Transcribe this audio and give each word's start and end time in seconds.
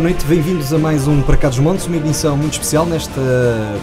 Boa 0.00 0.08
noite, 0.08 0.24
bem-vindos 0.24 0.72
a 0.72 0.78
mais 0.78 1.06
um 1.06 1.20
Para 1.20 1.36
Cá 1.36 1.50
dos 1.50 1.58
Montes, 1.58 1.86
uma 1.86 1.98
edição 1.98 2.34
muito 2.34 2.54
especial 2.54 2.86
nesta 2.86 3.20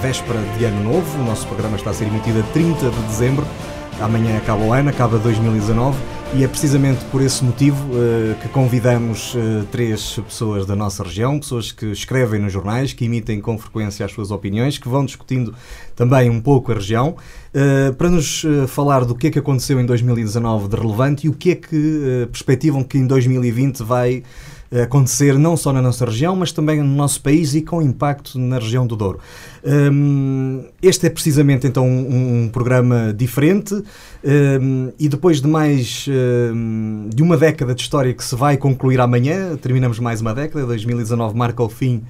véspera 0.01 0.39
de 0.57 0.65
Ano 0.65 0.91
Novo. 0.91 1.21
O 1.21 1.23
nosso 1.23 1.45
programa 1.45 1.77
está 1.77 1.91
a 1.91 1.93
ser 1.93 2.05
emitido 2.07 2.39
a 2.39 2.43
30 2.53 2.89
de 2.89 3.01
dezembro. 3.03 3.45
Amanhã 4.01 4.35
acaba 4.35 4.63
o 4.63 4.73
ano, 4.73 4.89
acaba 4.89 5.19
2019 5.19 5.95
e 6.33 6.43
é 6.43 6.47
precisamente 6.47 7.05
por 7.05 7.21
esse 7.21 7.43
motivo 7.43 7.77
uh, 7.93 8.33
que 8.41 8.49
convidamos 8.49 9.35
uh, 9.35 9.63
três 9.71 10.19
pessoas 10.27 10.65
da 10.65 10.75
nossa 10.75 11.03
região, 11.03 11.39
pessoas 11.39 11.71
que 11.71 11.85
escrevem 11.85 12.41
nos 12.41 12.51
jornais, 12.51 12.93
que 12.93 13.05
emitem 13.05 13.39
com 13.39 13.55
frequência 13.55 14.03
as 14.03 14.11
suas 14.11 14.31
opiniões, 14.31 14.79
que 14.79 14.89
vão 14.89 15.05
discutindo 15.05 15.53
também 15.95 16.31
um 16.31 16.41
pouco 16.41 16.71
a 16.71 16.75
região, 16.75 17.15
uh, 17.53 17.93
para 17.93 18.09
nos 18.09 18.43
falar 18.67 19.05
do 19.05 19.13
que 19.13 19.27
é 19.27 19.29
que 19.29 19.37
aconteceu 19.37 19.79
em 19.79 19.85
2019 19.85 20.67
de 20.67 20.75
relevante 20.75 21.27
e 21.27 21.29
o 21.29 21.33
que 21.33 21.51
é 21.51 21.55
que 21.55 22.27
perspectivam 22.31 22.83
que 22.83 22.97
em 22.97 23.05
2020 23.05 23.83
vai 23.83 24.23
acontecer 24.83 25.37
não 25.37 25.55
só 25.55 25.71
na 25.71 25.81
nossa 25.81 26.05
região, 26.05 26.35
mas 26.35 26.51
também 26.51 26.81
no 26.81 26.95
nosso 26.95 27.21
país 27.21 27.55
e 27.55 27.61
com 27.61 27.81
impacto 27.81 28.37
na 28.37 28.59
região 28.59 28.85
do 28.85 28.95
Douro. 28.95 29.19
Um, 29.63 30.65
este 30.81 31.07
é 31.07 31.09
precisamente 31.09 31.67
então 31.67 31.85
um, 31.85 32.43
um 32.43 32.49
programa 32.49 33.13
diferente 33.15 33.73
um, 33.73 34.91
e 34.99 35.09
depois 35.09 35.41
de 35.41 35.47
mais 35.47 36.07
de 37.13 37.23
uma 37.23 37.37
década 37.37 37.73
de 37.73 37.81
história 37.81 38.13
que 38.13 38.23
se 38.23 38.35
vai 38.35 38.57
concluir 38.57 38.99
amanhã, 38.99 39.55
terminamos 39.57 39.99
mais 39.99 40.21
uma 40.21 40.33
década, 40.33 40.65
2019 40.65 41.35
marca 41.35 41.63
o 41.63 41.69
fim 41.69 42.03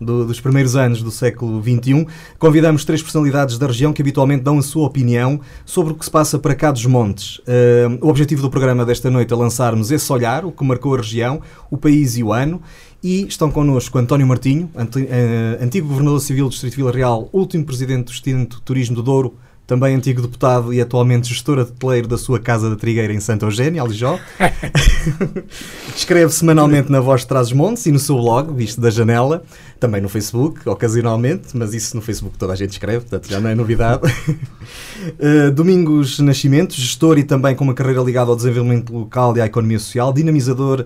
do, 0.00 0.24
dos 0.24 0.40
primeiros 0.40 0.76
anos 0.76 1.02
do 1.02 1.10
século 1.10 1.62
XXI, 1.62 2.06
convidamos 2.38 2.84
três 2.84 3.02
personalidades 3.02 3.58
da 3.58 3.66
região 3.66 3.92
que 3.92 4.02
habitualmente 4.02 4.42
dão 4.42 4.58
a 4.58 4.62
sua 4.62 4.86
opinião 4.86 5.40
sobre 5.64 5.92
o 5.92 5.96
que 5.96 6.04
se 6.04 6.10
passa 6.10 6.38
para 6.38 6.54
cá 6.54 6.70
dos 6.70 6.86
montes. 6.86 7.38
Uh, 7.38 7.98
o 8.00 8.08
objetivo 8.08 8.42
do 8.42 8.50
programa 8.50 8.84
desta 8.84 9.10
noite 9.10 9.32
é 9.32 9.36
lançarmos 9.36 9.90
esse 9.90 10.12
olhar, 10.12 10.44
o 10.44 10.52
que 10.52 10.64
marcou 10.64 10.94
a 10.94 10.98
região, 10.98 11.40
o 11.70 11.76
país 11.76 12.16
e 12.16 12.22
o 12.22 12.32
ano. 12.32 12.60
E 13.02 13.26
estão 13.26 13.50
connosco 13.50 13.98
António 13.98 14.26
Martinho, 14.26 14.70
eh, 14.74 15.58
antigo 15.60 15.88
Governador 15.88 16.18
Civil 16.22 16.46
do 16.46 16.52
Distrito 16.52 16.74
Vila 16.74 16.90
Real, 16.90 17.28
último 17.34 17.62
Presidente 17.62 18.06
do 18.06 18.10
Instituto 18.10 18.62
Turismo 18.62 18.96
do 18.96 19.02
Douro, 19.02 19.34
também 19.66 19.94
antigo 19.94 20.20
deputado 20.20 20.72
e 20.74 20.80
atualmente 20.80 21.28
gestora 21.28 21.64
de 21.64 21.72
teleiro 21.72 22.06
da 22.06 22.18
sua 22.18 22.38
Casa 22.38 22.68
da 22.68 22.76
Trigueira 22.76 23.12
em 23.12 23.20
Santo 23.20 23.46
Eugênio, 23.46 23.82
Alijó. 23.82 24.18
Escreve 25.96 26.32
semanalmente 26.32 26.92
na 26.92 27.00
Voz 27.00 27.22
de 27.22 27.28
Trás-os-Montes 27.28 27.86
e 27.86 27.92
no 27.92 27.98
seu 27.98 28.16
blog, 28.16 28.52
Visto 28.52 28.80
da 28.80 28.90
Janela, 28.90 29.42
também 29.80 30.00
no 30.00 30.08
Facebook, 30.08 30.68
ocasionalmente, 30.68 31.56
mas 31.56 31.72
isso 31.72 31.96
no 31.96 32.02
Facebook 32.02 32.36
toda 32.36 32.52
a 32.52 32.56
gente 32.56 32.72
escreve, 32.72 33.00
portanto 33.00 33.28
já 33.28 33.40
não 33.40 33.48
é 33.48 33.54
novidade. 33.54 34.02
uh, 34.06 35.50
Domingos 35.54 36.18
Nascimento, 36.18 36.74
gestor 36.74 37.18
e 37.18 37.24
também 37.24 37.54
com 37.54 37.64
uma 37.64 37.74
carreira 37.74 38.02
ligada 38.02 38.30
ao 38.30 38.36
desenvolvimento 38.36 38.92
local 38.92 39.34
e 39.36 39.40
à 39.40 39.46
economia 39.46 39.78
social, 39.78 40.12
dinamizador 40.12 40.84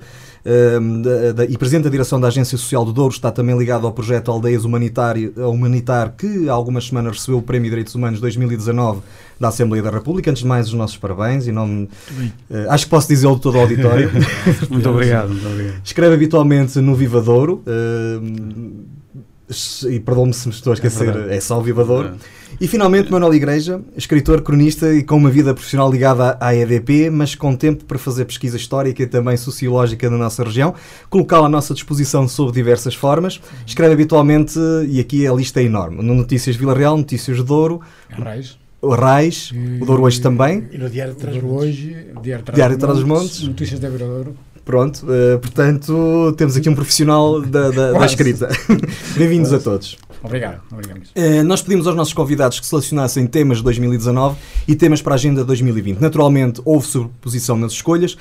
e 1.48 1.58
Presidente 1.58 1.84
da 1.84 1.91
Direção 1.91 2.20
da 2.20 2.28
Agência 2.28 2.56
Social 2.56 2.84
do 2.84 2.92
Douro, 2.92 3.12
está 3.12 3.31
também 3.31 3.56
ligado 3.56 3.86
ao 3.86 3.92
projeto 3.92 4.31
Aldeias 4.31 4.64
Humanitário, 4.64 5.33
Humanitar, 5.36 6.14
que 6.17 6.48
há 6.48 6.53
algumas 6.53 6.86
semanas 6.86 7.19
recebeu 7.19 7.39
o 7.39 7.42
Prémio 7.42 7.64
de 7.64 7.70
Direitos 7.70 7.95
Humanos 7.95 8.20
2019 8.20 9.00
da 9.39 9.48
Assembleia 9.48 9.83
da 9.83 9.91
República. 9.91 10.30
Antes 10.30 10.42
de 10.42 10.48
mais, 10.48 10.68
os 10.68 10.74
nossos 10.74 10.96
parabéns. 10.96 11.46
Em 11.46 11.52
nome, 11.52 11.89
uh, 12.51 12.70
acho 12.70 12.85
que 12.85 12.90
posso 12.90 13.08
dizê-lo 13.08 13.39
todo 13.39 13.57
o 13.57 13.61
auditório. 13.61 14.11
muito 14.70 14.89
obrigado, 14.89 15.29
muito 15.29 15.46
obrigado. 15.46 15.80
Escreve 15.85 16.14
habitualmente 16.14 16.80
no 16.80 16.95
Vivadouro. 16.95 17.62
Uh, 17.67 18.98
e 19.89 19.98
perdoe-me 19.98 20.35
se 20.35 20.46
me 20.46 20.55
estou 20.55 20.73
a 20.73 20.74
esquecer, 20.74 21.30
é, 21.30 21.36
é 21.36 21.41
só 21.41 21.58
o 21.58 21.62
Vivadouro. 21.62 22.08
É. 22.08 22.48
E 22.61 22.67
finalmente 22.67 23.13
Manuel 23.13 23.35
Igreja, 23.35 23.80
escritor, 23.96 24.42
cronista 24.42 24.92
e 24.92 25.05
com 25.05 25.17
uma 25.17 25.30
vida 25.30 25.55
profissional 25.55 25.89
ligada 25.89 26.36
à 26.41 26.52
EDP, 26.52 27.08
mas 27.08 27.36
com 27.36 27.55
tempo 27.55 27.85
para 27.85 28.01
fazer 28.01 28.24
pesquisa 28.24 28.57
histórica 28.57 29.01
e 29.01 29.07
também 29.07 29.36
sociológica 29.36 30.11
na 30.11 30.19
nossa 30.19 30.42
região, 30.42 30.74
colocá-la 31.08 31.47
à 31.47 31.48
nossa 31.48 31.73
disposição 31.73 32.27
sob 32.27 32.51
diversas 32.51 32.97
formas. 32.97 33.41
Escreve 33.64 33.92
habitualmente, 33.92 34.58
e 34.89 34.98
aqui 34.98 35.24
a 35.24 35.33
lista 35.33 35.61
é 35.61 35.64
enorme, 35.64 36.02
no 36.02 36.14
Notícias 36.17 36.57
Vila 36.57 36.74
Real, 36.74 36.97
Notícias 36.97 37.36
de 37.36 37.45
Douro. 37.45 37.80
Arrais. 38.11 38.58
Arrais, 38.83 39.52
o 39.80 39.86
Douro 39.86 40.02
hoje 40.02 40.20
também. 40.20 40.67
E 40.73 40.79
no 40.79 40.91
Diário 40.91 41.14
de 41.14 41.20
Trás 41.20 41.41
hoje, 41.41 42.08
Diário 42.20 42.74
de 42.74 42.80
Trás-os-Montes. 42.80 43.42
Notícias 43.42 43.79
da 43.79 43.89
Vila 43.89 44.07
Douro. 44.07 44.36
Pronto, 44.68 45.06
uh, 45.06 45.39
portanto, 45.39 46.34
temos 46.36 46.55
aqui 46.55 46.68
um 46.68 46.74
profissional 46.74 47.40
da, 47.40 47.70
da, 47.70 47.92
da 47.92 48.05
escrita. 48.05 48.51
Bem-vindos 49.17 49.51
a 49.51 49.58
todos. 49.58 49.96
Obrigado. 50.23 50.61
Obrigado. 50.70 51.01
Uh, 51.17 51.42
nós 51.42 51.62
pedimos 51.62 51.86
aos 51.86 51.96
nossos 51.96 52.12
convidados 52.12 52.61
que 52.61 52.67
selecionassem 52.67 53.27
temas 53.27 53.56
de 53.56 53.64
2019 53.64 54.36
e 54.68 54.77
temas 54.77 55.01
para 55.01 55.14
a 55.14 55.17
agenda 55.17 55.42
2020. 55.42 56.01
Naturalmente, 56.01 56.61
houve 56.67 56.86
sobreposição 56.86 57.56
nas 57.56 57.73
escolhas, 57.73 58.14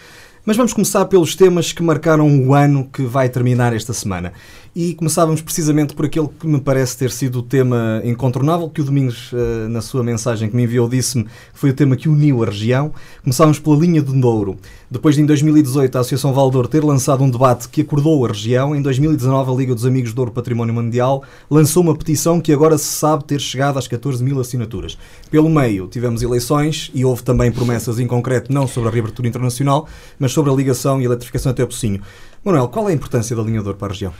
mas 0.46 0.56
vamos 0.56 0.72
começar 0.72 1.04
pelos 1.08 1.36
temas 1.36 1.74
que 1.74 1.84
marcaram 1.84 2.26
o 2.48 2.54
ano 2.54 2.90
que 2.94 3.04
vai 3.04 3.28
terminar 3.28 3.74
esta 3.76 3.92
semana. 3.92 4.32
E 4.80 4.94
começávamos 4.94 5.42
precisamente 5.42 5.96
por 5.96 6.06
aquele 6.06 6.28
que 6.28 6.46
me 6.46 6.62
parece 6.62 6.96
ter 6.96 7.10
sido 7.10 7.40
o 7.40 7.42
tema 7.42 8.00
incontornável, 8.04 8.70
que 8.70 8.80
o 8.80 8.84
Domingos, 8.84 9.32
eh, 9.34 9.68
na 9.68 9.82
sua 9.82 10.04
mensagem 10.04 10.48
que 10.48 10.56
me 10.56 10.66
enviou, 10.66 10.88
disse-me 10.88 11.24
que 11.24 11.32
foi 11.56 11.72
o 11.72 11.74
tema 11.74 11.96
que 11.96 12.08
uniu 12.08 12.44
a 12.44 12.46
região. 12.46 12.94
Começávamos 13.24 13.58
pela 13.58 13.76
linha 13.76 14.04
do 14.04 14.14
Douro. 14.14 14.56
Depois 14.88 15.16
de, 15.16 15.22
em 15.24 15.26
2018, 15.26 15.96
a 15.96 16.02
Associação 16.02 16.32
Valdouro 16.32 16.68
ter 16.68 16.84
lançado 16.84 17.24
um 17.24 17.30
debate 17.32 17.68
que 17.70 17.82
acordou 17.82 18.24
a 18.24 18.28
região, 18.28 18.76
em 18.76 18.82
2019, 18.84 19.52
a 19.52 19.56
Liga 19.56 19.74
dos 19.74 19.84
Amigos 19.84 20.12
do 20.12 20.18
Douro 20.18 20.32
Património 20.32 20.76
Mundial 20.76 21.24
lançou 21.50 21.82
uma 21.82 21.96
petição 21.96 22.40
que 22.40 22.54
agora 22.54 22.78
se 22.78 22.86
sabe 22.86 23.24
ter 23.24 23.42
chegado 23.42 23.80
às 23.80 23.88
14 23.88 24.24
mil 24.24 24.40
assinaturas. 24.40 24.96
Pelo 25.32 25.50
meio, 25.50 25.88
tivemos 25.88 26.22
eleições 26.22 26.92
e 26.94 27.04
houve 27.04 27.24
também 27.24 27.52
promessas 27.52 27.98
em 27.98 28.06
concreto, 28.06 28.54
não 28.54 28.68
sobre 28.68 28.90
a 28.90 28.92
reabertura 28.92 29.28
internacional, 29.28 29.88
mas 30.20 30.32
sobre 30.32 30.52
a 30.52 30.56
ligação 30.56 31.00
e 31.02 31.02
a 31.02 31.06
eletrificação 31.06 31.52
até 31.52 31.64
o 31.64 31.68
Pocinho. 31.68 32.00
Manuel, 32.46 32.68
qual 32.68 32.88
é 32.88 32.92
a 32.92 32.96
importância 32.96 33.36
da 33.36 33.42
linha 33.42 33.64
Douro 33.64 33.80
para 33.80 33.88
a 33.88 33.92
região? 33.92 34.14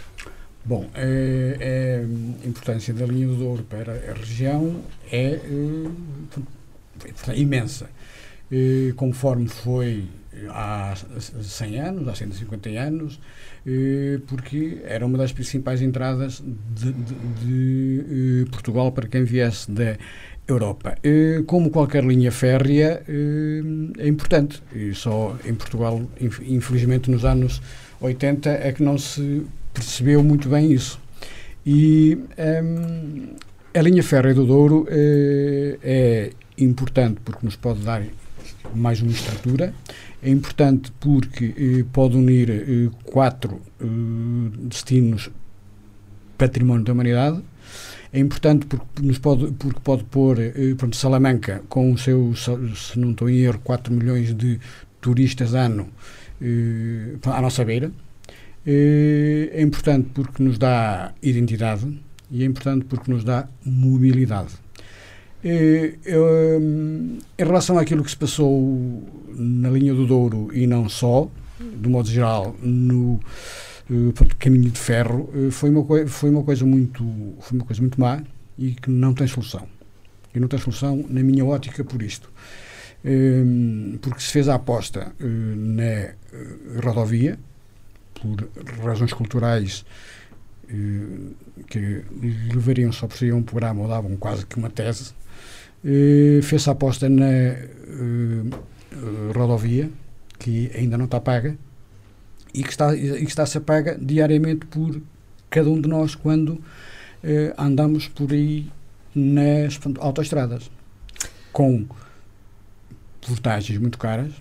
Bom, 0.68 0.86
é, 0.94 1.56
é, 1.62 2.06
a 2.44 2.48
importância 2.48 2.94
da 2.94 3.06
linha 3.06 3.26
do 3.26 3.38
Douro 3.38 3.64
para 3.64 3.94
a 3.94 4.14
região 4.14 4.82
é, 5.10 5.40
é 7.30 7.38
imensa. 7.38 7.90
E, 8.52 8.94
conforme 8.98 9.48
foi 9.48 10.04
há 10.50 10.94
100 11.42 11.80
anos, 11.80 12.08
há 12.10 12.16
150 12.16 12.70
anos, 12.72 13.18
porque 14.28 14.82
era 14.84 15.06
uma 15.06 15.18
das 15.18 15.32
principais 15.32 15.82
entradas 15.82 16.44
de, 16.76 16.92
de, 16.92 18.44
de 18.44 18.52
Portugal 18.52 18.92
para 18.92 19.08
quem 19.08 19.24
viesse 19.24 19.72
da 19.72 19.98
Europa. 20.46 20.98
Como 21.46 21.70
qualquer 21.70 22.04
linha 22.04 22.32
férrea, 22.32 23.04
é 23.98 24.08
importante. 24.08 24.62
E 24.76 24.94
só 24.94 25.38
em 25.46 25.56
Portugal, 25.56 26.02
infelizmente, 26.20 27.10
nos 27.10 27.24
anos 27.24 27.62
80 28.00 28.50
é 28.50 28.72
que 28.72 28.84
não 28.84 28.98
se 28.98 29.46
percebeu 29.78 30.24
muito 30.24 30.50
bem 30.50 30.72
isso. 30.72 31.00
E 31.66 32.18
um, 32.64 33.36
a 33.74 33.82
linha 33.82 34.02
férrea 34.02 34.34
do 34.34 34.46
Douro 34.46 34.84
uh, 34.84 35.80
é 35.84 36.32
importante 36.58 37.20
porque 37.24 37.46
nos 37.46 37.56
pode 37.56 37.82
dar 37.82 38.02
mais 38.74 39.02
uma 39.02 39.12
estrutura, 39.12 39.74
é 40.24 40.30
importante 40.30 40.92
porque 41.00 41.46
uh, 41.82 41.86
pode 41.94 42.18
unir 42.18 42.50
uh, 42.50 42.92
quatro 43.04 43.62
destinos 44.64 45.30
património 46.38 46.86
da 46.86 46.94
humanidade, 46.94 47.42
é 48.12 48.20
importante 48.20 48.66
porque, 48.66 49.02
nos 49.02 49.20
pode, 49.20 49.52
porque 49.52 49.80
pode 49.84 50.04
pôr 50.06 50.38
pronto, 50.78 50.96
Salamanca 50.96 51.62
com 51.70 51.92
o 51.92 51.98
seu, 51.98 52.34
se 52.36 52.98
não 52.98 53.12
estou 53.12 53.30
em 53.30 53.40
erro, 53.40 53.60
4 53.64 53.94
milhões 53.94 54.34
de 54.34 54.60
turistas 55.02 55.54
ano 55.54 55.90
à 57.26 57.42
nossa 57.42 57.66
beira, 57.66 57.92
é 58.70 59.62
importante 59.62 60.10
porque 60.14 60.44
nos 60.44 60.58
dá 60.58 61.14
identidade 61.24 61.88
e 62.30 62.44
é 62.44 62.46
importante 62.46 62.86
porque 62.86 63.10
nos 63.10 63.24
dá 63.24 63.48
mobilidade. 63.64 64.54
Eh, 65.44 65.96
em 67.38 67.44
relação 67.44 67.78
àquilo 67.80 68.04
que 68.04 68.10
se 68.10 68.18
passou 68.18 69.04
na 69.34 69.70
linha 69.70 69.94
do 69.94 70.06
Douro 70.06 70.50
e 70.54 70.68
não 70.68 70.90
só, 70.90 71.30
de 71.60 71.88
modo 71.88 72.10
geral, 72.10 72.56
no 72.62 73.20
eh, 73.90 74.36
caminho 74.38 74.70
de 74.70 74.80
ferro, 74.80 75.30
foi 75.52 75.70
uma, 75.70 76.08
foi 76.08 76.30
uma 76.30 76.44
coisa 76.44 76.66
muito 76.66 77.04
foi 77.40 77.58
uma 77.58 77.66
coisa 77.66 77.82
muito 77.82 78.00
má 78.00 78.22
e 78.58 78.72
que 78.72 78.90
não 78.90 79.14
tem 79.14 79.28
solução. 79.28 79.66
E 80.36 80.40
não 80.40 80.50
tem 80.50 80.60
solução 80.60 81.06
na 81.10 81.24
minha 81.24 81.46
ótica 81.46 81.84
por 81.84 82.02
isto. 82.02 82.30
porque 84.02 84.20
se 84.20 84.32
fez 84.32 84.50
a 84.50 84.56
aposta 84.56 85.14
na 85.20 86.12
rodovia, 86.84 87.40
por 88.20 88.50
razões 88.84 89.14
culturais 89.14 89.86
eh, 90.70 91.32
que 91.68 92.04
levariam 92.54 92.92
só 92.92 93.08
por 93.08 93.18
si 93.18 93.32
um 93.32 93.42
programa 93.42 93.82
ou 93.82 93.88
davam 93.88 94.18
quase 94.18 94.46
que 94.46 94.58
uma 94.58 94.70
tese, 94.70 95.14
eh, 95.84 96.42
fez 96.44 96.68
a 96.68 96.72
aposta 96.72 97.08
na 97.08 97.26
eh, 97.26 98.44
rodovia, 99.34 99.90
que 100.38 100.70
ainda 100.76 100.98
não 100.98 101.06
está 101.06 101.22
paga, 101.22 101.58
e 102.54 102.64
que 102.64 102.70
está, 102.70 102.96
e 102.96 103.18
que 103.18 103.30
está 103.30 103.44
a 103.44 103.46
ser 103.46 103.62
paga 103.62 103.98
diariamente 104.00 104.66
por 104.66 105.02
cada 105.50 105.70
um 105.70 105.80
de 105.80 105.88
nós 105.88 106.16
quando 106.16 106.62
andamos 107.58 108.08
por 108.08 108.32
aí 108.32 108.72
nas 109.14 109.80
autoestradas, 110.00 110.72
com 111.52 111.86
portagens 113.22 113.78
muito 113.80 113.98
caras 113.98 114.32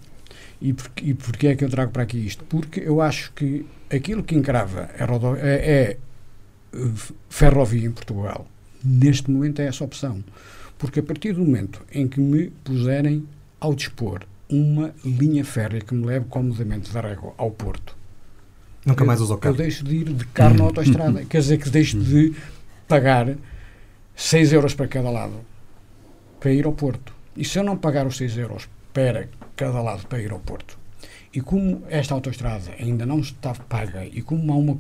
E, 0.61 0.73
por, 0.73 0.91
e 1.03 1.15
porquê 1.15 1.49
é 1.49 1.57
que 1.57 1.65
eu 1.65 1.69
trago 1.69 1.93
para 1.93 2.03
aqui 2.03 2.19
isto? 2.19 2.45
Porque 2.45 2.81
eu 2.81 3.01
acho 3.01 3.33
que 3.33 3.67
aquilo 3.91 4.23
que 4.23 4.35
encrava 4.35 4.89
rodo, 5.01 5.37
é, 5.37 5.55
é 5.55 5.97
ferrovia 7.29 7.87
em 7.87 7.93
Portugal, 7.93 8.47
neste 8.83 9.31
momento 9.31 9.61
é 9.61 9.67
essa 9.67 9.85
opção. 9.85 10.23
Porque 10.79 11.01
a 11.01 11.03
partir 11.03 11.33
do 11.33 11.45
momento 11.45 11.83
em 11.93 12.07
que 12.09 12.21
me 12.21 12.51
puserem 12.65 13.27
ao 13.61 13.75
dispor 13.75 14.25
uma 14.49 14.95
linha 15.05 15.45
férrea 15.45 15.81
que 15.81 15.95
me 15.95 16.07
leve 16.07 16.27
comodamente 16.27 16.93
da 16.93 17.01
Régua 17.01 17.35
ao 17.37 17.51
Porto, 17.51 17.97
Nunca 18.87 19.05
mais 19.05 19.21
uso 19.21 19.35
o 19.35 19.39
carro. 19.39 19.57
Eu 19.57 19.59
deixo 19.59 19.85
de 19.85 19.97
ir 19.97 20.05
de 20.05 20.25
carro 20.27 20.55
na 20.55 20.65
autoestrada. 20.65 21.25
Quer 21.25 21.41
dizer 21.41 21.59
que 21.59 21.69
deixo 21.69 21.99
de 21.99 22.33
pagar 22.87 23.35
6 24.15 24.53
euros 24.53 24.75
para 24.75 24.87
cada 24.87 25.11
lado 25.11 25.41
para 26.39 26.53
ir 26.53 26.65
ao 26.65 26.73
Porto. 26.73 27.13
E 27.37 27.45
se 27.45 27.59
eu 27.59 27.65
não 27.65 27.77
pagar 27.77 28.07
os 28.07 28.17
6 28.17 28.39
euros 28.39 28.69
para 28.95 29.29
cada 29.57 29.81
lado 29.81 30.07
para 30.07 30.21
ir 30.21 30.31
ao 30.31 30.39
Porto, 30.39 30.79
e 31.33 31.41
como 31.41 31.83
esta 31.89 32.15
autoestrada 32.15 32.73
ainda 32.79 33.05
não 33.05 33.21
está 33.21 33.55
paga 33.55 34.07
e 34.07 34.23
como 34.23 34.53
há 34.53 34.57
uma, 34.57 34.79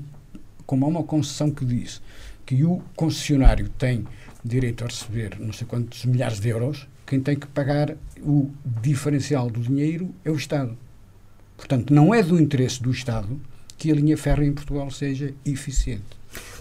como 0.65 0.85
há 0.85 0.89
uma 0.89 1.03
concessão 1.03 1.51
que 1.51 1.65
diz 1.65 2.01
que 2.45 2.63
o 2.65 2.83
concessionário 2.95 3.69
tem 3.71 4.07
direito 4.45 4.85
a 4.85 4.87
receber 4.87 5.39
não 5.41 5.53
sei 5.53 5.67
quantos 5.67 6.05
milhares 6.05 6.39
de 6.39 6.49
euros, 6.49 6.87
quem 7.05 7.21
tem 7.21 7.37
que 7.37 7.47
pagar 7.47 7.97
o 8.21 8.51
diferencial 8.83 9.51
do 9.51 9.61
dinheiro 9.61 10.15
é 10.25 10.31
o 10.31 10.37
Estado. 10.37 10.77
Portanto, 11.57 11.93
não 11.93 12.15
é 12.15 12.23
do 12.23 12.41
interesse 12.41 12.83
do 12.83 12.91
Estado 12.91 13.41
que 13.79 13.91
a 13.91 13.95
linha 13.95 14.17
férrea 14.17 14.47
em 14.47 14.53
Portugal 14.53 14.91
seja 14.91 15.35
eficiente. 15.45 16.16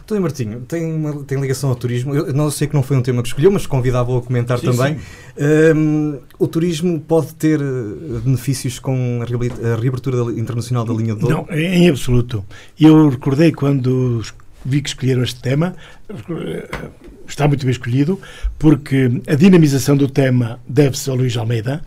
Então, 0.06 0.22
Martinho, 0.22 0.62
tem, 0.62 0.86
uma, 0.86 1.24
tem 1.24 1.42
ligação 1.42 1.72
ao 1.72 1.76
turismo. 1.76 2.14
Eu 2.14 2.32
não 2.32 2.52
sei 2.52 2.68
que 2.68 2.76
não 2.76 2.84
foi 2.84 2.96
um 2.96 3.02
tema 3.02 3.24
que 3.24 3.28
escolheu, 3.28 3.52
mas 3.52 3.66
convidava-o 3.66 4.18
a 4.18 4.22
comentar 4.22 4.60
sim, 4.60 4.68
também. 4.68 5.00
Sim. 5.00 5.76
Um, 5.76 6.20
o 6.38 6.48
turismo 6.48 7.00
pode 7.00 7.34
ter 7.34 7.60
eh, 7.60 8.20
benefícios 8.24 8.78
com 8.78 9.22
a 9.24 9.76
reabertura 9.76 10.32
internacional 10.40 10.86
da 10.86 10.94
linha 10.94 11.16
de 11.16 11.22
Douro? 11.22 11.48
Não, 11.50 11.58
em 11.58 11.90
absoluto. 11.90 12.46
Eu 12.80 13.10
recordei 13.10 13.52
quando 13.52 14.22
vi 14.64 14.80
que 14.80 14.90
escolheram 14.90 15.24
este 15.24 15.42
tema, 15.42 15.76
está 17.28 17.48
muito 17.48 17.64
bem 17.66 17.72
escolhido, 17.72 18.20
porque 18.60 19.22
a 19.28 19.34
dinamização 19.34 19.98
do 19.98 20.08
tema 20.08 20.60
deve-se 20.68 21.10
ao 21.10 21.16
Luís 21.16 21.36
Almeida, 21.36 21.82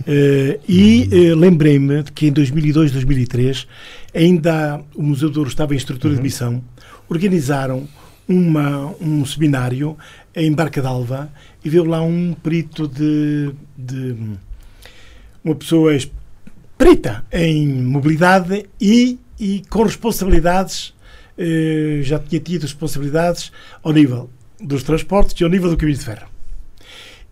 Uh, 0.00 0.60
e 0.68 1.08
uh, 1.32 1.36
lembrei-me 1.36 2.02
de 2.02 2.12
que 2.12 2.26
em 2.26 2.32
2002, 2.32 2.90
2003, 2.92 3.66
ainda 4.12 4.80
o 4.94 5.02
Museu 5.02 5.30
de 5.30 5.38
Ouro 5.38 5.48
estava 5.48 5.72
em 5.72 5.76
estrutura 5.76 6.12
uhum. 6.12 6.18
de 6.18 6.22
missão, 6.22 6.62
organizaram 7.08 7.88
uma, 8.28 8.94
um 9.00 9.24
seminário 9.24 9.96
em 10.34 10.52
Barca 10.52 10.80
d'Alva 10.80 11.30
e 11.64 11.68
veio 11.68 11.84
lá 11.84 12.02
um 12.02 12.34
perito 12.34 12.88
de, 12.88 13.52
de 13.76 14.16
uma 15.44 15.54
pessoa 15.54 15.96
perita 16.76 17.24
em 17.30 17.66
mobilidade 17.82 18.66
e, 18.80 19.18
e 19.38 19.62
com 19.68 19.82
responsabilidades, 19.82 20.94
uh, 21.38 22.02
já 22.02 22.18
tinha 22.18 22.40
tido 22.40 22.62
responsabilidades 22.62 23.52
ao 23.82 23.92
nível 23.92 24.30
dos 24.60 24.82
transportes 24.82 25.38
e 25.40 25.44
ao 25.44 25.50
nível 25.50 25.70
do 25.70 25.76
caminho 25.76 25.98
de 25.98 26.04
ferro. 26.04 26.28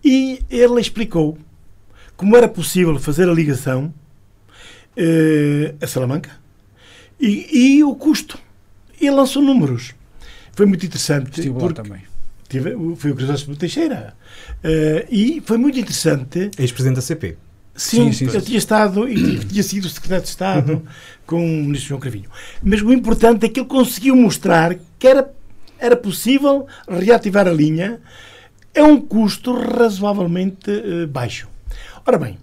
E 0.03 0.39
ele 0.49 0.79
explicou 0.79 1.37
como 2.15 2.37
era 2.37 2.47
possível 2.47 2.97
fazer 2.99 3.27
a 3.27 3.33
ligação 3.33 3.93
uh, 4.97 5.75
a 5.81 5.87
Salamanca 5.87 6.31
e, 7.19 7.77
e, 7.77 7.83
o 7.83 7.95
custo. 7.95 8.37
E 9.03 9.09
lançou 9.09 9.41
números. 9.41 9.93
Foi 10.53 10.65
muito 10.65 10.85
interessante. 10.85 11.39
Estive 11.39 11.59
porque 11.59 11.81
também. 11.81 12.01
Tive, 12.47 12.73
foi 12.95 13.11
o 13.11 13.15
Crisóstomo 13.15 13.57
Teixeira. 13.57 14.15
Uh, 14.63 15.05
e 15.11 15.43
foi 15.45 15.57
muito 15.57 15.77
interessante. 15.77 16.49
Ex-presidente 16.57 16.95
da 16.95 17.01
CP. 17.01 17.35
Sim, 17.75 18.13
sim, 18.13 18.29
sim, 18.29 18.35
eu 18.35 18.41
tinha 18.41 18.57
estado 18.57 19.09
e 19.09 19.39
tinha 19.39 19.63
sido 19.63 19.89
secretário 19.89 20.23
de 20.23 20.29
Estado 20.29 20.73
uhum. 20.73 20.83
com 21.25 21.37
o 21.43 21.63
ministro 21.63 21.89
João 21.89 21.99
Cravinho. 21.99 22.29
Mas 22.61 22.81
o 22.81 22.93
importante 22.93 23.45
é 23.45 23.49
que 23.49 23.59
ele 23.59 23.67
conseguiu 23.67 24.15
mostrar 24.15 24.77
que 24.97 25.07
era, 25.07 25.33
era 25.79 25.97
possível 25.97 26.67
reativar 26.87 27.47
a 27.47 27.51
linha 27.51 27.99
a 28.77 28.83
um 28.83 29.01
custo 29.01 29.53
razoavelmente 29.53 30.69
uh, 30.69 31.07
baixo. 31.07 31.49
Ora 32.05 32.19
bem, 32.19 32.37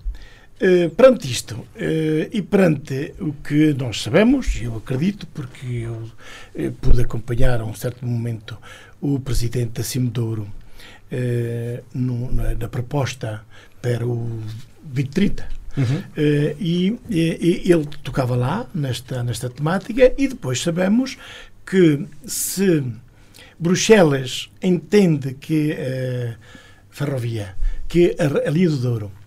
perante 0.94 1.30
isto 1.30 1.54
uh, 1.54 1.66
e 2.30 2.42
perante 2.42 3.14
o 3.18 3.32
que 3.32 3.72
nós 3.72 4.02
sabemos, 4.02 4.60
eu 4.60 4.76
acredito, 4.76 5.26
porque 5.28 5.66
eu 5.66 5.92
uh, 5.94 6.72
pude 6.82 7.00
acompanhar 7.00 7.60
a 7.60 7.64
um 7.64 7.74
certo 7.74 8.04
momento 8.04 8.58
o 9.00 9.18
presidente 9.18 9.72
da 9.72 9.82
Cimedouro 9.82 10.46
na, 11.92 12.68
proposta 12.68 13.42
para 13.80 14.06
o 14.06 14.40
2030. 14.84 15.48
Uhum. 15.76 16.02
E, 16.60 16.98
e, 17.08 17.72
ele 17.72 17.86
tocava 18.02 18.36
lá 18.36 18.68
nesta, 18.74 19.22
nesta 19.24 19.48
temática 19.48 20.12
e 20.18 20.28
depois 20.28 20.60
sabemos 20.60 21.16
que 21.64 22.06
se 22.26 22.84
Bruxelas 23.58 24.50
entende 24.62 25.34
que 25.34 25.72
a 25.72 26.36
ferrovia, 26.90 27.56
que 27.88 28.14
a, 28.18 28.48
a 28.48 28.50
linha 28.50 28.70
do 28.70 28.76
Douro 28.76 29.12
eh, 29.12 29.19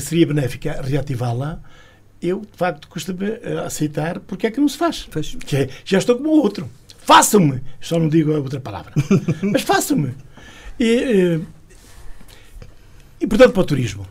seria 0.00 0.26
benéfica 0.26 0.80
reativá-la, 0.82 1.60
eu, 2.24 2.40
de 2.40 2.56
facto, 2.56 2.88
custa-me 2.88 3.26
eh, 3.26 3.62
aceitar 3.66 4.18
porque 4.20 4.46
é 4.46 4.50
que 4.50 4.58
não 4.58 4.68
se 4.68 4.78
faz. 4.78 5.06
Que 5.44 5.56
é, 5.56 5.68
já 5.84 5.98
estou 5.98 6.16
como 6.16 6.30
o 6.30 6.42
outro. 6.42 6.68
Façam-me! 6.98 7.60
Só 7.80 7.98
não 7.98 8.08
digo 8.08 8.32
a 8.34 8.38
outra 8.38 8.58
palavra. 8.58 8.94
Mas 9.42 9.62
façam-me! 9.62 10.14
E, 10.80 10.86
eh, 10.86 11.40
e, 13.20 13.26
portanto, 13.26 13.52
para 13.52 13.62
o 13.62 13.66
turismo. 13.66 14.06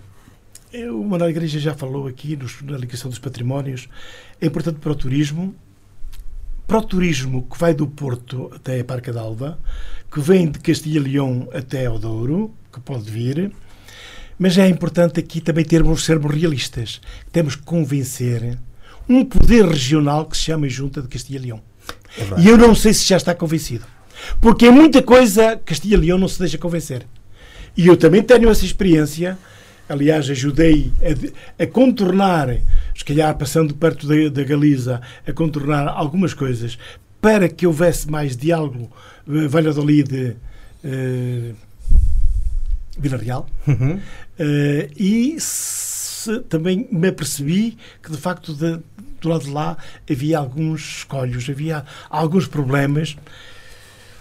O 0.92 1.04
Manuel 1.04 1.30
Igreja 1.30 1.60
já 1.60 1.75
falou 1.75 2.07
aqui 2.07 2.38
na 2.63 2.77
ligação 2.77 3.10
dos 3.10 3.19
patrimónios. 3.19 3.88
É 4.42 4.48
importante 4.48 4.80
para 4.80 4.92
o 4.92 4.95
turismo, 4.95 5.54
para 6.68 6.80
o 6.80 6.81
turismo 6.81 7.48
que 7.51 7.60
vai 7.60 7.74
do 7.74 7.88
Porto 7.88 8.51
até 8.56 8.80
a 8.80 8.83
Parca 8.83 9.13
d'Alva, 9.13 9.60
que 10.12 10.20
vem 10.20 10.50
de 10.50 10.60
Castilha 10.60 10.98
e 10.98 11.00
Leão 11.00 11.48
até 11.53 11.86
ao 11.86 12.00
Douro, 12.00 12.53
que 12.72 12.79
pode 12.79 13.10
vir, 13.10 13.51
mas 14.38 14.58
é 14.58 14.68
importante 14.68 15.20
aqui 15.20 15.42
também 15.42 15.63
termos, 15.63 16.04
sermos 16.04 16.34
realistas. 16.34 17.02
Temos 17.32 17.56
que 17.56 17.63
convencer 17.63 18.58
um 19.08 19.24
poder 19.25 19.66
regional 19.66 20.25
que 20.25 20.38
se 20.38 20.44
chama 20.44 20.70
Junta 20.70 21.02
de 21.02 21.08
Castilha 21.08 21.38
e 21.38 21.42
Leão. 21.42 21.62
É 22.18 22.42
e 22.42 22.48
eu 22.48 22.58
não 22.58 22.74
sei 22.75 22.94
se 22.94 23.06
já 23.06 23.18
está 23.18 23.34
convencido. 23.34 23.86
Porque 24.40 24.68
em 24.68 24.72
muita 24.72 25.02
coisa 25.02 25.60
Castilha 25.66 25.96
e 25.96 25.98
Leão 25.98 26.18
não 26.18 26.28
se 26.28 26.40
deixa 26.40 26.58
convencer. 26.58 27.06
E 27.75 27.88
eu 27.88 27.98
também 27.98 28.22
tenho 28.22 28.50
essa 28.50 28.66
experiência. 28.66 29.38
Aliás, 29.90 30.30
ajudei 30.30 30.92
a, 31.60 31.63
a 31.63 31.68
contornar, 31.68 32.58
se 32.96 33.04
calhar 33.04 33.36
passando 33.38 33.75
perto 33.75 34.08
da, 34.08 34.30
da 34.30 34.44
Galiza, 34.44 35.02
a 35.28 35.34
contornar 35.34 35.88
algumas 35.90 36.34
coisas 36.34 36.78
para 37.20 37.50
que 37.50 37.68
houvesse 37.68 38.10
mais 38.10 38.38
diálogo 38.38 38.90
uh, 39.28 39.50
Valladolid. 39.50 40.36
Uh, 40.84 41.56
Vila 42.98 43.18
Real. 43.18 43.48
Uhum. 43.68 43.96
Uh, 43.96 44.90
e 44.96 45.36
se, 45.40 46.40
também 46.42 46.88
me 46.92 47.08
apercebi 47.08 47.78
que, 48.02 48.12
de 48.12 48.18
facto, 48.18 48.54
de, 48.54 48.80
do 49.22 49.30
lado 49.30 49.46
de 49.46 49.52
lá 49.52 49.78
havia 50.10 50.38
alguns 50.38 50.98
escolhos, 50.98 51.50
havia 51.50 51.86
alguns 52.10 52.48
problemas. 52.48 53.16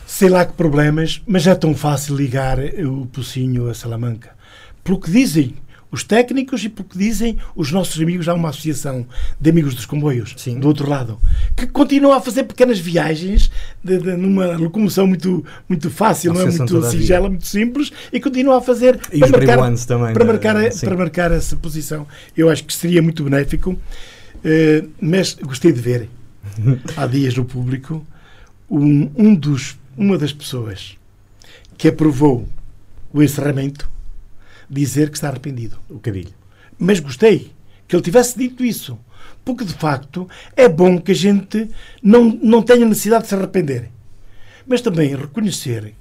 Sei 0.07 0.29
lá 0.29 0.45
que 0.45 0.53
problemas, 0.53 1.23
mas 1.27 1.47
é 1.47 1.55
tão 1.55 1.75
fácil 1.75 2.15
ligar 2.15 2.59
o 2.59 3.07
Pocinho 3.07 3.71
a 3.71 3.75
Salamanca. 3.75 4.37
Pelo 4.85 5.01
que 5.01 5.11
dizem 5.11 5.55
os 5.93 6.03
técnicos 6.03 6.65
e 6.65 6.71
porque 6.71 6.99
dizem 6.99 7.37
os 7.55 7.71
nossos 7.71 8.01
amigos, 8.01 8.27
há 8.27 8.33
uma 8.33 8.49
associação 8.49 9.07
de 9.39 9.51
amigos 9.51 9.75
dos 9.75 9.85
comboios, 9.85 10.35
Sim. 10.39 10.59
do 10.59 10.67
outro 10.67 10.89
lado, 10.89 11.21
que 11.55 11.67
continua 11.67 12.17
a 12.17 12.21
fazer 12.21 12.45
pequenas 12.45 12.79
viagens 12.79 13.51
de, 13.85 13.99
de, 13.99 14.17
numa 14.17 14.57
locomoção 14.57 15.07
muito, 15.07 15.45
muito 15.69 15.91
fácil, 15.91 16.33
não 16.33 16.41
é? 16.41 16.47
muito 16.47 16.83
singela, 16.85 17.29
muito 17.29 17.47
simples, 17.47 17.93
e 18.11 18.19
continua 18.19 18.57
a 18.57 18.61
fazer 18.63 18.99
e 19.13 19.21
para, 19.21 19.31
marcar, 19.31 19.57
também, 19.87 20.15
para, 20.15 20.25
marcar, 20.25 20.57
para 20.81 20.97
marcar 20.97 21.31
essa 21.31 21.57
posição. 21.57 22.07
Eu 22.35 22.49
acho 22.49 22.65
que 22.65 22.73
seria 22.73 23.03
muito 23.03 23.23
benéfico, 23.23 23.73
uh, 23.73 24.89
mas 24.99 25.35
gostei 25.35 25.73
de 25.73 25.81
ver 25.81 26.09
há 26.97 27.07
dias 27.07 27.37
no 27.37 27.45
público 27.45 28.05
um, 28.71 29.11
um 29.15 29.35
dos, 29.35 29.77
uma 29.95 30.17
das 30.17 30.33
pessoas 30.33 30.97
que 31.77 31.89
aprovou 31.89 32.49
o 33.13 33.23
encerramento 33.23 33.91
dizer 34.73 35.11
que 35.11 35.17
está 35.17 35.29
arrependido. 35.29 35.79
O 35.89 35.99
Cadilho. 35.99 36.35
Mas 36.79 36.99
gostei 36.99 37.53
que 37.87 37.95
ele 37.95 38.03
tivesse 38.03 38.39
dito 38.39 38.65
isso. 38.65 38.99
Porque, 39.45 39.65
de 39.65 39.75
facto, 39.75 40.29
é 40.57 40.69
bom 40.69 41.01
que 41.01 41.13
a 41.13 41.15
gente 41.15 41.69
não, 42.03 42.25
não 42.43 42.63
tenha 42.63 42.87
necessidade 42.87 43.25
de 43.25 43.29
se 43.29 43.35
arrepender. 43.35 43.91
Mas 44.67 44.81
também 44.81 45.15
reconhecer 45.15 45.95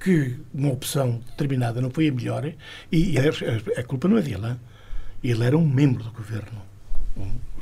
que 0.00 0.36
uma 0.52 0.72
opção 0.72 1.20
determinada 1.26 1.80
não 1.80 1.90
foi 1.90 2.08
a 2.08 2.12
melhor 2.12 2.52
e 2.90 3.16
a, 3.18 3.80
a 3.80 3.84
culpa 3.84 4.08
não 4.08 4.18
é 4.18 4.22
dele. 4.22 4.56
Ele 5.22 5.44
era 5.44 5.56
um 5.56 5.66
membro 5.66 6.04
do 6.04 6.10
governo. 6.10 6.62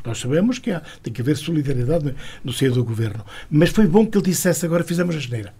Nós 0.04 0.18
sabemos 0.18 0.58
que 0.58 0.70
há, 0.70 0.82
tem 1.02 1.12
que 1.12 1.22
haver 1.22 1.36
solidariedade 1.36 2.14
no 2.44 2.52
seio 2.52 2.72
do 2.72 2.84
governo. 2.84 3.24
Mas 3.50 3.70
foi 3.70 3.86
bom 3.86 4.06
que 4.06 4.18
ele 4.18 4.24
dissesse 4.24 4.66
agora 4.66 4.84
fizemos 4.84 5.16
a 5.16 5.18
geneira. 5.18 5.54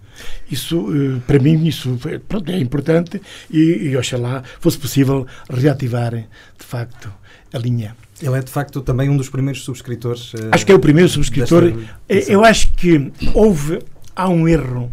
Isso, 0.49 0.87
eh, 0.93 1.19
para 1.25 1.39
mim, 1.39 1.65
isso 1.65 1.97
pronto, 2.27 2.51
é 2.51 2.59
importante 2.59 3.21
e, 3.49 3.89
e 3.89 3.97
oxalá 3.97 4.43
fosse 4.59 4.77
possível 4.77 5.25
reativar, 5.49 6.11
de 6.11 6.65
facto, 6.65 7.11
a 7.51 7.57
linha. 7.57 7.95
Ele 8.21 8.37
é 8.37 8.41
de 8.41 8.51
facto 8.51 8.81
também 8.81 9.09
um 9.09 9.17
dos 9.17 9.29
primeiros 9.29 9.63
subscritores. 9.63 10.33
Uh, 10.33 10.49
acho 10.51 10.65
que 10.65 10.71
é 10.71 10.75
o 10.75 10.79
primeiro 10.79 11.09
subscritor. 11.09 11.73
Eu 12.07 12.45
acho 12.45 12.71
que 12.73 13.11
houve 13.33 13.79
há 14.15 14.29
um 14.29 14.47
erro 14.47 14.91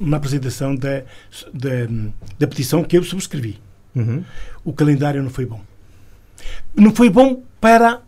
na 0.00 0.16
apresentação 0.16 0.74
da, 0.74 1.02
da, 1.52 1.86
da 2.38 2.46
petição 2.46 2.82
que 2.82 2.96
eu 2.96 3.04
subscrevi. 3.04 3.60
Uhum. 3.94 4.24
O 4.64 4.72
calendário 4.72 5.22
não 5.22 5.30
foi 5.30 5.44
bom. 5.44 5.60
Não 6.74 6.94
foi 6.94 7.10
bom 7.10 7.42
para 7.60 8.02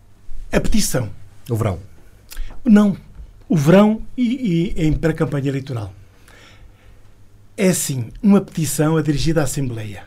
a 0.52 0.60
petição. 0.60 1.10
O 1.48 1.56
verão? 1.56 1.78
Não. 2.64 2.96
O 3.48 3.56
verão 3.56 4.02
e, 4.16 4.72
e 4.76 4.86
em 4.86 4.92
pré-campanha 4.92 5.48
eleitoral. 5.48 5.92
É 7.56 7.68
assim, 7.68 8.10
uma 8.22 8.40
petição 8.40 8.98
é 8.98 9.02
dirigida 9.02 9.40
à 9.40 9.44
Assembleia. 9.44 10.04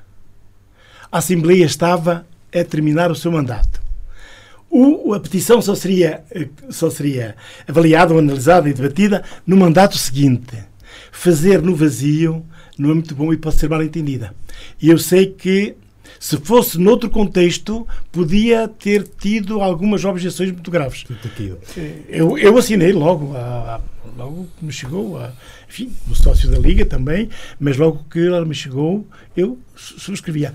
A 1.12 1.20
Assembleia 1.20 1.66
estava 1.66 2.26
a 2.54 2.64
terminar 2.64 3.12
o 3.12 3.16
seu 3.16 3.32
mandato. 3.32 3.82
O, 4.70 5.14
a 5.14 5.20
petição 5.20 5.62
só 5.62 5.76
seria, 5.76 6.24
só 6.70 6.90
seria 6.90 7.36
avaliada 7.68 8.14
ou 8.14 8.20
analisada 8.20 8.70
e 8.70 8.74
debatida 8.74 9.24
no 9.46 9.56
mandato 9.56 9.98
seguinte 9.98 10.58
fazer 11.16 11.62
no 11.62 11.76
vazio 11.76 12.46
não 12.78 12.92
é 12.92 12.94
muito 12.94 13.16
bom 13.16 13.32
e 13.32 13.38
pode 13.38 13.56
ser 13.56 13.70
mal 13.70 13.82
entendida. 13.82 14.36
E 14.82 14.90
eu 14.90 14.98
sei 14.98 15.28
que 15.28 15.76
se 16.20 16.38
fosse 16.38 16.78
noutro 16.78 17.10
contexto, 17.10 17.88
podia 18.12 18.68
ter 18.68 19.08
tido 19.08 19.62
algumas 19.62 20.06
objeções 20.06 20.52
muito 20.52 20.72
graves. 20.72 21.04
Eu, 22.08 22.38
eu 22.38 22.58
assinei 22.58 22.94
logo, 22.94 23.36
a, 23.36 23.82
logo 24.18 24.48
que 24.58 24.66
me 24.66 24.72
chegou, 24.72 25.18
a, 25.18 25.32
enfim, 25.68 25.92
o 26.10 26.16
sócio 26.16 26.50
da 26.50 26.58
Liga 26.58 26.86
também, 26.86 27.30
mas 27.60 27.78
logo 27.78 28.06
que 28.10 28.26
ela 28.26 28.46
me 28.46 28.56
chegou, 28.56 29.06
eu 29.36 29.58
subscrevia. 29.76 30.54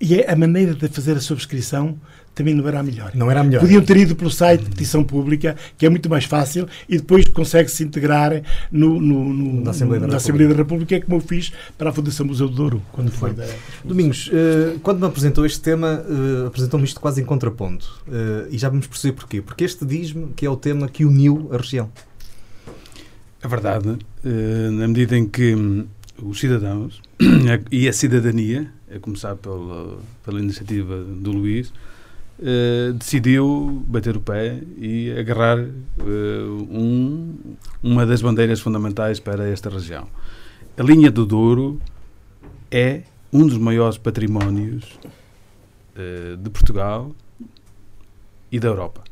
E 0.00 0.16
é 0.16 0.30
a 0.30 0.36
maneira 0.36 0.74
de 0.74 0.88
fazer 0.88 1.16
a 1.16 1.20
subscrição 1.20 1.96
também 2.34 2.54
não 2.54 2.66
era 2.66 2.80
a 2.80 2.82
melhor. 2.82 3.12
Não 3.14 3.30
era 3.30 3.40
a 3.40 3.44
melhor. 3.44 3.60
Podiam 3.60 3.82
ter 3.82 3.96
ido 3.96 4.16
pelo 4.16 4.30
site 4.30 4.64
de 4.64 4.70
petição 4.70 5.04
pública, 5.04 5.56
que 5.76 5.84
é 5.84 5.90
muito 5.90 6.08
mais 6.08 6.24
fácil, 6.24 6.66
e 6.88 6.96
depois 6.96 7.24
consegue-se 7.26 7.84
integrar 7.84 8.42
no, 8.70 9.00
no, 9.00 9.24
no, 9.32 9.60
na 9.62 9.70
Assembleia, 9.70 10.00
da, 10.00 10.06
na 10.06 10.16
Assembleia 10.16 10.48
da 10.48 10.56
República, 10.56 10.96
é 10.96 11.00
como 11.00 11.16
eu 11.16 11.20
fiz 11.20 11.52
para 11.76 11.90
a 11.90 11.92
Fundação 11.92 12.26
Museu 12.26 12.48
do 12.48 12.54
Douro, 12.54 12.82
quando 12.92 13.10
foi. 13.10 13.32
Da... 13.32 13.46
Domingos, 13.84 14.28
uh, 14.28 14.78
quando 14.80 15.00
me 15.00 15.06
apresentou 15.06 15.44
este 15.44 15.60
tema, 15.60 16.02
uh, 16.08 16.46
apresentou-me 16.46 16.86
isto 16.86 17.00
quase 17.00 17.20
em 17.20 17.24
contraponto. 17.24 18.02
Uh, 18.06 18.48
e 18.50 18.56
já 18.56 18.68
vamos 18.68 18.86
perceber 18.86 19.14
porquê. 19.14 19.42
Porque 19.42 19.64
este 19.64 19.84
diz-me 19.84 20.28
que 20.34 20.46
é 20.46 20.50
o 20.50 20.56
tema 20.56 20.88
que 20.88 21.04
uniu 21.04 21.50
a 21.52 21.58
região. 21.58 21.90
É 23.42 23.48
verdade. 23.48 23.98
na 24.70 24.86
medida 24.86 25.18
em 25.18 25.26
que 25.26 25.52
hum, 25.52 25.84
os 26.22 26.38
cidadãos 26.38 27.02
e 27.72 27.88
a 27.88 27.92
cidadania, 27.92 28.72
a 28.94 29.00
começar 29.00 29.34
pela, 29.34 29.98
pela 30.24 30.40
iniciativa 30.40 31.02
do 31.02 31.32
Luís, 31.32 31.72
uh, 32.42 32.92
decidiu 32.94 33.82
bater 33.86 34.16
o 34.16 34.20
pé 34.20 34.60
e 34.76 35.12
agarrar 35.12 35.58
uh, 35.58 36.68
um, 36.70 37.34
uma 37.82 38.04
das 38.04 38.20
bandeiras 38.20 38.60
fundamentais 38.60 39.20
para 39.20 39.48
esta 39.48 39.70
região. 39.70 40.08
A 40.76 40.82
linha 40.82 41.10
do 41.10 41.24
Douro 41.24 41.80
é 42.70 43.02
um 43.32 43.46
dos 43.46 43.56
maiores 43.56 43.96
patrimónios 43.96 44.98
uh, 45.96 46.36
de 46.36 46.50
Portugal 46.50 47.14
e 48.50 48.58
da 48.58 48.68
Europa. 48.68 49.02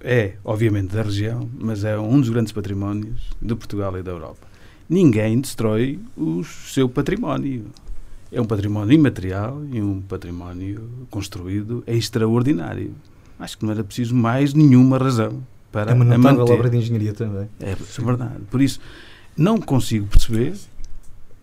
É, 0.00 0.34
obviamente, 0.44 0.94
da 0.94 1.02
região, 1.02 1.48
mas 1.58 1.84
é 1.84 1.98
um 1.98 2.20
dos 2.20 2.28
grandes 2.28 2.52
patrimónios 2.52 3.30
de 3.40 3.54
Portugal 3.54 3.96
e 3.98 4.02
da 4.02 4.10
Europa. 4.10 4.46
Ninguém 4.88 5.40
destrói 5.40 5.98
o 6.16 6.44
seu 6.44 6.88
património 6.88 7.66
é 8.30 8.40
um 8.40 8.44
património 8.44 8.94
imaterial 8.94 9.62
e 9.70 9.80
um 9.80 10.00
património 10.00 10.88
construído 11.10 11.82
extraordinário. 11.86 12.94
Acho 13.38 13.58
que 13.58 13.64
não 13.64 13.72
era 13.72 13.84
preciso 13.84 14.14
mais 14.14 14.54
nenhuma 14.54 14.98
razão 14.98 15.42
para 15.70 15.90
é 15.90 15.94
uma 15.94 16.04
notável 16.04 16.44
obra 16.44 16.70
de 16.70 16.78
engenharia 16.78 17.12
também. 17.12 17.48
É, 17.60 17.72
é 17.72 18.02
verdade. 18.02 18.40
Por 18.50 18.62
isso, 18.62 18.80
não 19.36 19.60
consigo 19.60 20.06
perceber 20.06 20.54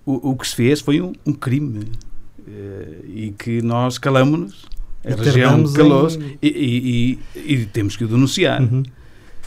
o, 0.05 0.31
o 0.31 0.35
que 0.35 0.47
se 0.47 0.55
fez 0.55 0.81
foi 0.81 1.01
um, 1.01 1.13
um 1.25 1.33
crime 1.33 1.85
eh, 2.47 2.99
e 3.05 3.35
que 3.37 3.61
nós 3.61 3.97
calamos-nos, 3.97 4.65
a 5.05 5.15
região 5.15 5.71
calou-se 5.71 6.17
em... 6.17 6.37
e, 6.41 6.47
e, 6.47 7.19
e, 7.35 7.53
e, 7.53 7.65
temos 7.65 7.95
que 7.95 8.03
o 8.03 8.07
denunciar. 8.07 8.61
Uhum. 8.61 8.83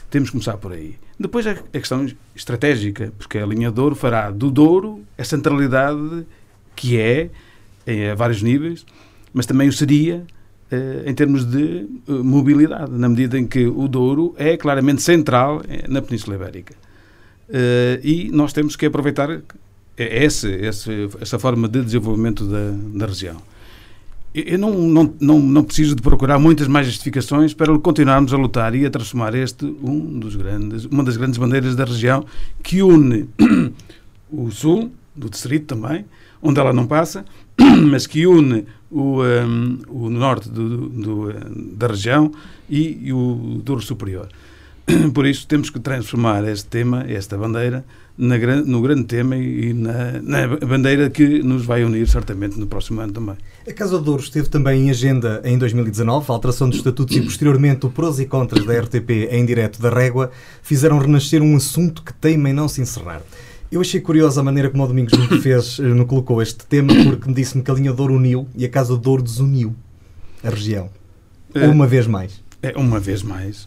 Temos 0.09 0.29
que 0.29 0.33
começar 0.33 0.57
por 0.57 0.73
aí. 0.73 0.97
Depois 1.19 1.47
a, 1.47 1.53
a 1.53 1.55
questão 1.55 2.07
estratégica, 2.35 3.13
porque 3.19 3.39
a 3.39 3.47
linha 3.47 3.71
Douro 3.71 3.95
fará 3.95 4.31
do 4.31 4.51
Douro 4.51 5.03
a 5.19 5.25
centralidade 5.25 6.27
que 6.77 6.99
é 6.99 7.31
a 8.13 8.15
vários 8.15 8.43
níveis, 8.43 8.85
mas 9.33 9.47
também 9.47 9.69
o 9.69 9.73
seria 9.73 10.25
eh, 10.69 11.05
em 11.07 11.15
termos 11.15 11.45
de 11.45 11.87
eh, 12.09 12.13
mobilidade, 12.13 12.91
na 12.91 13.09
medida 13.09 13.39
em 13.39 13.47
que 13.47 13.67
o 13.67 13.87
Douro 13.87 14.35
é 14.37 14.57
claramente 14.57 15.01
central 15.01 15.63
eh, 15.69 15.85
na 15.87 16.03
Península 16.03 16.35
Ibérica. 16.35 16.75
E 18.03 18.29
nós 18.33 18.53
temos 18.53 18.75
que 18.75 18.87
aproveitar 18.87 19.41
esse, 19.97 20.49
esse, 20.49 21.09
essa 21.21 21.39
forma 21.39 21.69
de 21.69 21.81
desenvolvimento 21.85 22.45
da, 22.45 22.73
da 22.99 23.07
região. 23.07 23.37
Eu 24.35 24.59
não, 24.59 24.73
não, 24.77 25.15
não, 25.21 25.39
não 25.39 25.63
preciso 25.63 25.95
de 25.95 26.03
procurar 26.03 26.41
muitas 26.41 26.67
mais 26.67 26.89
justificações 26.89 27.55
para 27.55 27.79
continuarmos 27.79 28.35
a 28.35 28.37
lutar 28.37 28.75
e 28.75 28.85
a 28.85 28.91
transformar 28.91 29.33
este 29.37 29.65
um 29.65 30.19
dos 30.19 30.35
grandes, 30.35 30.85
uma 30.87 31.05
das 31.05 31.17
grandes 31.17 31.39
bandeiras 31.39 31.77
da 31.77 31.85
região 31.85 32.27
que 32.65 32.83
une 32.83 33.29
o 34.29 34.51
sul, 34.51 34.91
do 35.15 35.31
distrito 35.31 35.67
também, 35.67 36.05
onde 36.43 36.61
ela 36.61 36.73
não 36.73 36.87
passa, 36.87 37.25
mas 37.91 38.07
que 38.07 38.27
une 38.27 38.67
o, 38.91 39.23
um, 39.23 39.79
o 39.89 40.11
norte 40.11 40.49
do, 40.49 40.89
do, 40.89 41.33
da 41.77 41.89
região 41.89 42.31
e, 42.69 43.09
e, 43.09 43.13
o 43.13 43.61
Douro 43.65 43.83
Superior. 43.83 44.29
Por 45.13 45.27
isso, 45.27 45.47
temos 45.47 45.71
que 45.71 45.81
transformar 45.81 46.45
este 46.45 46.67
tema, 46.69 47.05
esta 47.09 47.37
bandeira, 47.37 47.85
na, 48.17 48.37
no 48.65 48.81
grande 48.81 49.05
tema 49.05 49.37
e 49.37 49.73
na, 49.73 50.21
na, 50.23 50.57
bandeira 50.57 51.11
que 51.11 51.43
nos 51.43 51.67
vai 51.67 51.85
unir 51.85 52.09
certamente 52.09 52.59
no 52.59 52.67
próximo 52.67 53.01
ano 53.01 53.13
também. 53.13 53.37
A 53.69 53.73
Casa 53.73 53.99
do 53.99 54.05
Douro 54.05 54.23
esteve 54.23 54.49
também 54.49 54.87
em 54.87 54.91
agenda 54.91 55.43
em 55.45 55.59
2019. 55.59 56.31
A 56.31 56.35
alteração 56.35 56.69
dos 56.69 56.79
estatutos 56.79 57.17
e 57.17 57.21
posteriormente 57.21 57.85
o 57.85 57.91
prós 57.91 58.19
e 58.19 58.27
contras 58.27 58.65
da 58.65 58.79
RTP 58.81 59.29
em 59.31 59.45
direto 59.45 59.83
da 59.83 59.91
Régua 59.91 60.31
fizeram 60.63 60.99
renascer 60.99 61.43
um 61.43 61.57
assunto 61.57 62.03
que 62.03 62.15
teima 62.15 62.49
em 62.49 62.53
não 62.53 62.69
se 62.69 62.81
encerrar. 62.81 63.23
Eu 63.71 63.81
achei 63.81 64.01
curiosa 64.01 64.41
a 64.41 64.45
maneira 64.45 64.71
como 64.71 64.85
o 64.85 64.87
Domingos 64.87 65.13
me 65.19 65.27
fez, 65.41 65.79
eh, 65.81 65.83
me 65.83 66.05
colocou 66.05 66.41
este 66.41 66.65
tema, 66.67 66.93
porque 67.05 67.29
me 67.29 67.35
disse-me 67.35 67.63
que 67.63 67.71
a 67.71 67.75
linha 67.75 67.93
Douro 67.93 68.15
uniu 68.15 68.47
e 68.55 68.65
a 68.65 68.69
Casa 68.69 68.97
Douro 68.97 69.23
desuniu 69.23 69.75
a 70.43 70.51
região. 70.51 70.89
É, 71.55 71.67
uma 71.67 71.87
vez 71.87 72.07
mais. 72.07 72.43
É, 72.63 72.73
uma 72.77 73.01
vez 73.01 73.23
mais. 73.23 73.67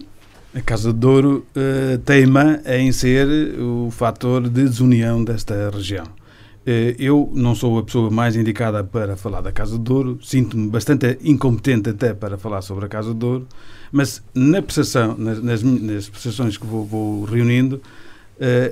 A 0.55 0.61
Casa 0.61 0.93
de 0.93 0.99
Douro 0.99 1.45
uh, 1.55 1.97
teima 1.99 2.61
em 2.65 2.91
ser 2.91 3.27
o 3.59 3.89
fator 3.91 4.43
de 4.43 4.63
desunião 4.63 5.23
desta 5.23 5.69
região. 5.69 6.05
Uh, 6.05 6.95
eu 6.97 7.29
não 7.33 7.53
sou 7.53 7.77
a 7.77 7.83
pessoa 7.83 8.09
mais 8.09 8.35
indicada 8.35 8.83
para 8.83 9.15
falar 9.15 9.41
da 9.41 9.51
Casa 9.51 9.73
de 9.73 9.83
Douro, 9.83 10.17
sinto-me 10.23 10.69
bastante 10.69 11.17
incompetente 11.23 11.89
até 11.89 12.13
para 12.13 12.37
falar 12.37 12.61
sobre 12.61 12.85
a 12.85 12.87
Casa 12.87 13.09
de 13.09 13.19
Douro, 13.19 13.47
mas 13.91 14.23
na 14.33 14.61
percepção, 14.61 15.15
nas, 15.17 15.41
nas, 15.41 15.63
nas 15.63 16.09
percepções 16.09 16.57
que 16.57 16.65
vou, 16.65 16.85
vou 16.85 17.25
reunindo, 17.25 17.81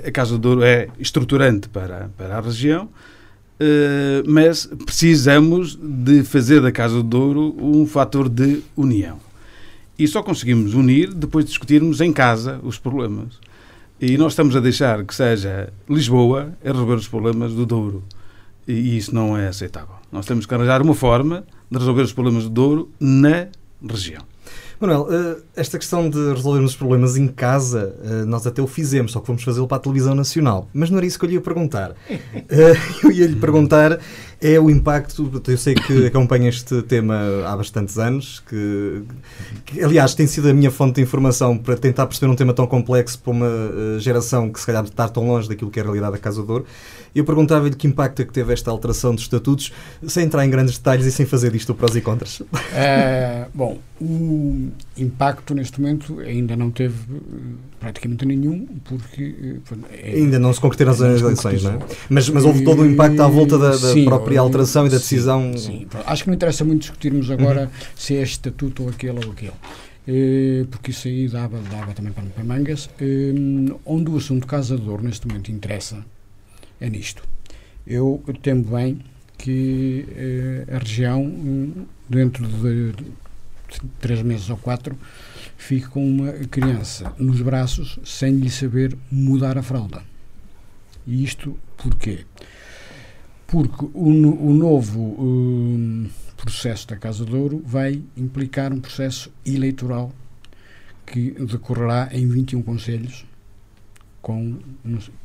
a 0.06 0.10
Casa 0.10 0.32
do 0.32 0.38
Douro 0.38 0.62
é 0.62 0.88
estruturante 0.98 1.68
para, 1.68 2.10
para 2.16 2.38
a 2.38 2.40
região, 2.40 2.84
uh, 2.84 4.30
mas 4.30 4.66
precisamos 4.84 5.76
de 5.76 6.22
fazer 6.22 6.60
da 6.60 6.72
Casa 6.72 6.94
do 6.96 7.02
Douro 7.02 7.56
um 7.60 7.86
fator 7.86 8.28
de 8.28 8.62
união. 8.76 9.18
E 9.98 10.06
só 10.06 10.22
conseguimos 10.22 10.74
unir 10.74 11.12
depois 11.12 11.44
de 11.44 11.50
discutirmos 11.50 12.00
em 12.00 12.12
casa 12.12 12.60
os 12.62 12.78
problemas. 12.78 13.40
E 14.00 14.16
nós 14.16 14.32
estamos 14.32 14.54
a 14.54 14.60
deixar 14.60 15.04
que 15.04 15.12
seja 15.12 15.72
Lisboa 15.90 16.56
a 16.64 16.68
resolver 16.68 16.94
os 16.94 17.08
problemas 17.08 17.52
do 17.52 17.66
Douro. 17.66 18.04
E 18.66 18.96
isso 18.96 19.12
não 19.12 19.36
é 19.36 19.48
aceitável. 19.48 19.96
Nós 20.12 20.24
temos 20.24 20.46
que 20.46 20.54
arranjar 20.54 20.80
uma 20.80 20.94
forma 20.94 21.44
de 21.68 21.78
resolver 21.78 22.02
os 22.02 22.12
problemas 22.12 22.44
do 22.44 22.50
Douro 22.50 22.90
na 23.00 23.48
região. 23.84 24.22
Manuel, 24.80 25.08
eh, 25.10 25.36
esta 25.56 25.76
questão 25.76 26.08
de 26.08 26.32
resolvermos 26.32 26.70
os 26.70 26.76
problemas 26.76 27.16
em 27.16 27.26
casa, 27.26 27.96
eh, 28.04 28.24
nós 28.24 28.46
até 28.46 28.62
o 28.62 28.66
fizemos, 28.66 29.10
só 29.10 29.20
que 29.20 29.26
fomos 29.26 29.42
fazê-lo 29.42 29.66
para 29.66 29.76
a 29.76 29.80
televisão 29.80 30.14
nacional. 30.14 30.68
Mas 30.72 30.88
não 30.88 30.98
era 30.98 31.06
isso 31.06 31.18
que 31.18 31.24
eu 31.24 31.28
lhe 31.28 31.34
ia 31.34 31.40
perguntar. 31.40 31.94
Eh, 32.50 32.74
eu 33.04 33.12
ia 33.12 33.26
lhe 33.26 33.36
perguntar 33.36 33.98
é 34.40 34.58
o 34.58 34.70
impacto. 34.70 35.30
Eu 35.46 35.58
sei 35.58 35.74
que 35.74 36.06
acompanha 36.06 36.48
este 36.48 36.82
tema 36.82 37.16
há 37.46 37.56
bastantes 37.56 37.98
anos, 37.98 38.40
que, 38.48 39.02
que, 39.64 39.82
aliás 39.82 40.14
tem 40.14 40.26
sido 40.26 40.48
a 40.48 40.54
minha 40.54 40.70
fonte 40.70 40.96
de 40.96 41.02
informação 41.02 41.56
para 41.56 41.76
tentar 41.76 42.06
perceber 42.06 42.30
um 42.30 42.36
tema 42.36 42.52
tão 42.52 42.66
complexo 42.66 43.18
para 43.18 43.30
uma 43.30 43.48
geração 43.98 44.50
que 44.50 44.60
se 44.60 44.66
calhar 44.66 44.84
está 44.84 45.08
tão 45.08 45.26
longe 45.26 45.48
daquilo 45.48 45.70
que 45.70 45.78
é 45.78 45.82
a 45.82 45.84
realidade 45.84 46.12
da 46.12 46.18
Casa 46.18 46.42
Dor. 46.42 46.64
Eu 47.14 47.24
perguntava-lhe 47.24 47.74
que 47.74 47.86
impacto 47.86 48.22
é 48.22 48.24
que 48.24 48.32
teve 48.32 48.52
esta 48.52 48.70
alteração 48.70 49.14
dos 49.14 49.24
estatutos, 49.24 49.72
sem 50.06 50.24
entrar 50.24 50.44
em 50.44 50.50
grandes 50.50 50.78
detalhes 50.78 51.06
e 51.06 51.12
sem 51.12 51.26
fazer 51.26 51.50
disto 51.50 51.74
prós 51.74 51.96
e 51.96 52.00
contras. 52.00 52.42
É, 52.72 53.46
bom, 53.52 53.78
o 54.00 54.68
impacto 54.98 55.54
neste 55.54 55.80
momento 55.80 56.20
ainda 56.20 56.56
não 56.56 56.70
teve 56.70 56.96
praticamente 57.78 58.26
nenhum, 58.26 58.66
porque 58.84 59.60
é, 59.92 60.14
ainda 60.14 60.38
não 60.38 60.52
se 60.52 60.60
concretizaram 60.60 61.14
as 61.14 61.20
eleições, 61.20 61.62
não 61.62 61.72
é? 61.72 61.78
Mas, 62.08 62.28
mas 62.28 62.44
houve 62.44 62.64
todo 62.64 62.82
o 62.82 62.86
impacto 62.86 63.20
à 63.20 63.28
volta 63.28 63.58
da, 63.58 63.70
da 63.70 63.92
sim, 63.92 64.04
própria 64.04 64.40
alteração 64.40 64.86
e 64.86 64.90
da 64.90 64.96
decisão. 64.96 65.56
Sim, 65.56 65.58
sim, 65.58 65.86
acho 66.06 66.22
que 66.22 66.28
não 66.28 66.34
interessa 66.34 66.64
muito 66.64 66.80
discutirmos 66.80 67.30
agora 67.30 67.62
uhum. 67.62 67.86
se 67.96 68.16
é 68.16 68.22
estatuto 68.22 68.84
ou 68.84 68.88
aquele 68.88 69.24
ou 69.24 69.32
aquele. 69.32 70.66
porque 70.70 70.90
isso 70.90 71.08
aí 71.08 71.28
dava, 71.28 71.58
dava 71.70 71.92
também 71.92 72.12
para, 72.12 72.24
para 72.24 72.44
mangas. 72.44 72.90
onde 73.84 74.10
o 74.10 74.16
assunto 74.16 74.46
casador 74.46 75.02
neste 75.02 75.26
momento 75.26 75.50
interessa 75.50 76.04
é 76.80 76.88
nisto. 76.88 77.22
Eu 77.86 78.22
temo 78.42 78.64
bem 78.64 79.00
que 79.38 80.04
uh, 80.68 80.74
a 80.74 80.78
região, 80.78 81.22
um, 81.22 81.86
dentro 82.08 82.46
de 82.46 82.92
três 84.00 84.22
meses 84.22 84.48
ou 84.50 84.56
quatro, 84.56 84.98
fique 85.56 85.88
com 85.88 86.06
uma 86.06 86.32
criança 86.32 87.12
nos 87.18 87.40
braços 87.40 87.98
sem 88.04 88.36
lhe 88.36 88.50
saber 88.50 88.96
mudar 89.10 89.58
a 89.58 89.62
fralda. 89.62 90.02
E 91.06 91.24
isto 91.24 91.58
porquê? 91.76 92.24
Porque 93.46 93.84
o, 93.94 94.50
o 94.50 94.54
novo 94.54 95.00
um, 95.00 96.08
processo 96.36 96.86
da 96.86 96.96
Casa 96.96 97.24
de 97.24 97.34
Ouro 97.34 97.62
vai 97.64 98.02
implicar 98.16 98.72
um 98.72 98.80
processo 98.80 99.32
eleitoral 99.44 100.12
que 101.06 101.30
decorrerá 101.30 102.10
em 102.12 102.28
21 102.28 102.62
conselhos 102.62 103.24
com, 104.20 104.58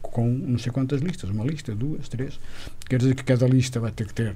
com 0.02 0.30
não 0.30 0.58
sei 0.58 0.72
quantas 0.72 1.02
listas, 1.02 1.30
uma 1.30 1.44
lista, 1.44 1.76
duas, 1.76 2.08
três. 2.08 2.40
Quer 2.88 3.00
dizer 3.00 3.16
que 3.16 3.24
cada 3.24 3.46
lista 3.46 3.80
vai 3.80 3.92
ter 3.92 4.08
que 4.08 4.14
ter 4.14 4.36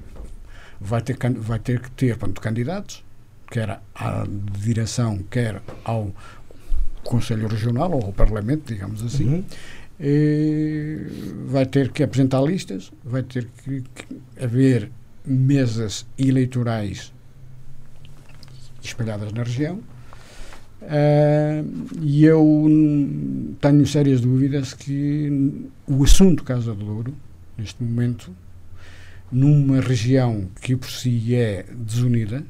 vai 0.80 1.02
ter, 1.02 1.16
vai 1.38 1.58
ter 1.58 1.80
que 1.80 1.90
ter 1.92 2.16
pronto, 2.16 2.40
candidatos, 2.40 3.04
quer 3.50 3.80
à 3.94 4.26
direção, 4.58 5.18
quer 5.30 5.62
ao 5.84 6.12
Conselho 7.04 7.48
Regional 7.48 7.90
ou 7.92 8.06
ao 8.06 8.12
Parlamento, 8.12 8.72
digamos 8.72 9.02
assim. 9.04 9.28
Uhum. 9.28 9.44
vai 11.46 11.66
ter 11.66 11.90
que 11.90 12.02
apresentar 12.02 12.40
listas, 12.42 12.92
vai 13.04 13.22
ter 13.22 13.48
que, 13.64 13.82
que 13.82 14.44
haver 14.44 14.90
mesas 15.24 16.06
eleitorais 16.16 17.12
espalhadas 18.82 19.32
na 19.32 19.42
região 19.42 19.82
Uh, 20.80 21.66
e 22.00 22.24
eu 22.24 22.66
tenho 23.60 23.86
sérias 23.86 24.20
dúvidas 24.20 24.74
que 24.74 25.68
o 25.86 26.04
assunto 26.04 26.44
Casa 26.44 26.72
do 26.72 26.84
Douro, 26.84 27.14
neste 27.56 27.82
momento, 27.82 28.32
numa 29.30 29.80
região 29.80 30.48
que 30.62 30.76
por 30.76 30.88
si 30.88 31.34
é 31.34 31.64
desunida, 31.76 32.44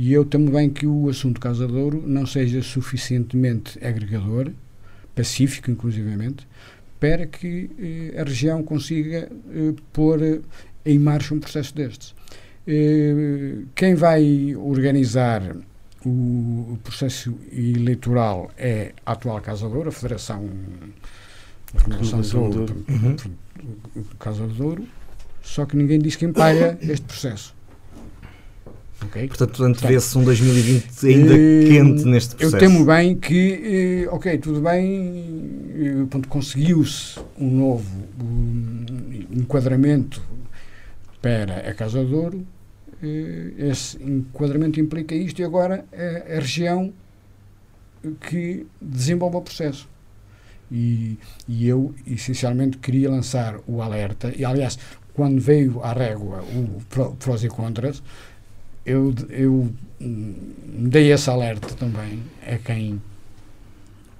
e 0.00 0.14
eu 0.14 0.24
temo 0.24 0.50
bem 0.50 0.70
que 0.70 0.86
o 0.86 1.10
assunto 1.10 1.38
Casa 1.38 1.66
do 1.66 1.74
Douro 1.74 2.02
não 2.06 2.24
seja 2.24 2.62
suficientemente 2.62 3.78
agregador, 3.84 4.50
pacífico 5.14 5.70
inclusivamente, 5.70 6.48
para 6.98 7.26
que 7.26 7.70
eh, 7.78 8.18
a 8.18 8.24
região 8.24 8.62
consiga 8.62 9.30
eh, 9.50 9.74
pôr 9.92 10.40
em 10.86 10.98
marcha 10.98 11.34
um 11.34 11.38
processo 11.38 11.74
destes. 11.74 12.14
Eh, 12.66 13.56
quem 13.74 13.94
vai 13.94 14.56
organizar 14.56 15.54
o, 16.06 16.78
processo 16.82 17.38
eleitoral 17.52 18.50
é 18.56 18.94
a 19.04 19.12
atual 19.12 19.38
Casa 19.42 19.68
de 19.68 19.76
Ouro, 19.76 19.90
a 19.90 19.92
Federação 19.92 20.48
da 21.74 21.80
Federação 21.80 22.22
de 22.22 22.36
Ouro, 22.38 22.86
uhum. 22.88 23.16
Casa 24.18 24.48
só 25.42 25.66
que 25.66 25.76
ninguém 25.76 25.98
diz 25.98 26.16
quem 26.16 26.32
paga 26.32 26.78
este 26.80 27.04
processo. 27.04 27.59
Okay? 29.06 29.28
Portanto, 29.28 29.64
antevê-se 29.64 30.16
um 30.18 30.24
2020 30.24 31.06
ainda 31.06 31.34
uh, 31.34 31.36
quente 31.68 32.04
neste 32.04 32.34
processo. 32.36 32.56
Eu 32.56 32.60
temo 32.60 32.84
bem 32.84 33.16
que, 33.16 34.06
uh, 34.06 34.14
ok, 34.14 34.38
tudo 34.38 34.60
bem, 34.60 36.04
uh, 36.04 36.26
conseguiu-se 36.28 37.18
um 37.38 37.50
novo 37.50 38.04
um, 38.20 38.84
enquadramento 39.30 40.22
para 41.22 41.68
a 41.68 41.74
Casa 41.74 42.04
de 42.04 42.14
Ouro, 42.14 42.46
esse 43.58 43.96
enquadramento 44.02 44.78
implica 44.78 45.14
isto 45.14 45.40
e 45.40 45.44
agora 45.44 45.86
é 45.90 46.36
a 46.36 46.40
região 46.40 46.92
que 48.28 48.66
desenvolve 48.80 49.36
o 49.36 49.40
processo. 49.40 49.88
E, 50.70 51.18
e 51.48 51.66
eu, 51.66 51.94
essencialmente, 52.06 52.78
queria 52.78 53.10
lançar 53.10 53.58
o 53.66 53.82
alerta, 53.82 54.32
e 54.36 54.44
aliás, 54.44 54.78
quando 55.14 55.40
veio 55.40 55.82
à 55.82 55.92
régua 55.92 56.42
o 56.42 56.80
prós 57.16 57.42
e 57.42 57.48
contras, 57.48 58.02
eu, 58.84 59.14
eu 59.28 59.72
dei 59.98 61.12
esse 61.12 61.28
alerta 61.28 61.74
também 61.74 62.22
a 62.46 62.56
quem 62.58 63.00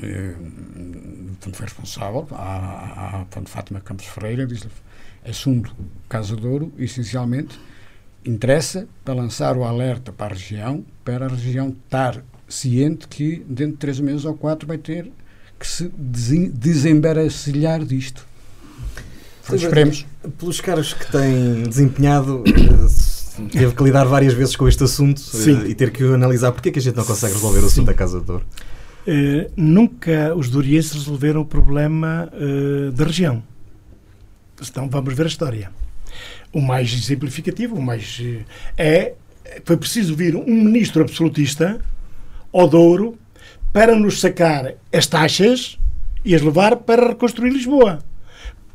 eh, 0.03 0.35
foi 1.53 1.67
responsável, 1.67 2.27
a, 2.33 2.37
a, 2.37 3.21
a 3.23 3.47
Fátima 3.47 3.81
Campos 3.81 4.07
Ferreira, 4.07 4.47
disse 4.47 4.69
assunto 5.25 5.75
Casa 6.09 6.35
Douro, 6.37 6.73
essencialmente, 6.79 7.59
interessa 8.25 8.87
para 9.05 9.15
lançar 9.15 9.57
o 9.57 9.65
alerta 9.65 10.13
para 10.13 10.35
a 10.35 10.37
região, 10.37 10.85
para 11.05 11.27
a 11.27 11.29
região 11.29 11.69
estar 11.71 12.23
ciente 12.49 13.09
que 13.09 13.45
dentro 13.49 13.73
de 13.73 13.79
três 13.79 14.01
meses 14.01 14.25
ou 14.25 14.35
quatro 14.35 14.67
vai 14.67 14.79
ter 14.79 15.11
que 15.59 15.67
se 15.67 15.91
desembaracilhar 15.99 17.85
disto. 17.85 18.27
Esperemos. 19.53 20.07
Pelos 20.39 20.61
caras 20.61 20.93
que 20.93 21.11
têm 21.11 21.65
desempenhado, 21.65 22.45
eh, 22.47 22.89
teve 23.49 23.75
que 23.75 23.83
lidar 23.83 24.05
várias 24.05 24.33
vezes 24.35 24.57
com 24.57 24.69
este 24.69 24.85
assunto 24.85 25.21
eh, 25.21 25.37
Sim. 25.37 25.65
e 25.67 25.75
ter 25.75 25.91
que 25.91 26.03
analisar 26.05 26.53
porque 26.53 26.69
é 26.69 26.73
que 26.73 26.79
a 26.79 26.83
gente 26.83 26.97
não 26.97 27.05
consegue 27.05 27.35
resolver 27.35 27.61
o 27.61 27.67
assunto 27.67 27.87
da 27.87 27.95
Casa 27.95 28.21
de 28.21 28.27
Dor. 28.27 28.43
Uh, 29.07 29.51
nunca 29.57 30.35
os 30.37 30.51
dorienses 30.51 30.93
resolveram 30.93 31.41
o 31.41 31.45
problema 31.45 32.31
uh, 32.35 32.93
da 32.93 33.05
região. 33.05 33.43
Então 34.61 34.89
vamos 34.89 35.15
ver 35.15 35.25
a 35.25 35.29
história 35.29 35.71
o 36.53 36.61
mais 36.61 36.93
exemplificativo, 36.93 37.77
o 37.77 37.83
mais 37.83 38.21
é 38.77 39.15
foi 39.65 39.77
preciso 39.77 40.15
vir 40.15 40.37
um 40.37 40.63
ministro 40.65 41.03
absolutista 41.03 41.81
ao 42.53 42.69
Douro 42.69 43.19
para 43.73 43.97
nos 43.97 44.21
sacar 44.21 44.75
as 44.93 45.07
taxas 45.07 45.79
e 46.25 46.35
as 46.35 46.43
levar 46.43 46.77
para 46.77 47.09
reconstruir 47.09 47.51
Lisboa. 47.51 47.99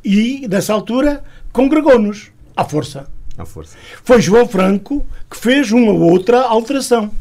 E, 0.03 0.47
nessa 0.47 0.73
altura, 0.73 1.23
congregou-nos 1.51 2.31
à 2.55 2.65
força. 2.65 3.07
À 3.37 3.45
força. 3.45 3.77
Foi 4.03 4.21
João 4.21 4.47
Franco 4.47 5.05
que 5.29 5.37
fez 5.37 5.71
uma 5.71 5.91
outra 5.91 6.41
alteração. 6.41 7.11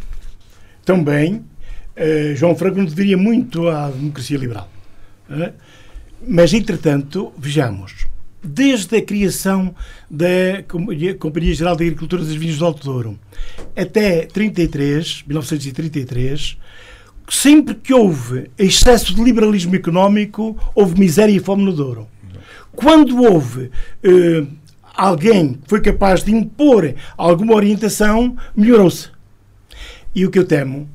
Também, 0.84 1.44
eh, 1.96 2.34
João 2.36 2.54
Franco 2.54 2.78
não 2.78 2.84
deveria 2.84 3.16
muito 3.16 3.68
à 3.68 3.88
democracia 3.88 4.38
liberal. 4.38 4.70
Eh? 5.30 5.52
Mas, 6.26 6.52
entretanto, 6.52 7.32
vejamos, 7.36 8.06
desde 8.42 8.96
a 8.96 9.02
criação 9.02 9.74
da 10.10 10.62
Companhia 11.18 11.54
Geral 11.54 11.76
de 11.76 11.84
Agricultura 11.84 12.22
dos 12.22 12.34
Vinhos 12.34 12.58
do 12.58 12.64
Alto 12.64 12.84
Douro 12.84 13.18
até 13.74 14.26
33, 14.26 15.24
1933, 15.26 16.58
sempre 17.28 17.74
que 17.74 17.94
houve 17.94 18.50
excesso 18.58 19.14
de 19.14 19.22
liberalismo 19.22 19.74
económico, 19.74 20.56
houve 20.74 20.98
miséria 20.98 21.32
e 21.32 21.40
fome 21.40 21.64
no 21.64 21.72
Douro. 21.72 22.06
Quando 22.72 23.22
houve 23.22 23.70
eh, 24.02 24.44
alguém 24.94 25.58
foi 25.66 25.80
capaz 25.80 26.22
de 26.22 26.32
impor 26.32 26.94
alguma 27.16 27.54
orientação, 27.54 28.36
melhorou-se. 28.54 29.08
E 30.14 30.24
o 30.24 30.30
que 30.30 30.38
eu 30.38 30.46
temo 30.46 30.88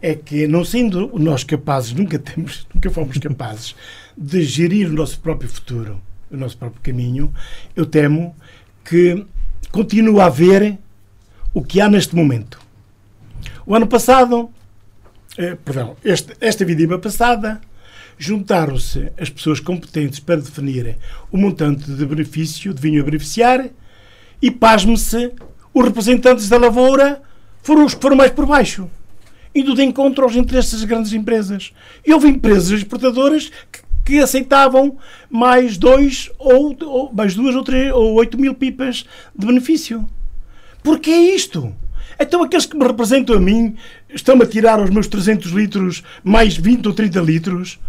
é 0.00 0.14
que, 0.14 0.46
não 0.46 0.64
sendo 0.64 1.10
nós 1.18 1.42
capazes, 1.42 1.92
nunca, 1.92 2.18
temos, 2.18 2.66
nunca 2.72 2.90
fomos 2.90 3.18
capazes 3.18 3.74
de 4.16 4.42
gerir 4.42 4.88
o 4.88 4.92
nosso 4.92 5.18
próprio 5.20 5.48
futuro, 5.48 6.00
o 6.30 6.36
nosso 6.36 6.56
próprio 6.56 6.80
caminho, 6.82 7.32
eu 7.74 7.84
temo 7.84 8.34
que 8.84 9.26
continue 9.72 10.20
a 10.20 10.26
haver 10.26 10.78
o 11.52 11.62
que 11.62 11.80
há 11.80 11.88
neste 11.88 12.14
momento. 12.14 12.60
O 13.66 13.74
ano 13.74 13.86
passado, 13.86 14.50
eh, 15.38 15.56
perdão, 15.64 15.96
este, 16.04 16.34
esta 16.40 16.64
vidima 16.64 16.98
passada, 16.98 17.60
juntaram-se 18.18 19.10
as 19.18 19.30
pessoas 19.30 19.60
competentes 19.60 20.20
para 20.20 20.40
definir 20.40 20.96
o 21.30 21.36
montante 21.36 21.90
de 21.90 22.06
benefício 22.06 22.72
de 22.72 22.80
vinho 22.80 23.02
a 23.02 23.04
beneficiar 23.04 23.68
e, 24.40 24.50
pasme-se, 24.50 25.32
os 25.72 25.84
representantes 25.84 26.48
da 26.48 26.56
lavoura 26.56 27.22
foram 27.62 27.84
os 27.84 27.94
que 27.94 28.02
foram 28.02 28.16
mais 28.16 28.30
por 28.30 28.46
baixo, 28.46 28.90
indo 29.54 29.74
de 29.74 29.82
encontro 29.82 30.24
aos 30.24 30.36
interesses 30.36 30.72
das 30.72 30.84
grandes 30.84 31.12
empresas. 31.12 31.72
E 32.06 32.12
houve 32.12 32.28
empresas 32.28 32.70
exportadoras 32.70 33.50
que 33.72 33.84
que 34.04 34.20
aceitavam 34.20 34.98
mais 35.30 35.78
dois 35.78 36.30
ou, 36.38 36.76
ou, 36.82 37.12
mais 37.12 37.34
duas 37.34 37.54
ou 37.54 37.64
três 37.64 37.90
ou 37.92 38.14
oito 38.14 38.38
mil 38.38 38.54
pipas 38.54 39.06
de 39.34 39.46
benefício. 39.46 40.06
Porquê 40.82 41.10
isto? 41.10 41.74
Então 42.20 42.42
aqueles 42.42 42.66
que 42.66 42.76
me 42.76 42.86
representam 42.86 43.36
a 43.36 43.40
mim 43.40 43.76
estão-me 44.12 44.44
a 44.44 44.46
tirar 44.46 44.78
aos 44.78 44.90
meus 44.90 45.08
300 45.08 45.50
litros 45.52 46.04
mais 46.22 46.56
20 46.56 46.86
ou 46.86 46.92
30 46.92 47.20
litros 47.20 47.80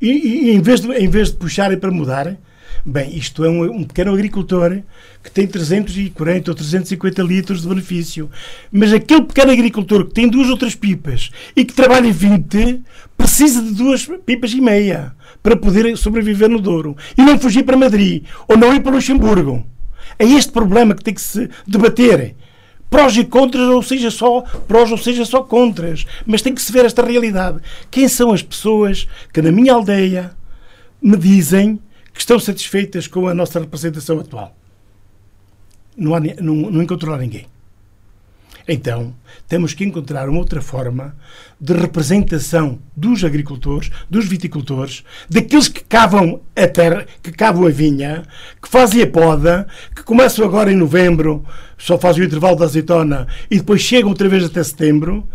e, 0.00 0.08
e, 0.08 0.50
em, 0.50 0.60
vez 0.60 0.80
de, 0.80 0.92
em 0.92 1.08
vez 1.08 1.30
de 1.30 1.36
puxarem 1.36 1.78
para 1.78 1.90
mudar, 1.90 2.36
Bem, 2.84 3.14
isto 3.14 3.44
é 3.44 3.50
um, 3.50 3.62
um, 3.62 3.84
pequeno 3.84 4.14
agricultor 4.14 4.80
que 5.22 5.30
tem 5.30 5.46
340 5.46 6.50
ou 6.50 6.54
350 6.54 7.22
litros 7.22 7.60
de 7.60 7.68
benefício. 7.68 8.30
Mas 8.72 8.90
aquele 8.90 9.22
pequeno 9.22 9.52
agricultor 9.52 10.06
que 10.06 10.14
tem 10.14 10.26
duas 10.26 10.48
ou 10.48 10.56
três 10.56 10.74
pipas 10.74 11.30
e 11.54 11.62
que 11.62 11.74
trabalha 11.74 12.10
20, 12.10 12.80
precisa 13.18 13.60
de 13.60 13.74
duas 13.74 14.06
pipas 14.24 14.52
e 14.52 14.62
meia 14.62 15.12
para 15.42 15.56
poder 15.56 15.94
sobreviver 15.98 16.48
no 16.48 16.58
Douro. 16.58 16.96
E 17.18 17.22
não 17.22 17.38
fugir 17.38 17.64
para 17.64 17.76
Madrid 17.76 18.24
ou 18.48 18.56
não 18.56 18.74
ir 18.74 18.80
para 18.80 18.92
Luxemburgo. 18.92 19.66
É 20.18 20.24
este 20.24 20.50
problema 20.50 20.94
que 20.94 21.04
tem 21.04 21.12
que 21.12 21.20
se 21.20 21.50
debater. 21.66 22.34
Prós 22.90 23.16
e 23.16 23.24
contras, 23.24 23.68
ou 23.68 23.82
seja, 23.82 24.10
só 24.10 24.42
prós, 24.66 24.90
ou 24.90 24.98
seja, 24.98 25.24
só 25.24 25.42
contras. 25.42 26.04
Mas 26.26 26.42
tem 26.42 26.52
que 26.52 26.60
se 26.60 26.72
ver 26.72 26.84
esta 26.84 27.06
realidade. 27.06 27.60
Quem 27.88 28.08
são 28.08 28.32
as 28.32 28.42
pessoas 28.42 29.06
que 29.32 29.40
na 29.40 29.52
minha 29.52 29.72
aldeia 29.72 30.32
me 31.00 31.16
dizem 31.16 31.80
que 32.12 32.20
estão 32.20 32.38
satisfeitas 32.40 33.06
com 33.06 33.28
a 33.28 33.34
nossa 33.34 33.60
representação 33.60 34.18
atual? 34.18 34.56
Não, 35.96 36.14
há, 36.14 36.20
não, 36.20 36.54
não 36.54 36.82
encontrou 36.82 37.16
ninguém. 37.16 37.46
Então, 38.66 39.14
temos 39.48 39.74
que 39.74 39.84
encontrar 39.84 40.28
uma 40.28 40.38
outra 40.38 40.60
forma 40.60 41.16
de 41.60 41.72
representação 41.72 42.78
dos 42.96 43.24
agricultores, 43.24 43.90
dos 44.08 44.26
viticultores, 44.26 45.04
daqueles 45.28 45.68
que 45.68 45.82
cavam 45.82 46.40
a 46.54 46.66
terra, 46.66 47.06
que 47.22 47.32
cavam 47.32 47.66
a 47.66 47.70
vinha, 47.70 48.22
que 48.62 48.68
fazem 48.68 49.02
a 49.02 49.06
poda, 49.06 49.66
que 49.94 50.02
começam 50.02 50.44
agora 50.44 50.72
em 50.72 50.76
novembro, 50.76 51.44
só 51.76 51.98
fazem 51.98 52.22
o 52.22 52.26
intervalo 52.26 52.56
da 52.56 52.64
azeitona 52.64 53.26
e 53.50 53.56
depois 53.56 53.80
chegam 53.80 54.10
outra 54.10 54.28
vez 54.28 54.44
até 54.44 54.62
setembro. 54.62 55.26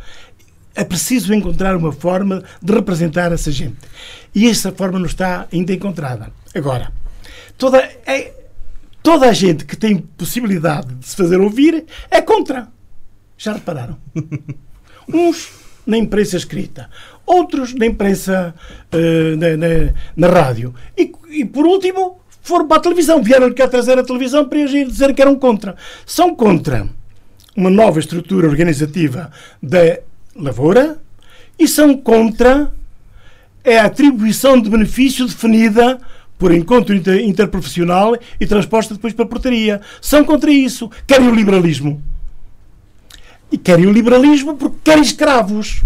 É 0.74 0.84
preciso 0.84 1.34
encontrar 1.34 1.76
uma 1.76 1.92
forma 1.92 2.44
de 2.62 2.74
representar 2.74 3.32
essa 3.32 3.52
gente. 3.52 3.78
E 4.34 4.48
essa 4.48 4.72
forma 4.72 5.00
não 5.00 5.06
está 5.06 5.48
ainda 5.52 5.74
encontrada. 5.74 6.32
Agora, 6.54 6.92
toda, 7.58 7.78
é, 8.06 8.34
toda 9.02 9.30
a 9.30 9.34
gente 9.34 9.64
que 9.64 9.78
tem 9.78 9.98
possibilidade 9.98 10.94
de 10.96 11.08
se 11.08 11.16
fazer 11.16 11.40
ouvir 11.40 11.86
é 12.12 12.22
contra. 12.22 12.68
Já 13.38 13.54
repararam? 13.54 13.98
Uns 15.08 15.52
na 15.86 15.98
imprensa 15.98 16.38
escrita, 16.38 16.90
outros 17.26 17.74
na 17.74 17.86
imprensa 17.86 18.56
uh, 18.92 19.38
na, 19.38 19.58
na, 19.58 19.94
na, 20.16 20.28
rádio. 20.28 20.74
E, 20.98 21.12
e, 21.30 21.46
por 21.46 21.66
último, 21.66 22.20
foram 22.42 22.68
para 22.68 22.78
a 22.78 22.82
televisão. 22.82 23.22
Vieram 23.22 23.54
cá 23.54 23.68
trazer 23.68 23.98
a 24.00 24.04
televisão 24.04 24.48
para 24.48 24.60
eles 24.60 24.72
dizer 24.88 25.14
que 25.14 25.22
eram 25.22 25.36
contra. 25.36 25.76
São 26.06 26.36
contra 26.36 26.88
uma 27.56 27.70
nova 27.70 28.00
estrutura 28.00 28.48
organizativa 28.48 29.32
da 29.62 30.00
lavoura 30.36 30.98
e 31.58 31.68
são 31.68 31.96
contra 31.96 32.72
a 33.66 33.86
atribuição 33.86 34.60
de 34.62 34.70
benefício 34.70 35.26
definida 35.26 36.00
por 36.38 36.54
encontro 36.54 36.94
inter, 36.94 37.24
interprofissional 37.24 38.18
e 38.40 38.46
transposta 38.46 38.94
depois 38.94 39.14
para 39.14 39.26
a 39.26 39.28
portaria. 39.28 39.82
São 40.02 40.24
contra 40.24 40.52
isso. 40.52 40.90
Querem 41.08 41.30
o 41.30 41.36
liberalismo. 41.36 42.04
E 43.52 43.58
querem 43.58 43.86
o 43.86 43.92
liberalismo 43.92 44.56
porque 44.56 44.78
querem 44.84 45.04
escravos. 45.04 45.84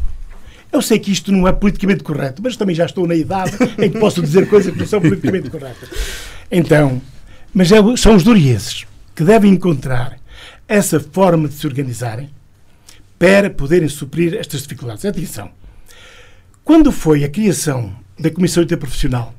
Eu 0.72 0.82
sei 0.82 1.00
que 1.00 1.12
isto 1.12 1.32
não 1.32 1.48
é 1.48 1.52
politicamente 1.52 2.04
correto, 2.04 2.42
mas 2.44 2.56
também 2.56 2.76
já 2.76 2.86
estou 2.86 3.08
na 3.08 3.16
idade 3.16 3.58
em 3.78 3.90
que 3.90 4.00
posso 4.00 4.22
dizer 4.22 4.48
coisas 4.48 4.72
que 4.72 4.80
não 4.80 4.86
são 4.86 5.02
politicamente 5.02 5.50
corretas. 5.50 5.90
Então, 6.52 7.02
mas 7.54 7.72
é, 7.72 7.78
são 7.98 8.16
os 8.16 8.24
dorieses 8.24 8.86
que 9.16 9.24
devem 9.24 9.52
encontrar 9.52 10.18
essa 10.68 11.00
forma 11.00 11.48
de 11.48 11.56
se 11.56 11.66
organizarem 11.66 12.30
para 13.18 13.50
poderem 13.50 13.90
suprir 13.90 14.36
estas 14.36 14.62
dificuldades. 14.62 15.04
Atenção. 15.04 15.50
Quando 16.64 16.92
foi 16.92 17.24
a 17.24 17.30
criação 17.30 17.94
da 18.18 18.30
Comissão 18.30 18.62
Interprofissional, 18.64 19.34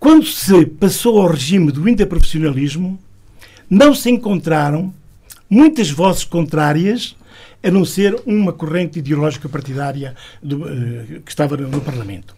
quando 0.00 0.26
se 0.26 0.66
passou 0.66 1.18
ao 1.18 1.28
regime 1.28 1.72
do 1.72 1.88
interprofissionalismo, 1.88 2.98
não 3.70 3.94
se 3.94 4.10
encontraram 4.10 4.92
muitas 5.48 5.90
vozes 5.90 6.24
contrárias, 6.24 7.16
a 7.62 7.70
não 7.70 7.84
ser 7.84 8.20
uma 8.26 8.52
corrente 8.52 8.98
ideológica 8.98 9.48
partidária 9.48 10.14
do, 10.42 10.64
uh, 10.64 11.20
que 11.24 11.30
estava 11.30 11.56
no, 11.56 11.68
no 11.68 11.80
Parlamento. 11.80 12.36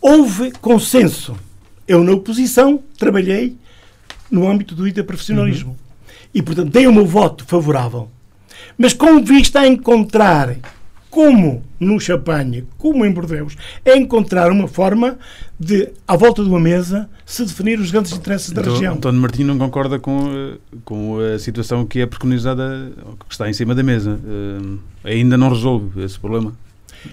Houve 0.00 0.50
consenso. 0.52 1.36
Eu, 1.86 2.02
na 2.04 2.12
oposição, 2.12 2.82
trabalhei 2.98 3.56
no 4.30 4.48
âmbito 4.48 4.74
do 4.74 4.88
interprofissionalismo. 4.88 5.70
Uhum. 5.70 5.76
E, 6.34 6.42
portanto, 6.42 6.70
dei 6.70 6.86
o 6.86 6.92
meu 6.92 7.06
voto 7.06 7.44
favorável. 7.44 8.10
Mas 8.76 8.92
com 8.94 9.22
vista 9.22 9.60
a 9.60 9.66
encontrar 9.66 10.56
como 11.12 11.62
no 11.78 12.00
Champagne, 12.00 12.64
como 12.78 13.04
em 13.04 13.12
Bordeaux, 13.12 13.54
é 13.84 13.94
encontrar 13.94 14.50
uma 14.50 14.66
forma 14.66 15.18
de, 15.60 15.90
à 16.08 16.16
volta 16.16 16.42
de 16.42 16.48
uma 16.48 16.58
mesa, 16.58 17.06
se 17.26 17.44
definir 17.44 17.78
os 17.78 17.90
grandes 17.90 18.12
interesses 18.12 18.50
da 18.50 18.62
então, 18.62 18.72
região. 18.72 18.94
António 18.94 19.20
Martins 19.20 19.46
não 19.46 19.58
concorda 19.58 19.98
com, 19.98 20.32
eh, 20.32 20.56
com 20.86 21.18
a 21.20 21.38
situação 21.38 21.84
que 21.84 22.00
é 22.00 22.06
preconizada, 22.06 22.90
que 23.28 23.34
está 23.34 23.46
em 23.46 23.52
cima 23.52 23.74
da 23.74 23.82
mesa. 23.82 24.18
Uh, 24.24 24.78
ainda 25.04 25.36
não 25.36 25.50
resolve 25.50 26.02
esse 26.02 26.18
problema? 26.18 26.54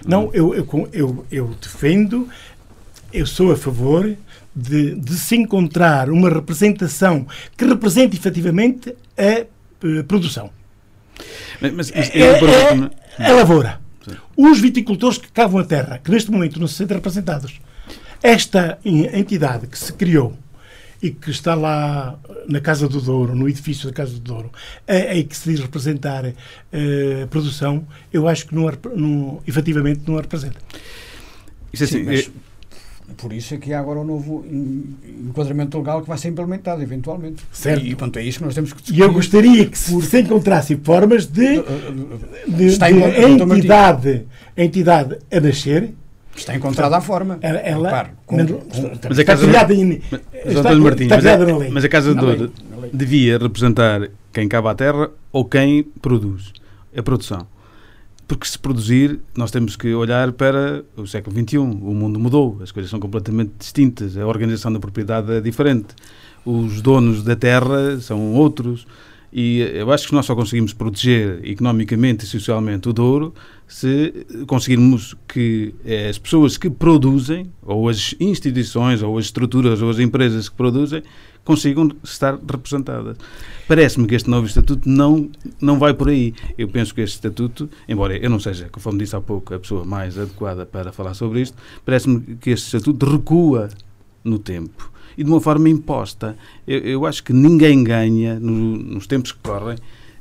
Não, 0.06 0.30
eu, 0.32 0.54
eu, 0.54 0.88
eu, 0.94 1.26
eu 1.30 1.54
defendo, 1.60 2.26
eu 3.12 3.26
sou 3.26 3.52
a 3.52 3.56
favor 3.56 4.16
de, 4.56 4.94
de 4.94 5.14
se 5.18 5.36
encontrar 5.36 6.08
uma 6.08 6.30
representação 6.30 7.26
que 7.54 7.66
represente 7.66 8.16
efetivamente 8.16 8.96
a 9.18 9.44
uh, 9.86 10.04
produção. 10.04 10.48
Mas, 11.60 11.72
mas, 11.74 11.92
mas 11.94 12.10
é, 12.14 12.18
é, 12.18 12.90
é 13.18 13.30
a 13.30 13.34
lavoura. 13.34 13.89
Os 14.36 14.60
viticultores 14.60 15.18
que 15.18 15.30
cavam 15.30 15.60
a 15.60 15.64
terra, 15.64 15.98
que 15.98 16.10
neste 16.10 16.30
momento 16.30 16.58
não 16.58 16.66
se 16.66 16.74
sentem 16.74 16.96
representados. 16.96 17.60
Esta 18.22 18.78
entidade 18.84 19.66
que 19.66 19.78
se 19.78 19.92
criou 19.92 20.36
e 21.02 21.10
que 21.10 21.30
está 21.30 21.54
lá 21.54 22.18
na 22.46 22.60
Casa 22.60 22.86
do 22.86 23.00
Douro, 23.00 23.34
no 23.34 23.48
edifício 23.48 23.86
da 23.86 23.92
Casa 23.92 24.12
do 24.12 24.20
Douro, 24.20 24.52
é, 24.86 25.18
é 25.18 25.22
que 25.22 25.36
se 25.36 25.50
diz 25.50 25.60
representar 25.60 26.26
a 26.26 27.26
produção, 27.28 27.86
eu 28.12 28.28
acho 28.28 28.46
que 28.46 28.54
não, 28.54 28.70
não, 28.94 29.42
efetivamente 29.46 30.02
não 30.06 30.18
a 30.18 30.20
representa. 30.20 30.58
Isso 31.72 31.84
é 31.84 31.86
assim, 31.86 31.98
Sim, 31.98 32.04
mas, 32.04 32.20
é 32.20 32.49
por 33.16 33.32
isso 33.32 33.54
é 33.54 33.58
que 33.58 33.72
há 33.72 33.80
agora 33.80 34.00
um 34.00 34.04
novo 34.04 34.44
enquadramento 35.28 35.78
legal 35.78 36.02
que 36.02 36.08
vai 36.08 36.18
ser 36.18 36.28
implementado, 36.28 36.82
eventualmente. 36.82 37.42
Certo. 37.52 37.84
E, 37.84 37.94
pronto, 37.94 38.18
é 38.18 38.22
isso 38.22 38.38
que 38.38 38.44
nós 38.44 38.54
temos 38.54 38.72
que 38.72 38.80
discutir. 38.80 38.98
E 38.98 39.02
eu 39.02 39.12
gostaria 39.12 39.66
que 39.66 39.78
se, 39.78 40.00
se 40.02 40.20
encontrassem 40.20 40.78
formas 40.82 41.26
de, 41.26 41.62
de, 42.48 42.64
Está 42.66 42.90
de, 42.90 42.94
de 42.98 43.42
entidade, 43.42 44.26
entidade 44.56 45.18
a 45.30 45.40
nascer. 45.40 45.90
Está 46.34 46.54
encontrada 46.54 46.96
a 46.96 47.00
forma. 47.00 47.38
Ela, 47.42 47.58
ela 47.58 48.10
com, 48.24 48.38
com, 48.38 48.46
com, 48.46 48.90
mas 49.08 49.18
a 49.18 49.24
casa 49.24 49.46
está 49.46 49.74
em, 49.74 50.00
mas, 50.10 50.56
está, 50.56 50.74
Martins, 50.74 51.12
está 51.12 51.38
mas, 51.38 51.72
mas 51.72 51.84
a 51.84 51.88
Casa 51.88 52.14
de 52.14 52.20
Douro 52.20 52.52
devia 52.92 53.36
representar 53.36 54.08
quem 54.32 54.48
cava 54.48 54.70
a 54.70 54.74
terra 54.74 55.10
ou 55.32 55.44
quem 55.44 55.82
produz 56.00 56.52
a 56.96 57.02
produção 57.02 57.46
porque 58.30 58.46
se 58.46 58.56
produzir, 58.56 59.18
nós 59.36 59.50
temos 59.50 59.74
que 59.74 59.92
olhar 59.92 60.30
para 60.30 60.84
o 60.96 61.04
século 61.04 61.36
XXI. 61.36 61.58
O 61.58 61.92
mundo 61.92 62.20
mudou, 62.20 62.60
as 62.62 62.70
coisas 62.70 62.88
são 62.88 63.00
completamente 63.00 63.50
distintas, 63.58 64.16
a 64.16 64.24
organização 64.24 64.72
da 64.72 64.78
propriedade 64.78 65.32
é 65.32 65.40
diferente, 65.40 65.88
os 66.46 66.80
donos 66.80 67.24
da 67.24 67.34
terra 67.34 67.98
são 67.98 68.32
outros. 68.34 68.86
E 69.32 69.58
eu 69.74 69.90
acho 69.90 70.06
que 70.06 70.14
nós 70.14 70.26
só 70.26 70.36
conseguimos 70.36 70.72
proteger 70.72 71.40
economicamente 71.42 72.24
e 72.24 72.28
socialmente 72.28 72.88
o 72.88 72.92
Douro 72.92 73.34
se 73.66 74.12
conseguirmos 74.46 75.16
que 75.26 75.74
as 76.08 76.16
pessoas 76.16 76.56
que 76.56 76.70
produzem, 76.70 77.50
ou 77.60 77.88
as 77.88 78.14
instituições, 78.20 79.02
ou 79.02 79.18
as 79.18 79.24
estruturas, 79.24 79.82
ou 79.82 79.90
as 79.90 79.98
empresas 79.98 80.48
que 80.48 80.54
produzem, 80.54 81.02
consigam 81.50 81.90
estar 82.04 82.38
representadas. 82.48 83.16
Parece-me 83.66 84.06
que 84.06 84.14
este 84.14 84.30
novo 84.30 84.46
estatuto 84.46 84.88
não, 84.88 85.28
não 85.60 85.80
vai 85.80 85.92
por 85.92 86.08
aí. 86.08 86.32
Eu 86.56 86.68
penso 86.68 86.94
que 86.94 87.00
este 87.00 87.14
estatuto, 87.14 87.68
embora 87.88 88.16
eu 88.16 88.30
não 88.30 88.38
seja, 88.38 88.68
conforme 88.70 89.00
disse 89.00 89.16
há 89.16 89.20
pouco, 89.20 89.52
a 89.52 89.58
pessoa 89.58 89.84
mais 89.84 90.16
adequada 90.16 90.64
para 90.64 90.92
falar 90.92 91.14
sobre 91.14 91.40
isto, 91.40 91.56
parece-me 91.84 92.36
que 92.36 92.50
este 92.50 92.66
estatuto 92.66 93.04
recua 93.04 93.68
no 94.22 94.38
tempo 94.38 94.92
e 95.18 95.24
de 95.24 95.30
uma 95.30 95.40
forma 95.40 95.68
imposta. 95.68 96.36
Eu, 96.64 96.78
eu 96.78 97.06
acho 97.06 97.24
que 97.24 97.32
ninguém 97.32 97.82
ganha 97.82 98.38
no, 98.38 98.76
nos 98.76 99.08
tempos 99.08 99.32
que 99.32 99.40
correm, 99.42 99.76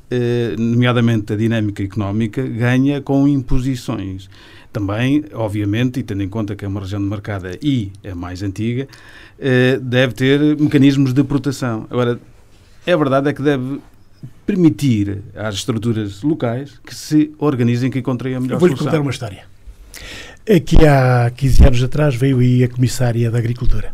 eh, 0.10 0.56
nomeadamente 0.58 1.34
a 1.34 1.36
dinâmica 1.36 1.84
económica, 1.84 2.42
ganha 2.42 3.02
com 3.02 3.28
imposições. 3.28 4.28
Também, 4.72 5.26
obviamente, 5.34 6.00
e 6.00 6.04
tendo 6.04 6.22
em 6.22 6.30
conta 6.30 6.56
que 6.56 6.64
é 6.64 6.68
uma 6.68 6.82
região 6.82 7.02
demarcada 7.02 7.58
e 7.62 7.92
é 8.04 8.14
mais 8.14 8.44
antiga, 8.44 8.88
eh, 9.40 9.80
deve 9.82 10.14
ter 10.14 10.40
mecanismos 10.58 11.12
de 11.12 11.24
proteção. 11.24 11.88
Agora, 11.90 12.20
é 12.86 12.96
verdade 12.96 13.30
é 13.30 13.34
que 13.34 13.42
deve 13.42 13.80
permitir 14.46 15.22
às 15.36 15.56
estruturas 15.56 16.22
locais 16.22 16.80
que 16.86 16.94
se 16.94 17.32
organizem, 17.40 17.90
que 17.90 18.00
encontrem 18.00 18.36
a 18.36 18.40
melhor 18.40 18.56
Eu 18.56 18.60
vou-lhe 18.60 18.76
contar 18.76 19.00
uma 19.00 19.12
história. 19.12 19.44
Aqui 20.48 20.78
há 20.86 21.30
15 21.30 21.66
anos 21.66 21.84
atrás 21.84 22.16
veio 22.16 22.40
aí 22.40 22.64
a 22.64 22.68
comissária 22.68 23.30
da 23.30 23.38
Agricultura. 23.38 23.94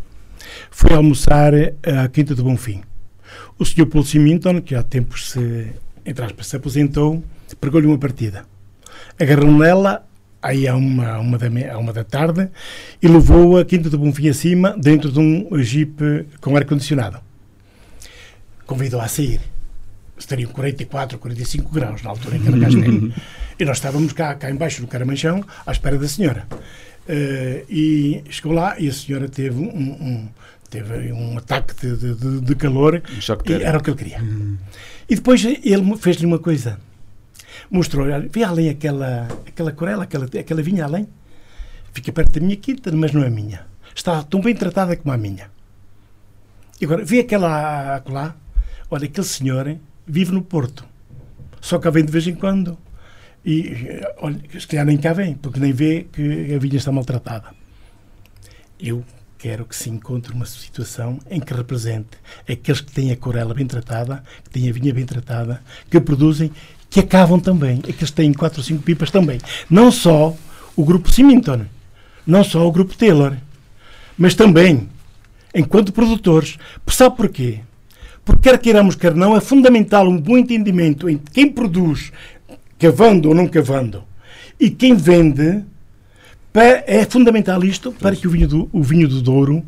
Foi 0.70 0.92
almoçar 0.94 1.52
à 1.54 2.08
Quinta 2.08 2.34
do 2.34 2.42
Bonfim. 2.44 2.82
O 3.58 3.64
senhor 3.64 3.86
Paul 3.86 4.04
Simington, 4.04 4.60
que 4.60 4.74
há 4.74 4.82
tempos 4.82 5.30
se, 5.30 5.68
entre 6.04 6.24
aspas, 6.24 6.46
se 6.46 6.56
aposentou, 6.56 7.22
pregou-lhe 7.60 7.86
uma 7.86 7.98
partida. 7.98 8.44
Agarrou 9.18 9.52
nela 9.52 10.06
aí 10.42 10.68
a 10.68 10.76
uma, 10.76 11.18
uma, 11.18 11.38
da, 11.38 11.46
a 11.72 11.78
uma 11.78 11.92
da 11.92 12.04
tarde 12.04 12.48
e 13.02 13.08
levou 13.08 13.58
a 13.58 13.64
Quinta 13.64 13.90
do 13.90 13.98
Bonfim 13.98 14.28
acima 14.28 14.76
dentro 14.78 15.10
de 15.10 15.18
um 15.18 15.48
jeep 15.62 16.26
com 16.40 16.56
ar-condicionado. 16.56 17.18
Convidou 18.66 19.00
a 19.00 19.08
sair. 19.08 19.40
Estariam 20.18 20.50
44, 20.50 21.18
45 21.18 21.70
graus 21.70 22.02
na 22.02 22.10
altura 22.10 22.36
em 22.36 22.40
que 22.40 22.48
ela 22.48 22.58
cá 22.58 22.68
esteve. 22.68 23.14
e 23.58 23.64
nós 23.64 23.76
estávamos 23.76 24.12
cá, 24.12 24.34
cá 24.34 24.50
embaixo 24.50 24.80
do 24.80 24.86
Caramanchão 24.86 25.44
à 25.66 25.72
espera 25.72 25.98
da 25.98 26.08
senhora. 26.08 26.46
Uh, 27.08 27.64
e 27.70 28.24
chegou 28.30 28.52
lá 28.52 28.78
e 28.80 28.88
a 28.88 28.92
senhora 28.92 29.28
teve 29.28 29.60
um, 29.60 29.68
um 29.68 30.28
teve 30.68 31.12
um 31.12 31.38
ataque 31.38 31.74
de, 31.74 32.14
de, 32.14 32.40
de 32.40 32.54
calor 32.56 33.00
um 33.08 33.20
e 33.48 33.62
era 33.62 33.78
o 33.78 33.82
que 33.82 33.90
ele 33.90 33.96
queria. 33.96 34.20
Hum. 34.20 34.56
E 35.08 35.14
depois 35.14 35.44
ele 35.44 35.96
fez-lhe 35.98 36.26
uma 36.26 36.40
coisa 36.40 36.80
mostrou, 37.70 38.06
vê 38.30 38.42
além 38.42 38.68
aquela, 38.68 39.28
aquela 39.46 39.72
corela, 39.72 40.04
aquela, 40.04 40.24
aquela 40.24 40.62
vinha 40.62 40.84
além, 40.84 41.06
fica 41.92 42.12
perto 42.12 42.32
da 42.32 42.40
minha 42.40 42.56
quinta, 42.56 42.90
mas 42.92 43.12
não 43.12 43.22
é 43.22 43.30
minha. 43.30 43.66
Está 43.94 44.22
tão 44.22 44.40
bem 44.40 44.54
tratada 44.54 44.96
como 44.96 45.12
a 45.12 45.16
minha. 45.16 45.50
E 46.80 46.84
agora, 46.84 47.04
vê 47.04 47.20
aquela 47.20 48.02
lá, 48.06 48.36
olha, 48.90 49.06
aquele 49.06 49.26
senhor 49.26 49.78
vive 50.06 50.32
no 50.32 50.42
Porto, 50.42 50.84
só 51.60 51.78
cá 51.78 51.90
vem 51.90 52.04
de 52.04 52.12
vez 52.12 52.26
em 52.26 52.34
quando. 52.34 52.78
E, 53.44 54.02
olha, 54.18 54.40
se 54.58 54.66
calhar 54.66 54.84
nem 54.84 54.98
cá 54.98 55.12
vem, 55.12 55.34
porque 55.34 55.60
nem 55.60 55.72
vê 55.72 56.06
que 56.12 56.54
a 56.54 56.58
vinha 56.58 56.76
está 56.76 56.90
maltratada. 56.90 57.54
Eu 58.78 59.04
quero 59.38 59.64
que 59.64 59.76
se 59.76 59.90
encontre 59.90 60.32
uma 60.32 60.46
situação 60.46 61.18
em 61.30 61.40
que 61.40 61.52
represente 61.52 62.18
aqueles 62.48 62.80
que 62.80 62.92
têm 62.92 63.10
a 63.10 63.16
corela 63.16 63.54
bem 63.54 63.66
tratada, 63.66 64.22
que 64.44 64.50
têm 64.50 64.68
a 64.68 64.72
vinha 64.72 64.92
bem 64.92 65.04
tratada, 65.04 65.62
que 65.90 66.00
produzem 66.00 66.50
que 66.88 67.00
acabam 67.00 67.40
também, 67.40 67.82
é 67.86 67.92
que 67.92 68.10
têm 68.12 68.32
quatro 68.32 68.60
ou 68.60 68.64
cinco 68.64 68.82
pipas 68.82 69.10
também. 69.10 69.38
Não 69.68 69.90
só 69.90 70.34
o 70.74 70.84
grupo 70.84 71.12
Simington, 71.12 71.66
não 72.26 72.42
só 72.42 72.66
o 72.66 72.72
grupo 72.72 72.96
Taylor, 72.96 73.36
mas 74.16 74.34
também, 74.34 74.88
enquanto 75.54 75.92
produtores. 75.92 76.58
Sabe 76.86 77.16
porquê? 77.16 77.60
Porque 78.24 78.50
quer 78.50 78.58
queiramos, 78.58 78.96
quer 78.96 79.14
não, 79.14 79.36
é 79.36 79.40
fundamental 79.40 80.08
um 80.08 80.20
bom 80.20 80.36
entendimento 80.36 81.08
entre 81.08 81.32
quem 81.32 81.52
produz, 81.52 82.12
cavando 82.78 83.28
ou 83.28 83.34
não 83.34 83.46
cavando, 83.46 84.02
e 84.58 84.70
quem 84.70 84.94
vende. 84.94 85.64
É 86.86 87.04
fundamental 87.04 87.62
isto 87.64 87.92
para 87.92 88.16
que 88.16 88.26
o 88.26 88.30
vinho 88.30 88.48
do, 88.48 88.68
o 88.72 88.82
vinho 88.82 89.08
do 89.08 89.20
Douro 89.20 89.64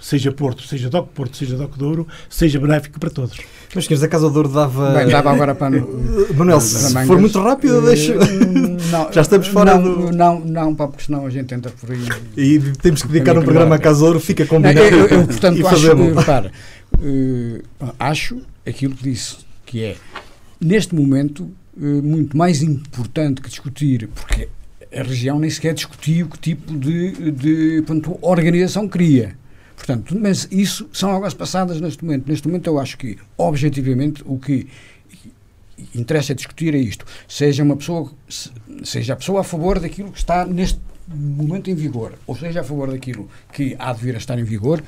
seja 0.00 0.30
Porto, 0.32 0.62
seja 0.62 0.88
Doc 0.88 1.08
Porto, 1.08 1.36
seja 1.36 1.56
Doc 1.56 1.76
Douro, 1.76 2.06
seja 2.28 2.58
benéfico 2.58 2.98
para 2.98 3.10
todos. 3.10 3.36
Meus 3.74 3.84
senhores, 3.84 4.02
a 4.02 4.08
Casa 4.08 4.28
do 4.28 4.34
Douro 4.34 4.48
dava. 4.48 4.94
Bem, 4.94 5.08
dava 5.08 5.30
agora 5.30 5.54
para. 5.54 5.84
Manuel, 6.34 6.60
se 6.60 6.92
para 6.92 7.06
for 7.06 7.20
muito 7.20 7.38
rápido, 7.40 7.82
deixa. 7.82 8.14
Não, 8.14 9.12
Já 9.12 9.22
estamos 9.22 9.48
fora 9.48 9.76
não, 9.76 9.82
do. 9.82 10.12
Não, 10.12 10.40
não, 10.40 10.74
pá, 10.74 10.88
porque 10.88 11.04
senão 11.04 11.26
a 11.26 11.30
gente 11.30 11.54
entra 11.54 11.70
por 11.70 11.90
aí. 11.90 12.06
E 12.36 12.58
temos 12.80 13.02
que 13.02 13.08
dedicar 13.08 13.36
um 13.36 13.42
programa 13.42 13.76
a 13.76 13.78
Casa 13.78 13.98
do 13.98 14.04
Douro, 14.04 14.20
fica 14.20 14.46
combinado. 14.46 14.78
eu, 14.78 15.06
eu, 15.06 15.26
portanto, 15.26 15.66
acho, 15.66 15.94
repara, 15.94 16.52
uh, 16.98 17.62
acho 17.98 18.38
aquilo 18.66 18.94
que 18.94 19.04
disse, 19.04 19.36
que 19.66 19.82
é, 19.82 19.96
neste 20.60 20.94
momento, 20.94 21.50
uh, 21.76 22.02
muito 22.02 22.36
mais 22.36 22.62
importante 22.62 23.40
que 23.40 23.48
discutir, 23.48 24.08
porque 24.14 24.48
a 24.92 25.02
região 25.02 25.38
nem 25.38 25.50
sequer 25.50 25.74
discutiu 25.74 26.28
que 26.28 26.38
tipo 26.38 26.76
de, 26.76 27.30
de 27.32 27.82
portanto, 27.82 28.18
organização 28.22 28.88
cria 28.88 29.36
Portanto, 29.78 30.18
mas 30.20 30.48
isso 30.50 30.88
são 30.92 31.12
águas 31.12 31.32
passadas 31.32 31.80
neste 31.80 32.04
momento. 32.04 32.28
Neste 32.28 32.46
momento 32.48 32.66
eu 32.66 32.78
acho 32.78 32.98
que, 32.98 33.16
objetivamente, 33.38 34.22
o 34.26 34.36
que 34.36 34.66
interessa 35.94 36.34
discutir 36.34 36.74
é 36.74 36.78
isto. 36.78 37.06
Seja 37.28 37.62
uma 37.62 37.76
pessoa, 37.76 38.10
seja 38.82 39.12
a 39.12 39.16
pessoa 39.16 39.40
a 39.40 39.44
favor 39.44 39.78
daquilo 39.78 40.10
que 40.10 40.18
está 40.18 40.44
neste 40.44 40.80
momento 41.08 41.70
em 41.70 41.74
vigor, 41.74 42.18
ou 42.26 42.36
seja 42.36 42.60
a 42.60 42.64
favor 42.64 42.90
daquilo 42.90 43.30
que 43.52 43.76
há 43.78 43.92
de 43.92 44.00
vir 44.00 44.14
a 44.14 44.18
estar 44.18 44.38
em 44.38 44.44
vigor, 44.44 44.82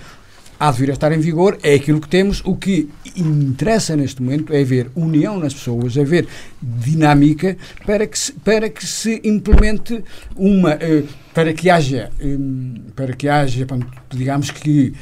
há 0.61 0.71
de 0.71 0.79
vir 0.79 0.91
a 0.91 0.93
estar 0.93 1.11
em 1.11 1.19
vigor, 1.19 1.59
é 1.63 1.75
aquilo 1.75 1.99
que 1.99 2.09
temos. 2.09 2.43
O 2.45 2.55
que 2.55 2.91
interessa 3.17 3.97
neste 3.97 4.23
momento 4.23 4.53
é 4.53 4.63
ver 4.63 4.91
união 4.95 5.41
nas 5.41 5.55
pessoas, 5.55 5.97
é 5.97 6.05
ver 6.05 6.29
dinâmica 6.63 7.57
para 7.87 8.07
que 8.07 8.19
se, 8.19 8.33
para 8.33 8.69
que 8.69 8.87
se 8.87 9.23
implemente 9.25 10.05
uma. 10.37 10.75
Uh, 10.75 11.09
para 11.33 11.55
que 11.55 11.71
haja. 11.71 12.11
Um, 12.21 12.75
para 12.95 13.15
que 13.15 13.27
haja, 13.27 13.67
digamos 14.11 14.51
que 14.51 14.93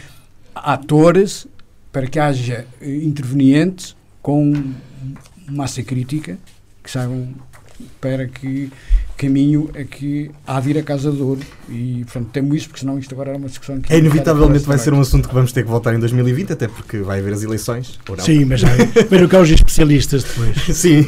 atores, 0.55 1.49
para 1.93 2.07
que 2.07 2.21
haja 2.21 2.65
uh, 2.81 2.89
intervenientes 2.89 3.97
com 4.23 4.73
massa 5.49 5.83
crítica 5.83 6.39
que 6.83 6.91
saibam 6.91 7.35
para 8.01 8.27
que 8.27 8.71
caminho 9.19 9.69
é 9.75 9.85
que 9.85 10.31
há 10.47 10.61
de 10.61 10.71
ir 10.71 10.79
a 10.79 10.83
Casa 10.83 11.11
de 11.11 11.21
Ouro. 11.21 11.41
E, 11.69 12.03
portanto, 12.05 12.29
temo 12.33 12.55
isso, 12.55 12.69
porque 12.69 12.81
senão 12.81 12.99
isto 12.99 13.13
agora 13.13 13.31
era 13.31 13.39
uma 13.39 13.49
discussão 13.49 13.79
que. 13.81 13.93
É, 13.93 13.99
inevitavelmente 13.99 14.65
vai 14.65 14.79
ser 14.79 14.95
um 14.95 15.01
assunto 15.01 15.29
que 15.29 15.35
vamos 15.35 15.53
ter 15.53 15.65
que 15.65 15.69
voltar 15.69 15.95
em 15.95 15.99
2020, 15.99 16.53
até 16.53 16.69
porque 16.69 16.99
vai 16.99 17.19
haver 17.19 17.35
as 17.35 17.43
eleições. 17.43 17.99
Sim, 18.21 18.45
mas 18.47 18.63
vem 18.63 19.29
cá 19.29 19.41
os 19.43 19.51
especialistas 19.51 20.25
depois. 20.25 20.57
Sim. 20.77 21.05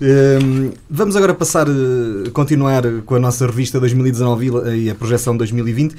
um, 0.00 0.72
vamos 0.90 1.14
agora 1.14 1.34
passar, 1.34 1.68
uh, 1.68 2.30
continuar 2.32 2.82
com 3.04 3.14
a 3.14 3.20
nossa 3.20 3.46
revista 3.46 3.78
2019 3.78 4.50
e 4.76 4.90
a 4.90 4.94
projeção 4.94 5.36
2020. 5.36 5.92
Uh, 5.92 5.96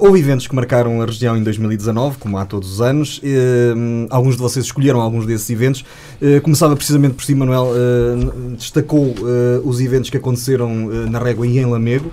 houve 0.00 0.18
eventos 0.18 0.48
que 0.48 0.54
marcaram 0.56 1.00
a 1.00 1.06
região 1.06 1.36
em 1.36 1.42
2019, 1.42 2.18
como 2.18 2.36
há 2.38 2.44
todos 2.44 2.72
os 2.72 2.80
anos. 2.80 3.18
Uh, 3.18 4.08
alguns 4.10 4.34
de 4.34 4.42
vocês 4.42 4.64
escolheram 4.64 5.00
alguns 5.00 5.24
desses 5.24 5.48
eventos. 5.50 5.84
Uh, 6.20 6.40
começava 6.42 6.74
precisamente 6.74 7.14
por 7.14 7.24
si, 7.24 7.34
Manuel, 7.34 7.68
destacou 8.56 9.14
os 9.64 9.80
eventos 9.80 10.10
que 10.10 10.16
aconteceram 10.16 10.37
aconteceram 10.38 10.86
uh, 10.86 11.10
na 11.10 11.18
Régua 11.18 11.46
e 11.46 11.58
em 11.58 11.66
Lamego. 11.66 12.10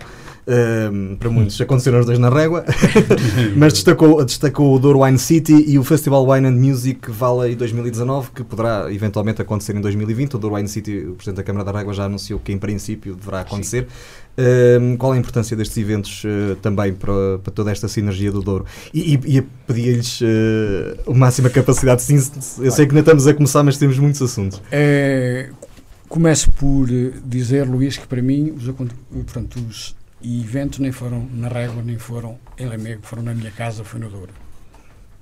Uh, 0.48 1.16
para 1.16 1.28
muitos 1.28 1.60
aconteceram 1.60 2.00
os 2.00 2.06
dois 2.06 2.20
na 2.20 2.30
Régua, 2.30 2.64
mas 3.58 3.74
destacou, 3.74 4.24
destacou 4.24 4.76
o 4.76 4.80
Douro 4.80 5.02
Wine 5.02 5.18
City 5.18 5.66
e 5.68 5.80
o 5.80 5.84
Festival 5.84 6.24
Wine 6.30 6.48
and 6.48 6.52
Music 6.52 7.10
Valley 7.10 7.56
2019, 7.56 8.30
que 8.30 8.44
poderá 8.44 8.94
eventualmente 8.94 9.42
acontecer 9.42 9.76
em 9.76 9.82
2020. 9.82 10.36
O 10.36 10.38
Douro 10.38 10.56
Wine 10.56 10.68
City, 10.68 11.00
o 11.00 11.16
Presidente 11.16 11.38
da 11.38 11.44
Câmara 11.44 11.66
da 11.66 11.72
Régua 11.72 11.96
já 11.96 12.06
anunciou 12.06 12.40
que 12.40 12.52
em 12.52 12.60
princípio 12.60 13.16
deverá 13.16 13.42
acontecer. 13.42 13.88
Uh, 14.38 14.98
qual 14.98 15.14
a 15.14 15.18
importância 15.18 15.56
destes 15.56 15.78
eventos 15.78 16.24
uh, 16.26 16.58
também 16.58 16.94
para, 16.94 17.40
para, 17.42 17.54
toda 17.54 17.72
esta 17.72 17.88
sinergia 17.88 18.32
do 18.32 18.42
Douro? 18.42 18.66
E, 18.94 19.16
e, 19.16 19.38
e 19.38 19.42
pedir-lhes 19.42 20.20
uh, 20.20 21.10
a 21.10 21.14
máxima 21.14 21.50
capacidade 21.50 22.02
de 22.02 22.08
síntese. 22.08 22.64
Eu 22.64 22.70
sei 22.70 22.86
que 22.86 22.92
ainda 22.92 23.00
estamos 23.00 23.26
a 23.28 23.34
começar, 23.34 23.64
mas 23.64 23.78
temos 23.78 23.98
muitos 23.98 24.22
assuntos. 24.22 24.62
É, 24.70 25.50
Começo 26.16 26.50
por 26.50 26.90
eh, 26.90 27.12
dizer, 27.26 27.68
Luís, 27.68 27.98
que 27.98 28.08
para 28.08 28.22
mim 28.22 28.52
os, 28.52 28.64
portanto, 29.12 29.60
os 29.60 29.98
eventos 30.24 30.80
nem 30.80 30.90
foram 30.90 31.28
na 31.30 31.50
Régua, 31.50 31.84
nem 31.84 31.98
foram 31.98 32.40
em 32.58 32.66
Lamego, 32.66 33.02
foram 33.02 33.22
na 33.22 33.34
minha 33.34 33.52
casa, 33.52 33.84
foi 33.84 34.00
no 34.00 34.10
Douro. 34.10 34.32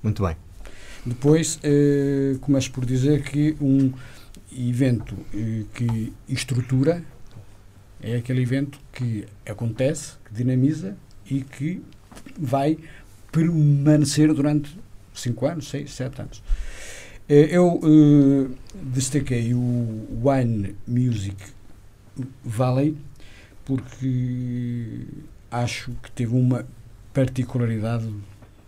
Muito 0.04 0.22
bem. 0.22 0.36
Depois, 1.04 1.60
eh, 1.64 2.36
começo 2.42 2.70
por 2.70 2.86
dizer 2.86 3.24
que 3.24 3.58
um 3.60 3.92
evento 4.56 5.18
eh, 5.34 5.64
que 5.74 6.14
estrutura 6.30 7.04
é 8.00 8.18
aquele 8.18 8.44
evento 8.44 8.80
que 8.92 9.26
acontece, 9.50 10.12
que 10.24 10.32
dinamiza 10.32 10.96
e 11.26 11.42
que 11.42 11.82
vai 12.38 12.78
permanecer 13.32 14.32
durante 14.32 14.78
5 15.12 15.48
anos, 15.48 15.70
6, 15.72 15.92
7 15.92 16.22
anos. 16.22 16.44
Eh, 17.30 17.56
eu 17.56 17.76
uh, 17.76 18.56
destaquei 18.74 19.54
o 19.54 20.08
Wine 20.24 20.76
Music 20.86 21.38
Valley 22.44 22.98
porque 23.64 25.06
acho 25.50 25.92
que 26.04 26.12
teve 26.12 26.36
uma 26.36 26.66
particularidade 27.14 28.14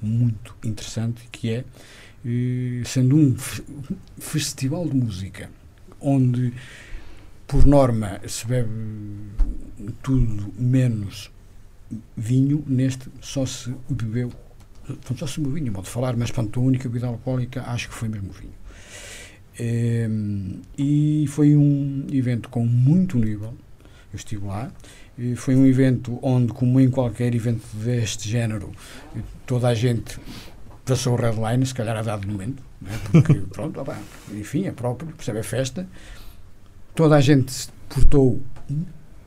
muito 0.02 0.56
interessante 0.64 1.28
que 1.32 1.52
é 1.52 1.66
uh, 2.24 2.86
sendo 2.86 3.18
um 3.18 3.36
festival 4.18 4.88
de 4.88 4.96
música 4.96 5.50
onde 6.00 6.54
por 7.48 7.66
norma 7.66 8.22
se 8.26 8.48
bebe 8.48 8.70
tudo 10.02 10.54
menos 10.58 11.30
vinho, 12.16 12.64
neste 12.66 13.10
só 13.20 13.46
se 13.46 13.76
bebeu 13.90 14.32
Portanto, 14.86 15.20
só 15.20 15.28
se 15.28 15.40
o 15.40 15.50
vinho, 15.50 15.72
modo 15.72 15.86
de 15.86 15.90
falar, 15.90 16.16
mas 16.16 16.32
pronto, 16.32 16.60
a 16.60 16.64
única 16.64 16.88
bebida 16.88 17.08
alcoólica 17.08 17.64
acho 17.64 17.90
que 17.90 17.96
foi 17.96 18.08
mesmo 18.08 18.30
o 18.30 18.34
vinho. 18.34 18.54
É, 19.58 20.08
e 20.78 21.26
foi 21.30 21.56
um 21.56 22.06
evento 22.12 22.50
com 22.50 22.66
muito 22.66 23.18
nível, 23.18 23.54
eu 24.14 24.18
estive 24.18 24.46
lá, 24.46 24.72
foi 25.38 25.56
um 25.56 25.66
evento 25.66 26.20
onde, 26.22 26.52
como 26.52 26.80
em 26.80 26.90
qualquer 26.90 27.34
evento 27.34 27.64
deste 27.78 28.30
género, 28.30 28.72
toda 29.46 29.70
a 29.70 29.74
gente 29.74 30.20
passou 30.84 31.14
o 31.14 31.16
red 31.16 31.32
line, 31.32 31.66
se 31.66 31.74
calhar 31.74 31.96
a 31.96 32.02
dado 32.02 32.28
momento, 32.28 32.62
né? 32.82 32.92
porque 33.12 33.34
pronto, 33.52 33.80
opa, 33.80 33.98
enfim, 34.34 34.66
é 34.66 34.72
próprio, 34.72 35.12
percebe? 35.14 35.40
A 35.40 35.44
festa, 35.44 35.88
toda 36.94 37.16
a 37.16 37.22
gente 37.22 37.52
se 37.52 37.70
portou 37.90 38.42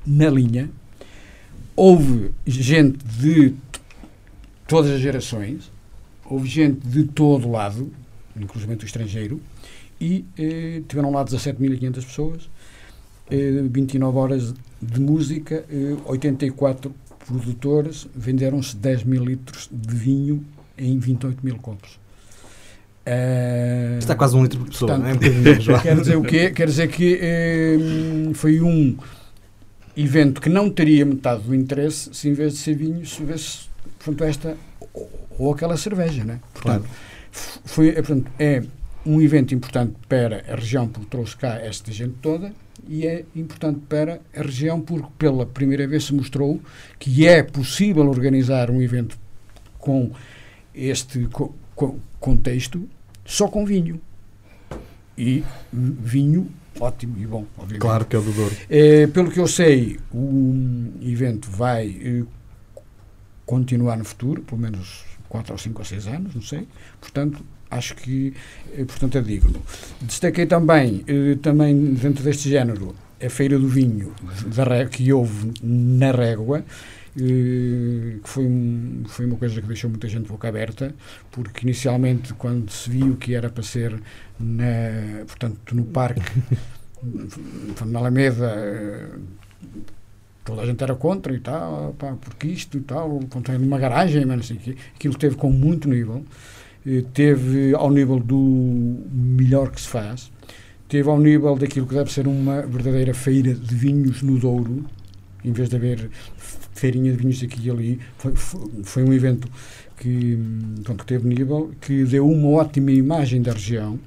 na 0.07 0.29
linha, 0.29 0.71
houve 1.75 2.33
gente 2.47 2.99
de 3.05 3.55
todas 4.69 4.93
as 4.93 5.01
gerações, 5.01 5.73
houve 6.25 6.47
gente 6.47 6.87
de 6.87 7.03
todo 7.03 7.51
lado, 7.51 7.91
inclusive 8.37 8.73
o 8.73 8.85
estrangeiro, 8.85 9.41
e 10.01 10.25
eh, 10.39 10.83
tiveram 10.87 11.11
lá 11.11 11.25
17.500 11.25 11.93
pessoas. 12.05 12.49
29 13.31 14.17
horas 14.17 14.55
de 14.81 15.01
música, 15.01 15.63
84 16.07 16.95
produtores, 17.27 18.09
venderam-se 18.15 18.75
10 18.75 19.05
mil 19.05 19.23
litros 19.23 19.69
de 19.71 19.95
vinho 19.95 20.43
em 20.79 20.99
28 20.99 21.45
mil 21.45 21.57
copos. 21.59 21.99
Uh, 23.07 23.99
Está 23.99 24.15
quase 24.15 24.37
um 24.37 24.43
litro 24.43 24.61
por 24.61 24.69
pessoa, 24.69 24.99
portanto, 24.99 25.23
não 25.23 25.77
é? 25.77 25.81
Quer 25.83 25.97
dizer 25.97 26.17
o 26.17 26.23
quê? 26.23 26.51
Quer 26.51 26.67
dizer 26.67 26.89
que 26.89 27.19
uh, 27.19 28.35
foi 28.35 28.61
um 28.61 28.97
evento 29.97 30.41
que 30.41 30.49
não 30.49 30.71
teria 30.71 31.05
metade 31.05 31.43
do 31.43 31.55
interesse 31.55 32.11
se 32.13 32.29
em 32.29 32.35
vez 32.35 32.53
de 32.53 32.59
ser 32.59 32.75
vinho, 32.75 33.05
se 33.07 33.21
houvesse 33.21 33.69
portanto, 33.99 34.25
esta 34.25 34.57
ou 35.39 35.53
aquela 35.53 35.77
cerveja, 35.77 36.25
né? 36.25 36.41
Portanto, 36.53 36.83
claro. 36.83 37.61
foi, 37.65 37.93
portanto, 37.93 38.31
é 38.39 38.63
um 39.07 39.21
evento 39.23 39.55
importante 39.55 39.95
para 40.09 40.45
a 40.49 40.57
região 40.57 40.89
porque 40.89 41.09
trouxe 41.09 41.37
cá 41.37 41.57
esta 41.57 41.93
gente 41.93 42.15
toda 42.21 42.53
e 42.87 43.07
é 43.07 43.25
importante 43.35 43.81
para 43.89 44.21
a 44.37 44.43
região 44.43 44.81
porque 44.81 45.09
pela 45.19 45.47
primeira 45.47 45.87
vez 45.87 46.05
se 46.05 46.15
mostrou 46.15 46.61
que 46.99 47.27
é 47.27 47.43
possível 47.43 48.09
organizar 48.09 48.71
um 48.71 48.83
evento 48.83 49.19
com 49.79 50.11
este 50.75 51.27
co 51.27 51.55
co 51.75 51.99
contexto 52.19 52.89
só 53.25 53.47
com 53.49 53.65
vinho. 53.65 54.01
E 55.17 55.45
vinho 55.73 56.49
ótimo 56.81 57.17
e 57.19 57.27
bom, 57.27 57.45
obviamente. 57.57 57.81
Claro 57.81 58.05
que 58.05 58.17
é 58.17 58.19
o 58.19 58.23
do 58.23 58.33
Douro. 58.33 58.57
É, 58.69 59.07
pelo 59.09 59.31
que 59.31 59.41
eu 59.41 59.49
sei, 59.49 59.99
o 60.13 60.93
evento 61.03 61.51
vai 61.51 61.89
eh, 62.03 62.25
continuar 63.49 63.97
no 63.97 64.05
futuro, 64.05 64.43
pelo 64.43 64.61
menos 64.61 65.05
4 65.31 65.53
ou 65.55 65.59
5 65.59 65.79
ou 65.79 65.85
6 65.85 66.07
anos, 66.07 66.35
não 66.35 66.43
sei. 66.43 66.69
Portanto, 67.01 67.43
acho 67.71 67.97
que 67.97 68.35
eh, 68.77 68.85
portanto, 68.85 69.17
é 69.17 69.23
digno. 69.23 69.63
Destaquei 70.03 70.45
também, 70.45 71.03
eh, 71.07 71.37
também 71.41 71.95
dentro 71.95 72.23
deste 72.23 72.51
género, 72.51 72.95
a 73.21 73.31
Feira 73.31 73.59
do 73.59 73.67
Vinho 73.67 74.13
da, 74.55 74.85
que 74.85 75.11
houve 75.11 75.53
na 75.63 76.13
Régua, 76.13 76.63
eh, 77.17 78.19
que 78.23 78.29
foi, 78.29 78.47
foi 79.07 79.25
uma 79.25 79.37
coisa 79.37 79.63
que 79.63 79.67
deixou 79.67 79.89
muita 79.89 80.09
gente 80.09 80.29
boca 80.29 80.47
aberta, 80.47 80.95
porque 81.31 81.65
inicialmente, 81.65 82.35
quando 82.35 82.71
se 82.71 82.91
viu 82.91 83.17
que 83.17 83.35
era 83.35 83.49
para 83.49 83.63
ser 83.63 83.99
na, 84.39 85.25
portanto, 85.27 85.75
no 85.75 85.85
parque, 85.87 86.21
na 87.87 87.99
Alameda, 87.99 89.09
toda 90.49 90.63
a 90.63 90.67
gente 90.67 90.83
era 90.83 90.95
contra 90.95 91.35
e 91.35 91.41
tal, 91.41 91.95
pá, 91.99 92.17
porque 92.19 92.49
isto 92.49 92.79
e 92.79 92.81
tal, 92.81 93.21
contém 93.29 93.59
numa 93.59 93.79
garagem, 93.79 94.25
mas 94.25 94.41
assim, 94.41 94.59
aquilo 94.97 95.15
teve 95.15 95.37
com 95.37 95.53
muito 95.53 95.87
nível, 95.87 96.25
eh, 96.87 97.05
teve 97.13 97.75
ao 97.75 97.91
nível 97.91 98.19
do 98.19 98.99
melhor 99.13 99.71
que 99.71 99.79
se 99.79 99.89
faz, 99.89 100.33
teve 100.89 101.07
ao 101.07 101.21
nível 101.21 101.55
daquilo 101.55 101.87
que 101.87 101.95
deve 101.95 102.11
ser 102.11 102.27
uma 102.27 102.63
verdadeira 102.63 103.13
feira 103.13 103.53
de 103.53 103.75
vinhos 103.75 104.23
no 104.23 104.39
Douro, 104.39 104.87
em 105.45 105.53
vez 105.53 105.69
de 105.69 105.77
haver 105.77 106.09
feirinha 106.73 107.13
de 107.13 107.19
vinhos 107.19 107.43
aqui 107.43 107.67
e 107.67 107.71
ali, 107.71 108.01
foi, 108.17 108.35
foi, 108.35 109.05
um 109.05 109.13
evento 109.13 109.49
que, 109.99 110.39
pronto, 110.83 111.05
que 111.05 111.07
teve 111.07 111.29
nível, 111.29 111.73
que 111.79 112.05
deu 112.05 112.27
uma 112.27 112.49
ótima 112.49 112.91
imagem 112.91 113.43
da 113.43 113.53
região, 113.53 113.99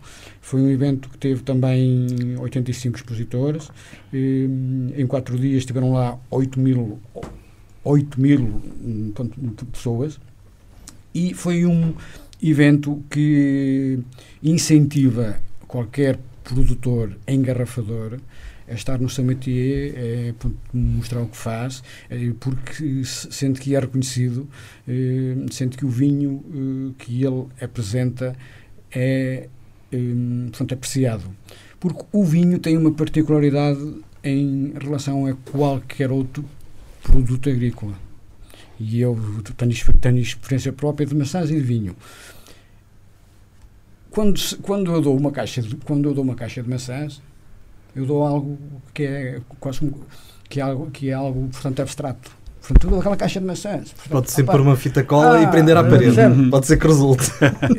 foi 0.41 0.59
um 0.59 0.69
evento 0.69 1.07
que 1.07 1.17
teve 1.17 1.43
também 1.43 2.35
85 2.37 2.97
expositores. 2.97 3.69
Em 4.11 5.05
quatro 5.07 5.37
dias 5.37 5.59
estiveram 5.59 5.93
lá 5.93 6.19
8 6.29 6.59
mil, 6.59 6.99
8 7.83 8.19
mil 8.19 8.61
pessoas. 9.71 10.19
E 11.13 11.33
foi 11.33 11.65
um 11.65 11.93
evento 12.41 13.03
que 13.09 13.99
incentiva 14.41 15.37
qualquer 15.67 16.19
produtor 16.43 17.15
engarrafador 17.27 18.19
a 18.67 18.73
estar 18.73 18.99
no 18.99 19.09
Samatier, 19.09 19.93
é, 19.95 20.33
mostrar 20.73 21.21
o 21.21 21.27
que 21.27 21.37
faz, 21.37 21.83
é, 22.09 22.31
porque 22.39 23.03
sente 23.03 23.59
que 23.59 23.75
é 23.75 23.79
reconhecido, 23.79 24.47
é, 24.87 25.35
sente 25.51 25.77
que 25.77 25.85
o 25.85 25.89
vinho 25.89 26.43
é, 26.49 27.03
que 27.03 27.23
ele 27.23 27.47
apresenta 27.61 28.35
é 28.93 29.49
Hum, 29.93 30.47
portanto, 30.49 30.73
apreciado. 30.73 31.23
Porque 31.79 32.05
o 32.11 32.23
vinho 32.23 32.59
tem 32.59 32.77
uma 32.77 32.91
particularidade 32.91 33.95
em 34.23 34.73
relação 34.79 35.25
a 35.25 35.33
qualquer 35.33 36.11
outro 36.11 36.45
produto 37.01 37.49
agrícola. 37.49 37.93
E 38.79 38.99
eu 39.01 39.17
tenho, 39.57 39.73
tenho 39.99 40.19
experiência 40.19 40.71
própria 40.71 41.05
de 41.05 41.15
maçãs 41.15 41.49
e 41.49 41.55
de 41.55 41.61
vinho. 41.61 41.95
Quando, 44.09 44.39
quando, 44.61 44.91
eu 44.91 45.01
dou 45.01 45.17
uma 45.17 45.31
caixa 45.31 45.61
de, 45.61 45.75
quando 45.77 46.09
eu 46.09 46.13
dou 46.13 46.23
uma 46.23 46.35
caixa 46.35 46.61
de 46.61 46.69
maçãs, 46.69 47.21
eu 47.95 48.05
dou 48.05 48.23
algo 48.23 48.57
que 48.93 49.03
é 49.03 49.41
quase 49.59 49.91
que 50.49 50.59
é 50.59 50.63
algo, 50.63 50.91
que 50.91 51.09
é 51.09 51.13
algo 51.13 51.47
portanto, 51.49 51.81
abstrato. 51.81 52.31
Portanto, 52.61 52.87
toda 52.87 52.99
aquela 52.99 53.17
caixa 53.17 53.39
de 53.39 53.45
maçãs. 53.45 53.89
Portanto, 53.89 54.11
Pode 54.11 54.31
ser 54.31 54.43
pôr 54.43 54.61
uma 54.61 54.75
fita 54.75 55.03
cola 55.03 55.39
ah, 55.39 55.43
e 55.43 55.47
prender 55.47 55.75
à 55.75 55.83
parede. 55.83 56.15
Pode 56.49 56.67
ser 56.67 56.77
que 56.77 56.87
resulte. 56.87 57.31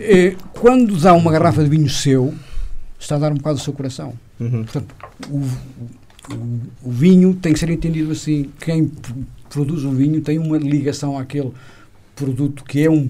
Quando 0.55 0.97
dá 0.99 1.14
uma 1.14 1.31
garrafa 1.31 1.62
de 1.62 1.71
vinho 1.71 1.88
seu, 1.88 2.35
está 2.99 3.16
a 3.16 3.18
dar 3.18 3.33
um 3.33 3.37
bocado 3.37 3.59
do 3.59 3.62
seu 3.62 3.73
coração. 3.73 4.12
Uhum. 4.40 4.64
Portanto, 4.64 4.95
o, 5.31 5.38
o, 5.38 6.61
o, 6.83 6.90
vinho 6.90 7.35
tem 7.35 7.53
que 7.53 7.61
ser 7.61 7.71
entendido 7.71 8.11
assim. 8.11 8.51
Quem 8.61 8.90
produz 9.49 9.85
um 9.85 9.95
vinho 9.95 10.21
tem 10.21 10.38
uma 10.38 10.59
ligação 10.59 11.16
àquele 11.16 11.53
produto 12.16 12.64
que 12.64 12.85
é 12.85 12.90
um 12.90 13.09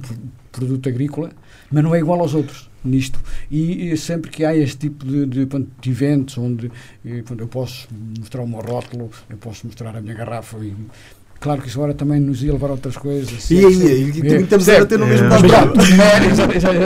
produto 0.50 0.88
agrícola, 0.88 1.30
mas 1.70 1.82
não 1.82 1.94
é 1.94 1.98
igual 1.98 2.20
aos 2.20 2.34
outros 2.34 2.70
nisto. 2.84 3.20
E, 3.50 3.90
e 3.90 3.96
sempre 3.96 4.30
que 4.30 4.44
há 4.44 4.56
este 4.56 4.76
tipo 4.76 5.04
de, 5.04 5.26
de, 5.26 5.46
de 5.46 5.90
eventos 5.90 6.36
onde 6.38 6.70
eh, 7.04 7.22
eu 7.38 7.48
posso 7.48 7.88
mostrar 8.18 8.42
o 8.42 8.48
meu 8.48 8.60
rótulo, 8.60 9.10
eu 9.30 9.36
posso 9.36 9.66
mostrar 9.66 9.96
a 9.96 10.00
minha 10.00 10.14
garrafa 10.14 10.58
e 10.58 10.74
Claro 11.42 11.60
que 11.60 11.66
isso 11.66 11.78
agora 11.78 11.92
também 11.92 12.20
nos 12.20 12.40
ia 12.40 12.52
levar 12.52 12.68
a 12.68 12.72
outras 12.74 12.96
coisas. 12.96 13.50
E 13.50 13.58
aí, 13.58 13.74
e, 13.74 14.20
e, 14.20 14.32
e 14.32 14.42
estamos 14.42 14.68
a 14.68 14.86
ter 14.86 14.96
no 14.96 15.06
mesmo 15.06 15.28
lado. 15.28 15.72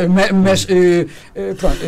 Mas, 0.09 0.33
mas, 0.33 0.67
eh, 0.71 1.07
eh, 1.35 1.55
pronto, 1.55 1.79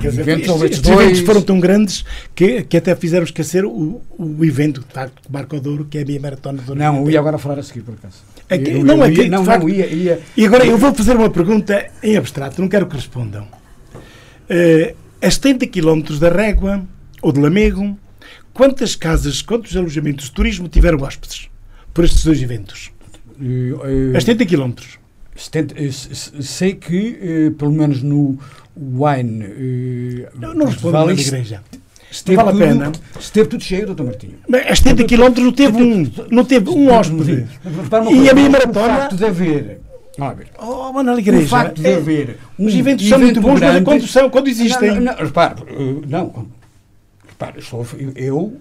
Dizer, 0.00 0.20
eventos, 0.20 0.62
estes, 0.62 0.88
eventos 0.88 1.20
foram 1.20 1.42
tão 1.42 1.58
grandes 1.58 2.04
que, 2.32 2.62
que 2.62 2.76
até 2.76 2.94
fizeram 2.94 3.24
esquecer 3.24 3.64
o, 3.64 4.00
o 4.16 4.44
evento 4.44 4.80
de 4.80 4.86
Marco 5.28 5.58
Douro, 5.58 5.84
que 5.84 5.98
é 5.98 6.02
a 6.02 6.04
minha 6.04 6.20
maratona 6.20 6.62
do 6.62 6.74
Não, 6.74 7.02
eu 7.02 7.10
ia 7.10 7.18
agora 7.18 7.38
falar 7.38 7.58
a 7.58 7.62
seguir, 7.64 7.82
por 7.82 7.94
acaso. 7.94 8.18
Aqui, 8.48 8.70
eu, 8.70 8.84
não, 8.84 9.02
aqui, 9.02 9.28
não, 9.28 9.44
facto, 9.44 9.62
não, 9.62 9.68
ia, 9.68 9.86
ia. 9.86 10.20
E 10.36 10.46
agora 10.46 10.64
eu 10.64 10.78
vou 10.78 10.94
fazer 10.94 11.16
uma 11.16 11.28
pergunta 11.28 11.86
em 12.02 12.16
abstrato, 12.16 12.60
não 12.60 12.68
quero 12.68 12.86
que 12.86 12.94
respondam. 12.94 13.48
Uh, 14.48 14.94
a 15.20 15.30
70 15.30 15.66
km 15.66 16.02
da 16.20 16.30
Régua, 16.30 16.82
ou 17.20 17.32
de 17.32 17.40
Lamego, 17.40 17.98
Quantas 18.60 18.94
casas, 18.94 19.40
quantos 19.40 19.74
alojamentos 19.74 20.26
de 20.26 20.32
turismo 20.32 20.68
tiveram 20.68 21.02
hóspedes 21.02 21.48
por 21.94 22.04
estes 22.04 22.22
dois 22.22 22.42
eventos? 22.42 22.90
Uh, 23.40 24.12
uh, 24.12 24.14
a 24.14 24.20
70 24.20 24.44
km. 24.44 24.74
70, 25.34 25.74
sei 26.42 26.74
que, 26.74 27.48
uh, 27.48 27.52
pelo 27.52 27.72
menos 27.72 28.02
no 28.02 28.38
Wine. 28.76 29.44
Uh, 29.46 30.28
não, 30.38 30.52
não 30.52 30.66
respondo 30.66 30.92
vale, 30.92 31.14
na 31.14 31.20
igreja. 31.22 31.62
Esteve 32.10 32.36
vale 32.36 32.50
tudo, 32.50 32.62
a 32.62 32.66
pena. 32.66 32.92
Esteve 33.18 33.48
tudo 33.48 33.64
cheio, 33.64 33.86
doutor 33.86 34.04
Martinho. 34.04 34.34
Mas 34.46 34.66
a 34.66 34.76
70 34.76 35.04
km 35.04 35.40
não 35.40 35.52
teve 35.52 35.82
um, 35.82 36.12
não 36.30 36.44
teve 36.44 36.68
um 36.68 36.90
hóspede. 36.92 37.48
E 38.12 38.28
a 38.28 38.34
minha 38.34 38.50
maratona. 38.50 38.84
O 38.84 38.98
facto 38.98 39.16
de 39.16 39.24
haver 39.24 39.80
Oh, 40.58 40.92
mas 40.92 41.06
na 41.06 41.14
igreja. 41.18 41.46
O 41.46 41.48
facto 41.48 41.80
de 41.80 41.86
é, 41.86 41.94
haver. 41.94 42.36
Um 42.58 42.66
os 42.66 42.74
eventos 42.74 43.08
são 43.08 43.18
muito 43.18 43.40
bons, 43.40 43.58
grande, 43.58 43.76
mas 43.76 43.84
quando, 43.84 44.06
são, 44.06 44.28
quando 44.28 44.48
existem. 44.48 44.96
Não, 44.96 45.00
não, 45.00 45.14
repare, 45.14 45.62
não, 46.06 46.46
Repara, 47.40 47.58
eu, 48.16 48.60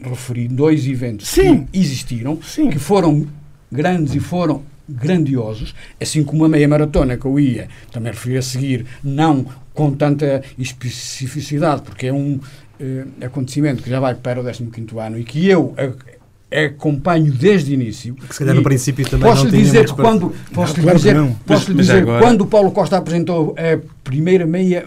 eu 0.00 0.10
referi 0.10 0.48
dois 0.48 0.86
eventos 0.86 1.28
Sim. 1.28 1.66
que 1.66 1.78
existiram, 1.78 2.40
Sim. 2.42 2.70
que 2.70 2.78
foram 2.78 3.26
grandes 3.70 4.14
e 4.14 4.20
foram 4.20 4.62
grandiosos, 4.88 5.74
assim 6.00 6.24
como 6.24 6.46
a 6.46 6.48
meia 6.48 6.66
maratona 6.66 7.18
que 7.18 7.26
eu 7.26 7.38
ia, 7.38 7.68
também 7.92 8.12
referi 8.12 8.38
a 8.38 8.42
seguir, 8.42 8.86
não 9.02 9.44
com 9.74 9.92
tanta 9.92 10.42
especificidade, 10.58 11.82
porque 11.82 12.06
é 12.06 12.12
um 12.12 12.36
uh, 12.36 13.24
acontecimento 13.24 13.82
que 13.82 13.90
já 13.90 14.00
vai 14.00 14.14
para 14.14 14.40
o 14.40 14.44
15 14.44 14.98
ano 14.98 15.18
e 15.18 15.24
que 15.24 15.46
eu 15.46 15.74
acompanho 16.66 17.30
desde 17.30 17.72
o 17.72 17.74
início. 17.74 18.14
Que 18.14 18.32
se 18.32 18.38
calhar 18.38 18.54
no 18.54 18.62
princípio 18.62 19.06
também 19.06 19.28
posso 19.28 19.44
não 19.44 19.50
lhe 19.50 19.58
dizer 19.58 19.84
que 19.84 19.94
quando 19.94 20.34
posso 20.54 20.80
não, 20.80 20.86
lhe 20.86 20.94
dizer, 20.94 21.16
posso 21.44 21.70
lhe 21.72 21.76
dizer 21.78 22.02
agora... 22.02 22.22
quando 22.22 22.40
o 22.42 22.46
Paulo 22.46 22.70
Costa 22.70 22.96
apresentou 22.96 23.54
a 23.58 23.78
primeira 24.02 24.46
meia 24.46 24.86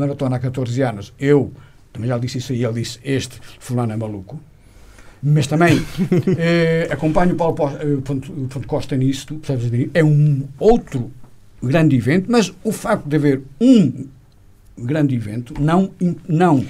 maratona 0.00 0.36
há 0.36 0.38
14 0.38 0.82
anos, 0.82 1.12
eu 1.18 1.52
também 1.92 2.08
já 2.08 2.18
disse 2.18 2.38
isso 2.38 2.52
aí, 2.52 2.64
ele 2.64 2.74
disse: 2.74 2.98
Este 3.04 3.38
fulano 3.58 3.92
é 3.92 3.96
maluco. 3.96 4.40
Mas 5.22 5.46
também 5.46 5.80
eh, 6.38 6.88
acompanho 6.90 7.34
o 7.34 7.36
Paulo 7.36 7.56
eh, 7.76 8.66
Costa 8.66 8.96
nisto, 8.96 9.34
percebes? 9.34 9.90
É 9.92 10.02
um 10.02 10.48
outro 10.58 11.10
grande 11.62 11.94
evento, 11.96 12.26
mas 12.30 12.52
o 12.64 12.72
facto 12.72 13.06
de 13.06 13.16
haver 13.16 13.42
um 13.60 14.06
grande 14.78 15.14
evento 15.14 15.54
não, 15.60 15.90
não 16.26 16.64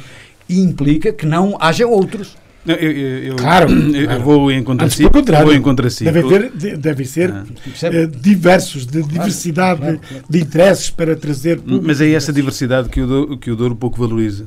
implica 0.48 1.12
que 1.12 1.26
não 1.26 1.56
haja 1.60 1.86
outros. 1.86 2.36
Eu, 2.66 2.74
eu, 2.76 3.18
eu, 3.24 3.36
Claro, 3.36 3.70
eu 3.72 4.04
claro. 4.06 4.22
vou 4.22 4.52
em 4.52 4.62
contra 4.62 4.84
Antes, 4.86 4.96
si. 4.98 5.04
Vou 5.42 5.52
em 5.54 5.62
contra 5.62 5.88
si. 5.88 6.04
Deve, 6.04 6.76
deve 6.76 7.04
ser 7.06 7.30
Ah. 7.32 7.44
Eh, 7.84 8.06
diversos, 8.06 8.86
de 8.86 9.02
diversidade 9.02 9.80
claro, 9.80 9.96
de- 9.98 10.06
claro. 10.06 10.24
de 10.28 10.40
interesses 10.40 10.90
para 10.90 11.16
trazer. 11.16 11.58
público. 11.60 11.84
Mas 11.86 12.00
é 12.02 12.10
essa 12.10 12.32
diversidade 12.32 12.88
que 12.90 13.00
o, 13.00 13.06
Douro, 13.06 13.38
que 13.38 13.50
o 13.50 13.56
Douro 13.56 13.74
pouco 13.76 13.98
valoriza. 13.98 14.44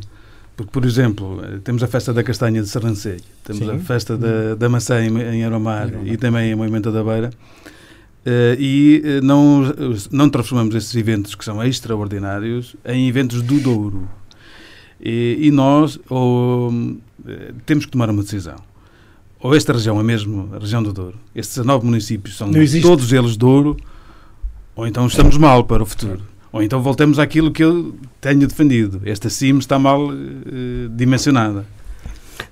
Porque, 0.56 0.72
por 0.72 0.86
exemplo, 0.86 1.42
eh, 1.44 1.58
temos 1.64 1.82
a 1.82 1.88
festa 1.88 2.14
da 2.14 2.22
castanha 2.24 2.62
de 2.62 2.70
Serrancelho, 2.70 3.24
temos 3.44 3.66
Sim. 3.66 3.72
a 3.76 3.80
festa 3.80 4.16
da, 4.16 4.54
da 4.54 4.70
maçã 4.70 5.04
em, 5.04 5.08
em 5.20 5.44
Aromar 5.44 5.88
Aromar. 5.88 6.08
e 6.08 6.16
também 6.16 6.52
em 6.52 6.56
Moimenta 6.56 6.92
da 6.92 7.04
Beira. 7.04 7.32
Eh, 8.26 8.56
e 8.60 9.02
eh, 9.04 9.22
não, 9.22 9.64
não 10.12 10.30
transformamos 10.30 10.76
esses 10.76 10.96
eventos 10.96 11.34
que 11.34 11.44
são 11.44 11.62
extraordinários 11.64 12.76
em 12.86 13.08
eventos 13.10 13.42
do 13.42 13.60
Douro. 13.60 14.08
E, 15.04 15.38
e 15.42 15.52
nós 15.52 16.00
ou, 16.10 16.72
eh, 17.28 17.54
temos 17.66 17.86
que 17.86 17.92
tomar 17.92 18.10
uma 18.10 18.24
decisão. 18.24 18.56
Ou 19.42 19.54
esta 19.54 19.74
região 19.74 20.00
é 20.00 20.04
mesmo 20.04 20.50
a 20.56 20.60
região 20.60 20.82
do 20.82 20.94
Douro, 20.94 21.18
estes 21.36 21.58
19 21.58 21.86
municípios 21.86 22.38
são 22.38 22.50
todos 22.82 23.12
eles 23.12 23.36
Douro, 23.36 23.76
ou 24.74 24.88
então 24.88 25.06
estamos 25.06 25.38
mal 25.38 25.66
para 25.66 25.84
o 25.84 25.86
futuro. 25.86 26.22
Ou 26.54 26.64
então 26.64 26.82
voltamos 26.82 27.20
àquilo 27.20 27.52
que 27.52 27.64
eu 27.64 27.96
tenho 28.22 28.48
defendido. 28.48 29.02
Esta 29.04 29.30
CIM 29.30 29.58
está 29.58 29.78
mal 29.78 30.10
eh, 30.12 30.88
dimensionada. 30.92 31.66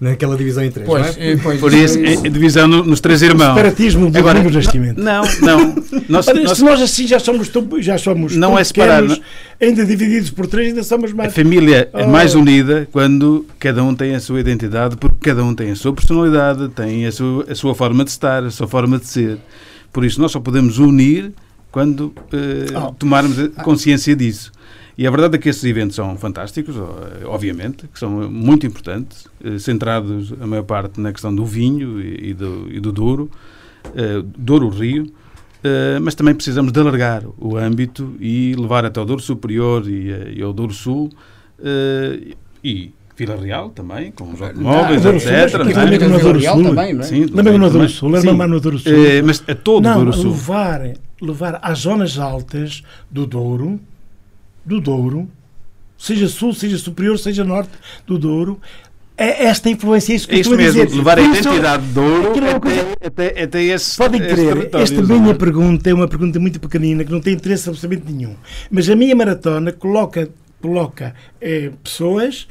Naquela 0.02 0.36
divisão 0.36 0.64
em 0.64 0.72
três, 0.72 0.88
Pois, 0.90 1.16
não 1.16 1.24
é? 1.24 1.38
pois, 1.38 1.60
Por 1.60 1.72
isso, 1.72 2.00
a 2.26 2.28
divisão 2.28 2.68
no- 2.68 2.84
nos 2.84 3.00
três 3.00 3.22
irmãos. 3.22 3.50
Separatismo 3.50 4.10
do 4.10 4.18
Agora- 4.18 4.42
nascimento. 4.50 5.00
Não, 5.00 5.22
não. 5.42 5.76
Nós, 6.10 6.28
Ora, 6.28 6.42
nós- 6.42 6.58
se 6.58 6.64
nós 6.64 6.82
assim 6.82 7.06
já 7.06 7.20
somos 7.20 7.50
tão, 7.50 7.68
já 7.80 8.00
somos 8.00 8.36
Não 8.36 8.50
tão 8.50 8.58
é 8.60 8.64
separar, 8.64 9.02
pequenos, 9.04 9.22
ainda 9.62 9.86
divididos 9.86 10.32
por 10.32 10.48
três, 10.48 10.70
ainda 10.70 10.82
somos 10.82 11.12
a 11.12 11.16
mais. 11.16 11.36
família 11.36 11.88
é 11.94 12.04
Oh. 12.04 12.08
mais 12.10 12.34
unida 12.34 12.88
quando 12.92 13.46
cada 13.60 13.84
um 13.84 13.94
tem 13.94 14.16
a 14.16 14.20
sua 14.20 14.40
identidade, 14.40 14.98
porque 14.98 15.18
cada 15.30 15.44
um 15.44 15.54
tem 15.54 15.70
a 15.70 15.76
sua 15.76 15.94
personalidade, 15.94 16.68
tem 16.70 17.06
a 17.06 17.12
sua, 17.12 17.46
a 17.48 17.54
sua 17.54 17.76
forma 17.76 18.04
de 18.04 18.10
estar, 18.10 18.44
a 18.44 18.50
sua 18.50 18.68
forma 18.68 18.98
de 18.98 19.06
ser. 19.06 19.38
Por 19.94 20.04
isso, 20.04 20.20
nós 20.20 20.32
só 20.32 20.40
podemos 20.40 20.80
unir 20.80 21.32
quando 21.72 22.12
eh, 22.34 22.66
Oh. 22.76 22.92
tomarmos 22.94 23.38
a 23.38 23.50
consciência 23.64 24.16
disso. 24.16 24.52
E 25.02 25.08
a 25.08 25.10
verdade 25.10 25.36
é 25.36 25.40
que 25.40 25.50
estes 25.50 25.64
eventos 25.64 25.96
são 25.96 26.16
fantásticos, 26.16 26.76
obviamente, 27.26 27.88
que 27.92 27.98
são 27.98 28.30
muito 28.30 28.68
importantes, 28.68 29.28
eh, 29.44 29.58
centrados 29.58 30.32
a 30.40 30.46
maior 30.46 30.62
parte 30.62 31.02
na 31.02 31.12
questão 31.12 31.34
do 31.34 31.44
vinho 31.44 32.00
e, 32.00 32.36
do, 32.36 32.68
e 32.72 32.80
do 32.80 32.92
Douro, 32.92 33.28
eh, 33.96 34.22
Douro-Rio, 34.38 35.12
eh, 35.64 35.98
mas 36.00 36.14
também 36.14 36.36
precisamos 36.36 36.72
de 36.72 36.80
alargar 36.80 37.24
o 37.40 37.58
âmbito 37.58 38.16
e 38.20 38.54
levar 38.56 38.86
até 38.86 39.02
o 39.02 39.06
Douro 39.06 39.24
Superior 39.24 39.90
e, 39.90 40.38
e 40.38 40.44
ao 40.44 40.54
Douro 40.54 40.72
Sul 40.72 41.10
e 42.64 42.92
Vila 43.18 43.38
Real 43.38 43.70
também, 43.72 44.12
com 44.12 44.32
os 44.32 44.40
automóveis, 44.40 45.02
Douro 45.02 45.18
etc. 45.18 45.32
não 45.32 45.66
porque 45.66 45.80
é? 45.80 45.98
também 45.98 46.10
no 46.10 46.20
Douro 46.20 46.42
Sul. 46.42 46.64
também, 46.64 46.94
não 46.94 47.02
é? 47.02 47.04
Sim, 47.06 47.28
também, 47.28 47.58
no 47.58 47.70
Douro. 47.72 47.90
Sul, 47.90 48.10
lembra-me 48.10 48.44
Sim. 48.44 48.50
no 48.52 48.60
Douro 48.60 48.78
Sul. 48.78 48.94
Mas 49.26 49.44
a 49.48 49.56
todo 49.56 49.90
o 49.90 49.94
Douro 49.96 50.14
Sul. 50.14 50.32
levar, 50.32 50.94
levar 51.20 51.60
às 51.64 51.80
zonas 51.80 52.20
altas 52.20 52.84
do 53.10 53.26
Douro, 53.26 53.80
do 54.66 54.80
Douro, 54.80 55.30
seja 55.98 56.28
sul, 56.28 56.54
seja 56.54 56.78
superior, 56.78 57.18
seja 57.18 57.44
norte 57.44 57.72
do 58.08 58.18
Douro, 58.18 58.60
é 59.18 59.46
esta 59.46 59.70
influência, 59.70 60.14
é 60.14 60.16
isso 60.16 60.28
que 60.28 60.36
É 60.36 60.40
isso 60.40 60.54
a 60.54 60.58
mesmo, 60.58 60.84
dizer. 60.84 60.98
levar 60.98 61.20
a 61.20 61.22
identidade 61.22 61.86
de 61.86 61.94
Douro 61.94 62.34
é 62.44 62.52
até, 62.56 63.08
até, 63.08 63.44
até 63.44 63.64
esse, 63.64 63.98
Podem 63.98 64.20
crer, 64.20 64.70
esta 64.74 65.02
minha 65.02 65.36
pergunta 65.36 65.90
é 65.90 65.94
uma 65.94 66.08
pergunta 66.08 66.40
muito 66.40 66.60
pequenina 66.60 67.04
que 67.04 67.12
não 67.12 67.20
tem 67.22 67.34
interesse 67.34 67.70
absolutamente 67.70 68.12
nenhum. 68.12 68.36
Mas 68.72 68.90
a 68.90 68.96
minha 68.96 69.16
maratona 69.16 69.72
coloca, 69.72 70.28
coloca 70.60 71.14
eh, 71.40 71.72
pessoas 71.84 72.48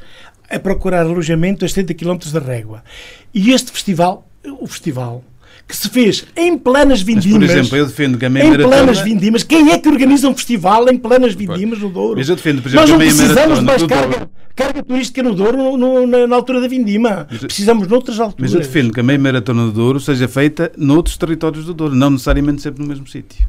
a 0.48 0.58
procurar 0.60 1.02
alojamento 1.02 1.64
a 1.64 1.68
70 1.68 1.94
km 1.94 2.18
da 2.32 2.40
régua. 2.40 2.84
E 3.34 3.50
este 3.50 3.72
festival, 3.72 4.28
o 4.60 4.66
festival, 4.66 5.24
que 5.70 5.76
se 5.76 5.88
fez 5.88 6.24
em 6.36 6.58
plenas 6.58 7.02
Mas, 7.02 7.14
por 7.14 7.22
vindimas. 7.22 7.50
exemplo, 7.50 7.78
eu 7.78 7.86
defendo 7.86 8.18
que 8.18 8.24
a 8.26 8.30
meia 8.30 8.44
em 8.44 8.54
plenas 8.56 9.00
vindimas. 9.00 9.42
Quem 9.42 9.70
é 9.70 9.78
que 9.78 9.88
organiza 9.88 10.28
um 10.28 10.34
festival 10.34 10.88
em 10.88 10.98
plenas 10.98 11.34
vindimas 11.34 11.78
no 11.78 11.88
Douro? 11.88 12.16
Mas 12.18 12.28
eu 12.28 12.36
defendo, 12.36 12.60
por 12.60 12.68
exemplo, 12.68 12.80
Nós 12.82 12.90
não 12.90 12.98
precisamos 12.98 13.58
de 13.60 13.64
mais 13.64 13.82
carga, 13.84 14.30
carga 14.56 14.82
turística 14.82 15.22
no 15.22 15.34
Douro 15.34 15.56
no- 15.56 15.76
no- 15.78 16.06
na, 16.06 16.26
na 16.26 16.36
altura 16.36 16.60
da 16.60 16.68
vindima. 16.68 17.26
Mas 17.30 17.40
Precisamos 17.40 17.86
noutras 17.88 18.18
alturas. 18.18 18.50
Mas 18.50 18.54
eu 18.54 18.60
defendo 18.60 18.92
que 18.92 19.00
a 19.00 19.02
meia 19.02 19.18
maratona 19.18 19.64
do 19.66 19.72
Douro 19.72 20.00
seja 20.00 20.26
feita 20.28 20.70
noutros 20.76 21.16
territórios 21.16 21.64
do 21.64 21.72
Douro, 21.74 21.94
não 21.94 22.10
necessariamente 22.10 22.60
sempre 22.62 22.82
no 22.82 22.88
mesmo 22.88 23.06
sítio. 23.06 23.46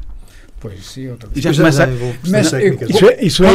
Pois, 0.62 0.86
sim, 0.86 1.08
outra 1.08 1.28
vez. 1.28 1.42
já 1.42 1.52
começa... 1.52 1.86
Mas. 2.30 2.46
Isso 2.88 3.04
é, 3.04 3.24
isso 3.24 3.44
é 3.44 3.50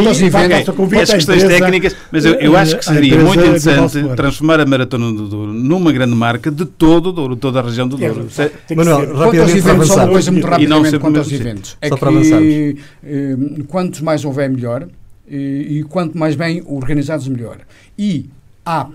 convite 0.74 1.03
As 1.03 1.14
questões 1.14 1.41
empresa, 1.41 1.64
técnicas, 1.64 1.95
mas 2.12 2.26
eu, 2.26 2.34
eu 2.34 2.58
acho 2.58 2.78
que 2.78 2.84
seria 2.84 3.18
muito 3.18 3.39
interessante 3.39 4.16
transformar 4.16 4.60
a 4.60 4.66
Maratona 4.66 5.14
do 5.14 5.28
Douro 5.30 5.53
numa 5.53 5.93
grande 5.93 6.14
marca 6.14 6.51
de 6.51 6.66
todo 6.66 7.08
o 7.08 7.12
Douro, 7.14 7.38
toda 7.38 7.62
a 7.62 7.64
região 7.64 7.88
do 7.88 7.95
É, 8.03 8.10
Douro. 8.10 8.28
que 8.68 8.76
Manuel, 8.76 8.99
ser. 8.99 9.08
Quanto 9.08 9.39
aos 9.39 9.51
Rapidamente 9.53 9.62
para 9.62 9.72
eventos, 9.72 9.88
só 9.88 9.93
uma 9.93 10.01
avançar. 10.03 10.12
coisa 10.12 10.32
muito 10.32 10.43
E 10.43 10.49
não 10.49 10.49
rapidamente 10.51 10.89
sempre 10.89 10.99
quanto 10.99 11.18
aos 11.20 11.32
mesmo 11.32 11.47
eventos. 11.47 11.78
É 11.82 11.88
Só 11.88 11.95
que 11.95 11.99
para 12.01 12.10
avançarmos. 12.10 12.53
eh, 13.05 13.36
quanto 13.70 14.03
mais 14.03 14.26
houver, 14.26 14.49
melhor. 14.49 14.88
E, 15.30 15.78
e 15.80 15.84
quanto 15.84 16.18
mais 16.18 16.36
bem 16.36 16.62
organizados, 16.66 17.28
melhor. 17.30 17.60
E 17.97 18.30
há 18.66 18.89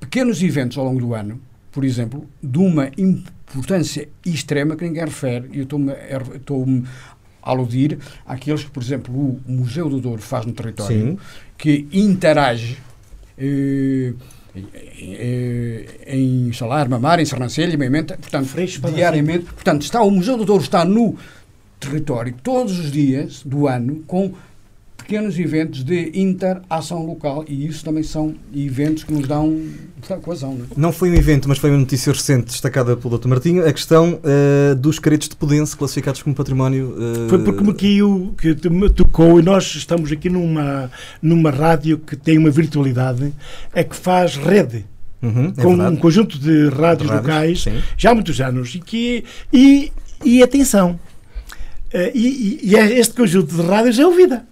pequenos 0.00 0.42
eventos 0.42 0.78
ao 0.78 0.84
longo 0.86 1.00
do 1.00 1.14
ano, 1.14 1.38
por 1.70 1.84
exemplo, 1.84 2.26
de 2.42 2.58
uma 2.58 2.90
importância 2.98 4.08
extrema 4.24 4.76
que 4.76 4.84
ninguém 4.84 5.04
refere. 5.04 5.48
E 5.52 5.58
eu 5.58 5.62
estou-me 5.64 6.84
aludir 7.44 7.98
àqueles 8.26 8.64
que, 8.64 8.70
por 8.70 8.82
exemplo, 8.82 9.14
o 9.14 9.40
Museu 9.46 9.88
do 9.88 10.00
Douro 10.00 10.22
faz 10.22 10.46
no 10.46 10.52
território, 10.52 11.10
Sim. 11.10 11.18
que 11.58 11.86
interage 11.92 12.78
eh, 13.36 14.12
eh, 14.56 15.86
em 16.06 16.52
Salar, 16.52 16.88
Mamar, 16.88 17.20
em 17.20 17.24
Sernancelho, 17.24 17.74
em 17.74 17.76
Moimenta, 17.76 18.16
portanto, 18.16 18.50
diariamente. 18.94 19.44
Portanto, 19.46 19.82
está, 19.82 20.02
o 20.02 20.10
Museu 20.10 20.36
do 20.36 20.44
Douro 20.44 20.62
está 20.62 20.84
no 20.84 21.16
território 21.80 22.34
todos 22.42 22.78
os 22.78 22.90
dias 22.90 23.42
do 23.44 23.66
ano 23.66 24.02
com 24.06 24.32
pequenos 25.06 25.38
eventos 25.38 25.84
de 25.84 26.10
interação 26.18 27.04
local 27.04 27.44
e 27.46 27.66
isso 27.66 27.84
também 27.84 28.02
são 28.02 28.34
eventos 28.54 29.04
que 29.04 29.12
nos 29.12 29.28
dão 29.28 29.60
coesão. 30.22 30.54
Não 30.54 30.64
é? 30.64 30.68
Não 30.76 30.92
foi 30.92 31.10
um 31.10 31.14
evento, 31.14 31.48
mas 31.48 31.58
foi 31.58 31.70
uma 31.70 31.78
notícia 31.78 32.12
recente 32.12 32.46
destacada 32.46 32.96
pelo 32.96 33.18
Dr. 33.18 33.28
Martinho, 33.28 33.66
a 33.66 33.72
questão 33.72 34.18
eh, 34.24 34.74
dos 34.74 34.98
caretos 34.98 35.28
de 35.28 35.36
Pudense 35.36 35.76
classificados 35.76 36.22
como 36.22 36.34
património. 36.34 36.94
eh, 36.98 37.28
Foi 37.28 37.38
porque 37.42 37.62
me 37.62 37.74
caiu, 37.74 38.34
que 38.38 38.68
me 38.70 38.88
tocou, 38.90 39.38
e 39.38 39.42
nós 39.42 39.74
estamos 39.74 40.10
aqui 40.12 40.28
numa, 40.30 40.90
numa 41.22 41.50
rádio 41.50 41.98
que 41.98 42.16
tem 42.16 42.36
uma 42.38 42.50
virtualidade, 42.50 43.32
é 43.72 43.84
que 43.84 43.94
faz 43.96 44.36
rede, 44.36 44.84
Uhum, 45.22 45.54
é 45.56 45.62
com 45.62 45.74
um 45.74 45.96
conjunto 45.96 46.38
de 46.38 46.68
rádios, 46.68 47.08
Rádios, 47.08 47.10
locais, 47.10 47.62
sim. 47.62 47.82
já 47.96 48.10
há 48.10 48.14
muitos 48.14 48.38
anos, 48.42 48.74
e 48.74 48.78
que, 48.80 49.24
e, 49.50 49.90
e 50.22 50.42
atenção, 50.42 51.00
e, 52.14 52.18
e- 52.18 52.60
e 52.70 52.76
é- 52.76 52.98
este 52.98 53.14
conjunto 53.14 53.54
de 53.54 53.62
rádios 53.62 53.98
é 53.98 54.06
ouvida. 54.06 54.44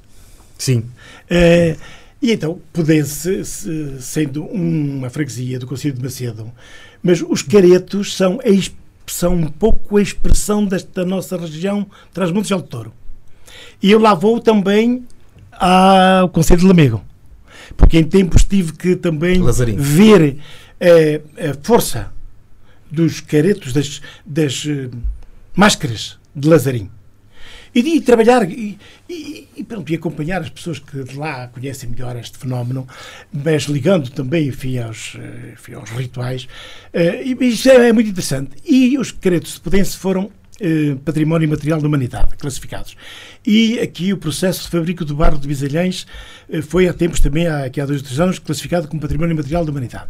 Sim. 0.58 0.84
Eh, 1.28 1.76
e 2.20 2.32
então, 2.32 2.60
Pudense, 2.72 3.44
se- 3.44 4.00
sendo 4.00 4.44
uma 4.44 5.10
freguesia 5.10 5.58
do 5.58 5.66
Conselho 5.66 5.94
de 5.94 6.02
Macedo, 6.02 6.50
mas 7.02 7.20
os 7.20 7.42
caretos 7.42 8.14
são, 8.16 8.38
a 8.40 8.72
são 9.10 9.34
um 9.34 9.46
pouco 9.48 9.96
a 9.96 10.02
expressão 10.02 10.64
desta 10.64 11.04
nossa 11.04 11.36
região, 11.36 11.86
Trás-Montes 12.12 12.50
e 12.50 12.54
Alto 12.54 12.68
Douro. 12.70 12.92
E 13.82 13.90
eu 13.90 13.98
lá 13.98 14.14
vou 14.14 14.40
também 14.40 15.04
ao 15.50 16.28
Conselho 16.28 16.60
de 16.60 16.66
Lamego, 16.66 17.02
porque 17.76 17.98
em 17.98 18.04
tempos 18.04 18.44
tive 18.44 18.72
que 18.72 18.94
também 18.94 19.38
Lazarinho. 19.40 19.82
ver 19.82 20.38
eh, 20.80 21.20
a 21.50 21.54
força 21.66 22.12
dos 22.90 23.20
caretos, 23.20 23.72
das, 23.72 24.00
das 24.24 24.64
eh, 24.68 24.88
máscaras 25.56 26.18
de 26.34 26.48
Lazarim. 26.48 26.88
E, 27.74 27.80
e 27.80 28.00
trabalhar 28.00 28.48
e, 28.50 28.78
e, 29.08 29.48
e, 29.56 29.64
pronto, 29.64 29.90
e 29.90 29.94
acompanhar 29.94 30.42
as 30.42 30.50
pessoas 30.50 30.78
que 30.78 31.02
de 31.04 31.16
lá 31.16 31.48
conhecem 31.48 31.88
melhor 31.88 32.16
este 32.16 32.36
fenómeno, 32.36 32.86
mas 33.32 33.62
ligando 33.64 34.10
também 34.10 34.48
enfim, 34.48 34.78
aos, 34.78 35.16
eh, 35.18 35.52
enfim, 35.54 35.74
aos 35.74 35.90
rituais. 35.90 36.46
Eh, 36.92 37.22
e 37.24 37.44
isso 37.46 37.70
é, 37.70 37.88
é 37.88 37.92
muito 37.92 38.10
interessante. 38.10 38.50
E 38.64 38.98
os 38.98 39.10
caretos 39.10 39.54
de 39.54 39.60
Pudense 39.60 39.96
foram 39.96 40.30
eh, 40.60 40.96
Património 41.04 41.48
Material 41.48 41.80
da 41.80 41.88
Humanidade, 41.88 42.36
classificados. 42.36 42.96
E 43.44 43.80
aqui 43.80 44.12
o 44.12 44.16
processo 44.16 44.62
de 44.62 44.68
fabrico 44.68 45.04
do 45.04 45.16
barro 45.16 45.36
de 45.36 45.48
Bisalhães 45.48 46.06
eh, 46.48 46.62
foi 46.62 46.86
há 46.86 46.92
tempos 46.92 47.18
também, 47.18 47.48
há, 47.48 47.64
aqui 47.64 47.80
há 47.80 47.86
dois 47.86 48.00
ou 48.00 48.04
três 48.06 48.20
anos, 48.20 48.38
classificado 48.38 48.86
como 48.86 49.00
Património 49.00 49.34
Material 49.34 49.64
da 49.64 49.72
Humanidade. 49.72 50.08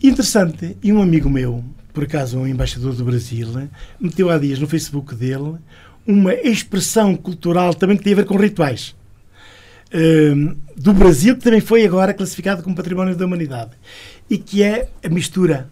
Interessante, 0.00 0.76
e 0.80 0.92
um 0.92 1.02
amigo 1.02 1.28
meu, 1.28 1.64
por 1.92 2.04
acaso 2.04 2.38
um 2.38 2.46
embaixador 2.46 2.94
do 2.94 3.04
Brasil, 3.04 3.68
meteu 3.98 4.30
há 4.30 4.38
dias 4.38 4.60
no 4.60 4.68
Facebook 4.68 5.16
dele 5.16 5.56
uma 6.08 6.32
expressão 6.32 7.14
cultural 7.14 7.74
também 7.74 7.98
que 7.98 8.02
tem 8.02 8.14
a 8.14 8.16
ver 8.16 8.24
com 8.24 8.34
rituais 8.36 8.96
hum, 9.94 10.56
do 10.74 10.94
Brasil, 10.94 11.36
que 11.36 11.44
também 11.44 11.60
foi 11.60 11.84
agora 11.84 12.14
classificado 12.14 12.62
como 12.62 12.74
Património 12.74 13.14
da 13.14 13.26
Humanidade, 13.26 13.72
e 14.30 14.38
que 14.38 14.62
é 14.62 14.88
a 15.04 15.08
mistura 15.10 15.70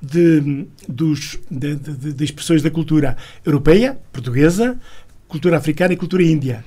de, 0.00 0.66
dos, 0.86 1.38
de, 1.50 1.76
de- 1.76 2.12
de 2.12 2.24
expressões 2.24 2.62
da 2.62 2.70
cultura 2.70 3.16
europeia, 3.44 3.98
portuguesa, 4.12 4.78
cultura 5.26 5.56
africana 5.56 5.94
e 5.94 5.96
cultura 5.96 6.22
índia. 6.22 6.62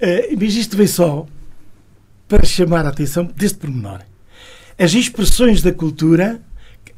Eh, 0.00 0.34
mas 0.40 0.54
isto 0.54 0.76
vem 0.76 0.86
só 0.86 1.26
para 2.28 2.44
chamar 2.44 2.84
a 2.86 2.88
atenção 2.90 3.24
deste 3.36 3.58
pormenor. 3.58 4.00
As 4.78 4.92
expressões 4.94 5.62
da 5.62 5.72
cultura, 5.72 6.40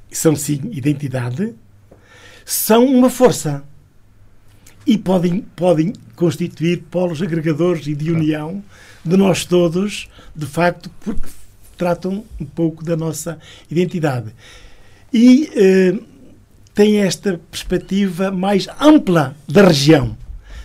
que 0.08 0.16
são 0.16 0.34
sim 0.34 0.60
identidade, 0.72 1.54
são 2.44 2.84
uma 2.86 3.10
força 3.10 3.62
e 4.88 4.96
podem, 4.96 5.44
podem 5.54 5.92
constituir 6.16 6.82
polos 6.90 7.20
agregadores 7.20 7.86
e 7.86 7.94
de 7.94 8.10
união 8.10 8.64
de 9.04 9.18
nós 9.18 9.44
todos, 9.44 10.08
de 10.34 10.46
facto, 10.46 10.90
porque 11.00 11.28
tratam 11.76 12.24
um 12.40 12.46
pouco 12.46 12.82
da 12.82 12.96
nossa 12.96 13.38
identidade. 13.70 14.34
E 15.12 15.50
eh, 15.54 15.98
tem 16.74 16.96
esta 16.96 17.38
perspectiva 17.50 18.30
mais 18.30 18.66
ampla 18.80 19.36
da 19.46 19.66
região. 19.66 20.16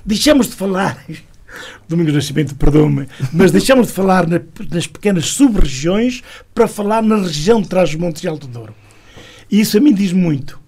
Deixamos 0.06 0.48
de 0.48 0.54
falar, 0.54 1.06
Domingos 1.88 2.14
Nascimento, 2.14 2.56
perdoe-me, 2.56 3.10
mas 3.34 3.52
deixamos 3.52 3.88
de 3.88 3.94
falar 3.94 4.26
na, 4.26 4.40
nas 4.72 4.88
pequenas 4.88 5.26
sub-regiões 5.26 6.24
para 6.56 6.66
falar 6.66 7.04
na 7.04 7.18
região 7.18 7.62
de 7.62 7.68
Trás-os-Montes 7.68 8.24
e 8.24 8.28
Alto 8.30 8.48
Douro. 8.48 8.74
E 9.52 9.60
isso 9.60 9.78
a 9.78 9.82
mim 9.82 9.94
diz 9.94 10.14
muito. 10.14 10.63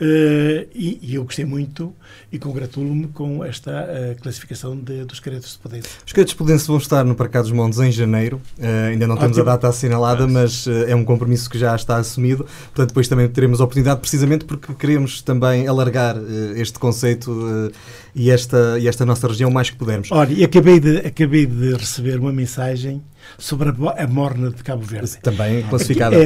Uh, 0.00 0.66
e, 0.74 0.98
e, 1.02 1.14
eu 1.16 1.24
gostei 1.24 1.44
muito 1.44 1.94
e 2.32 2.38
congratulo-me 2.38 3.08
com 3.08 3.44
esta 3.44 3.70
uh, 3.70 4.22
classificação 4.22 4.74
de, 4.74 5.04
dos 5.04 5.20
cadetes 5.20 5.52
de 5.52 5.58
Podense. 5.58 5.88
Os 6.06 6.12
cadetes 6.14 6.32
de 6.32 6.38
Podense 6.38 6.66
vão 6.66 6.78
estar 6.78 7.04
no 7.04 7.14
Parque 7.14 7.38
dos 7.38 7.52
Montes 7.52 7.78
em 7.80 7.92
janeiro. 7.92 8.40
Uh, 8.58 8.88
ainda 8.92 9.06
não 9.06 9.14
temos 9.16 9.36
Ótimo. 9.36 9.50
a 9.50 9.52
data 9.52 9.68
assinalada, 9.68 10.26
mas 10.26 10.66
é 10.66 10.94
um 10.96 11.04
compromisso 11.04 11.50
que 11.50 11.58
já 11.58 11.76
está 11.76 11.98
assumido. 11.98 12.46
Portanto, 12.68 12.88
depois 12.88 13.08
também 13.08 13.28
teremos 13.28 13.60
a 13.60 13.64
oportunidade, 13.64 14.00
precisamente 14.00 14.46
porque 14.46 14.72
queremos 14.72 15.20
também 15.20 15.68
alargar 15.68 16.16
este 16.56 16.78
conceito 16.78 17.70
e, 18.14 18.30
esta, 18.30 18.78
e 18.78 18.88
esta 18.88 19.04
nossa 19.04 19.28
região 19.28 19.50
mais 19.50 19.68
que 19.68 19.76
pudermos. 19.76 20.10
Olha, 20.10 20.32
e 20.32 20.42
acabei 20.42 20.80
de, 20.80 20.96
acabei 20.98 21.44
de 21.44 21.74
receber 21.74 22.18
uma 22.18 22.32
mensagem 22.32 23.02
sobre 23.38 23.68
a, 23.68 24.02
a 24.02 24.06
Morna 24.06 24.50
de 24.50 24.62
Cabo 24.62 24.82
Verde. 24.82 25.18
Também 25.18 25.62
classificada. 25.64 26.16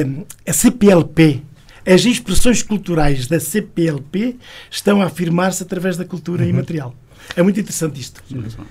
a 0.47 0.53
CPLP 0.53 1.43
as 1.85 2.05
expressões 2.05 2.63
culturais 2.63 3.27
da 3.27 3.39
CPLP 3.39 4.35
estão 4.71 5.01
a 5.01 5.05
afirmar-se 5.05 5.63
através 5.63 5.97
da 5.97 6.05
cultura 6.05 6.43
uhum. 6.43 6.49
imaterial. 6.49 6.95
É 7.35 7.41
muito 7.41 7.59
interessante 7.59 7.99
isto. 7.99 8.23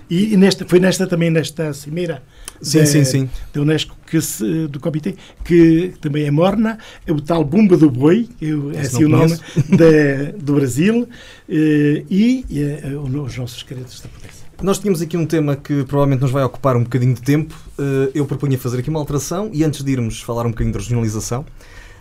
E, 0.09 0.37
nesta, 0.37 0.65
foi 0.67 0.79
nesta 0.79 1.07
também, 1.07 1.31
nesta 1.31 1.73
cimeira 1.73 2.23
sim, 2.61 2.79
da, 2.79 2.87
sim, 2.87 3.05
sim. 3.05 3.31
da 3.53 3.61
Unesco 3.61 3.97
que 4.07 4.21
se, 4.21 4.67
do 4.69 4.79
Comitê, 4.79 5.17
que 5.45 5.93
também 6.01 6.25
é 6.25 6.31
morna, 6.31 6.79
é 7.07 7.13
o 7.13 7.21
tal 7.21 7.45
Bumba 7.45 7.77
do 7.77 7.91
Boi, 7.91 8.29
eu, 8.41 8.71
é 8.73 8.81
assim 8.81 9.05
o 9.05 9.09
nome, 9.09 9.37
da, 9.71 10.33
do 10.39 10.55
Brasil, 10.55 11.09
eh, 11.49 12.05
e, 12.09 12.45
e 12.49 12.63
eh, 12.63 12.97
os 12.97 13.37
nossos 13.37 13.63
queridos 13.63 14.01
da 14.01 14.09
potência. 14.09 14.45
Nós 14.63 14.79
tínhamos 14.79 15.03
aqui 15.03 15.17
um 15.17 15.27
tema 15.27 15.57
que 15.57 15.85
provavelmente 15.85 16.21
nos 16.21 16.31
vai 16.31 16.45
ocupar 16.45 16.77
um 16.77 16.85
bocadinho 16.85 17.15
de 17.15 17.23
tempo. 17.23 17.55
Eh, 17.79 18.13
eu 18.15 18.25
propunha 18.25 18.57
fazer 18.57 18.79
aqui 18.79 18.89
uma 18.89 19.01
alteração 19.01 19.51
e 19.53 19.65
antes 19.65 19.83
de 19.83 19.91
irmos 19.91 20.21
falar 20.21 20.47
um 20.47 20.51
bocadinho 20.51 20.73
de 20.73 20.79
regionalização, 20.79 21.45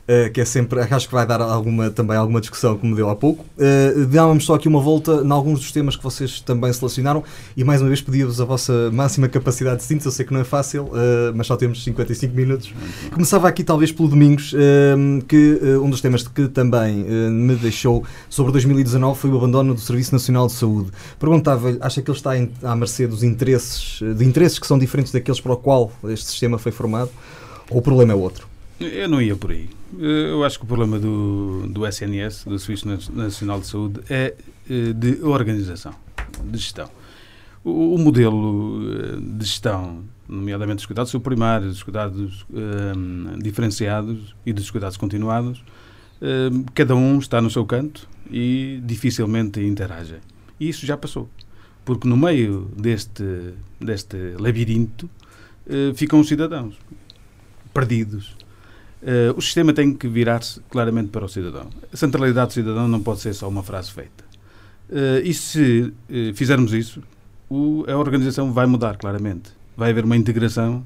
Uh, 0.04 0.30
que 0.34 0.42
é 0.42 0.46
sempre, 0.46 0.82
acho 0.82 1.08
que 1.08 1.14
vai 1.14 1.26
dar 1.26 1.40
alguma, 1.40 1.90
também 1.90 2.18
alguma 2.18 2.42
discussão, 2.42 2.78
como 2.78 2.94
deu 2.94 3.10
há 3.10 3.16
pouco. 3.16 3.46
Uh, 3.58 4.06
Dávamos 4.08 4.46
só 4.46 4.56
aqui 4.56 4.68
uma 4.68 4.82
volta 4.82 5.22
em 5.24 5.32
alguns 5.32 5.62
dos 5.62 5.72
temas 5.72 5.96
que 5.96 6.04
vocês 6.04 6.42
também 6.42 6.74
selecionaram 6.74 7.24
e 7.56 7.64
mais 7.64 7.82
uma 7.82 7.88
vez 7.88 8.02
pedi-vos 8.02 8.42
a 8.42 8.46
vossa 8.46 8.92
máxima 8.92 9.30
capacidade 9.30 9.78
de 9.78 9.84
síntese. 9.84 10.08
Eu 10.08 10.12
sei 10.12 10.26
que 10.26 10.34
não 10.34 10.42
é 10.42 10.44
fácil, 10.44 10.84
uh, 10.84 11.34
mas 11.34 11.48
só 11.48 11.56
temos 11.56 11.82
55 11.86 12.36
minutos. 12.36 12.74
Começava 13.14 13.48
aqui, 13.48 13.64
talvez, 13.64 13.94
pelo 13.94 14.10
Domingos, 14.10 14.54
que 15.28 15.60
um 15.82 15.90
dos 15.90 16.02
temas 16.02 16.28
que 16.28 16.48
também 16.48 17.06
me 17.32 17.56
deixou 17.56 18.04
sobre 18.30 18.52
2019 18.52 19.20
foi 19.20 19.30
o 19.30 19.38
abandono 19.38 19.74
do 19.74 19.80
Serviço 19.80 20.12
Nacional 20.14 20.48
de 20.48 20.54
Saúde. 20.54 20.92
Perguntava-lhe, 21.18 21.78
acha 21.80 22.02
que 22.02 22.12
ele 22.12 22.18
está 22.18 22.32
à 22.64 22.76
mercê 22.76 23.08
dos 23.08 23.24
interesses, 23.24 24.00
de 24.16 24.26
interesses 24.26 24.60
que 24.60 24.68
são 24.68 24.78
diferentes 24.78 25.12
daqueles 25.12 25.40
para 25.40 25.54
o 25.54 25.58
qual 25.58 25.92
este 26.10 26.26
sistema 26.26 26.58
foi 26.58 26.72
formado? 26.72 27.10
Ou 27.70 27.78
o 27.78 27.82
problema 27.82 28.14
é 28.14 28.16
outro? 28.16 28.53
Eu 28.80 29.08
não 29.08 29.22
ia 29.22 29.36
por 29.36 29.52
aí. 29.52 29.70
Eu 29.98 30.44
acho 30.44 30.58
que 30.58 30.66
o 30.66 30.68
problema 30.68 31.00
do, 31.00 31.68
do 31.68 31.86
SNS, 31.88 32.46
do 32.46 32.58
Serviço 32.58 32.88
Nacional 33.14 33.60
de 33.60 33.68
Saúde, 33.68 34.02
é 34.10 34.36
eh, 34.70 34.94
de 34.94 35.24
organização, 35.24 35.94
de 36.44 36.58
gestão. 36.58 36.90
O, 37.64 37.96
o 37.96 37.98
modelo 38.00 38.82
eh, 38.92 39.38
de 39.38 39.46
gestão, 39.46 40.04
nomeadamente 40.28 40.78
dos 40.78 40.86
cuidados 40.86 41.14
primários, 41.16 41.74
dos 41.74 41.84
cuidados 41.84 42.46
um, 42.50 43.34
eh, 43.34 43.38
diferenciados 43.42 44.36
e 44.46 44.52
dos 44.52 44.72
cuidados 44.72 44.98
continuados, 44.98 45.64
um, 46.22 46.64
cada 46.74 46.96
um 46.96 47.20
está 47.20 47.42
no 47.42 47.50
seu 47.50 47.66
canto 47.66 48.08
e 48.32 48.82
dificilmente 48.84 49.60
interage. 49.60 50.16
E 50.60 50.70
isso 50.70 50.86
já 50.86 50.98
passou. 50.98 51.30
Porque 51.84 52.08
no 52.08 52.16
meio 52.16 52.72
deste, 52.78 53.54
deste 53.80 54.18
labirinto 54.40 55.10
uh, 55.68 55.94
ficam 55.94 56.22
os 56.22 56.30
cidadãos 56.30 56.76
perdidos 57.74 58.38
Uh, 59.04 59.38
o 59.38 59.42
sistema 59.42 59.74
tem 59.74 59.94
que 59.94 60.08
virar-se 60.08 60.62
claramente 60.70 61.10
para 61.10 61.26
o 61.26 61.28
cidadão. 61.28 61.68
A 61.92 61.98
centralidade 61.98 62.48
do 62.48 62.54
cidadão 62.54 62.88
não 62.88 63.02
pode 63.02 63.20
ser 63.20 63.34
só 63.34 63.50
uma 63.50 63.62
frase 63.62 63.92
feita. 63.92 64.24
Uh, 64.90 65.20
e 65.26 65.34
se 65.34 65.94
uh, 66.10 66.34
fizermos 66.34 66.72
isso, 66.72 67.04
o, 67.50 67.84
a 67.86 67.98
organização 67.98 68.54
vai 68.54 68.66
mudar 68.66 68.96
claramente. 68.98 69.52
Vai 69.76 69.90
haver 69.90 70.06
uma 70.06 70.16
integração 70.16 70.86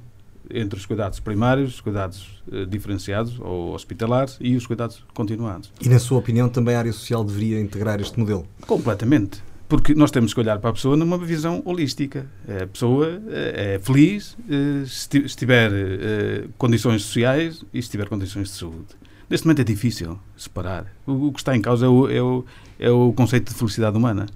entre 0.49 0.80
os 0.80 0.86
cuidados 0.86 1.20
primários, 1.20 1.76
os 1.76 1.82
cuidados 1.82 2.41
diferenciados 2.70 3.38
ou 3.39 3.74
hospitalares 3.74 4.38
e 4.39 4.55
os 4.55 4.65
cuidados 4.65 5.03
continuados. 5.13 5.72
E, 5.82 5.89
na 5.89 5.99
sua 5.99 6.18
opinião, 6.20 6.47
também 6.47 6.74
a 6.74 6.80
área 6.80 6.93
social 6.93 7.22
deveria 7.22 7.59
integrar 7.59 7.99
este 7.99 8.18
modelo? 8.18 8.47
Completamente. 8.61 9.43
Porque 9.68 9.93
nós 9.93 10.11
temos 10.11 10.34
que 10.34 10.39
olhar 10.39 10.59
para 10.59 10.70
a 10.70 10.74
pessoa 10.74 10.95
numa 10.95 11.18
visão 11.18 11.61
holística. 11.65 12.26
A 12.63 12.65
pessoa 12.68 13.22
eh, 13.28 13.76
é 13.76 13.80
feliz 13.80 14.38
eh, 14.49 14.86
se 14.86 15.36
tiver 15.36 15.72
eh, 15.74 16.47
condições 16.57 17.01
sociais 17.03 17.65
e 17.74 17.82
se 17.82 17.89
tiver 17.89 18.07
condições 18.07 18.49
de 18.49 18.55
saúde. 18.55 18.95
Neste 19.30 19.45
momento 19.45 19.59
é 19.59 19.65
difícil 19.65 20.18
separar. 20.38 20.88
O 21.05 21.34
que 21.34 21.39
está 21.39 21.53
em 21.53 21.61
causa 21.61 21.86
é 21.86 21.89
o, 21.89 22.09
é 22.09 22.22
o, 22.22 22.45
é 22.80 22.89
o 22.89 23.11
conceito 23.11 23.51
de 23.51 23.59
felicidade 23.59 23.97
humana. 23.97 24.28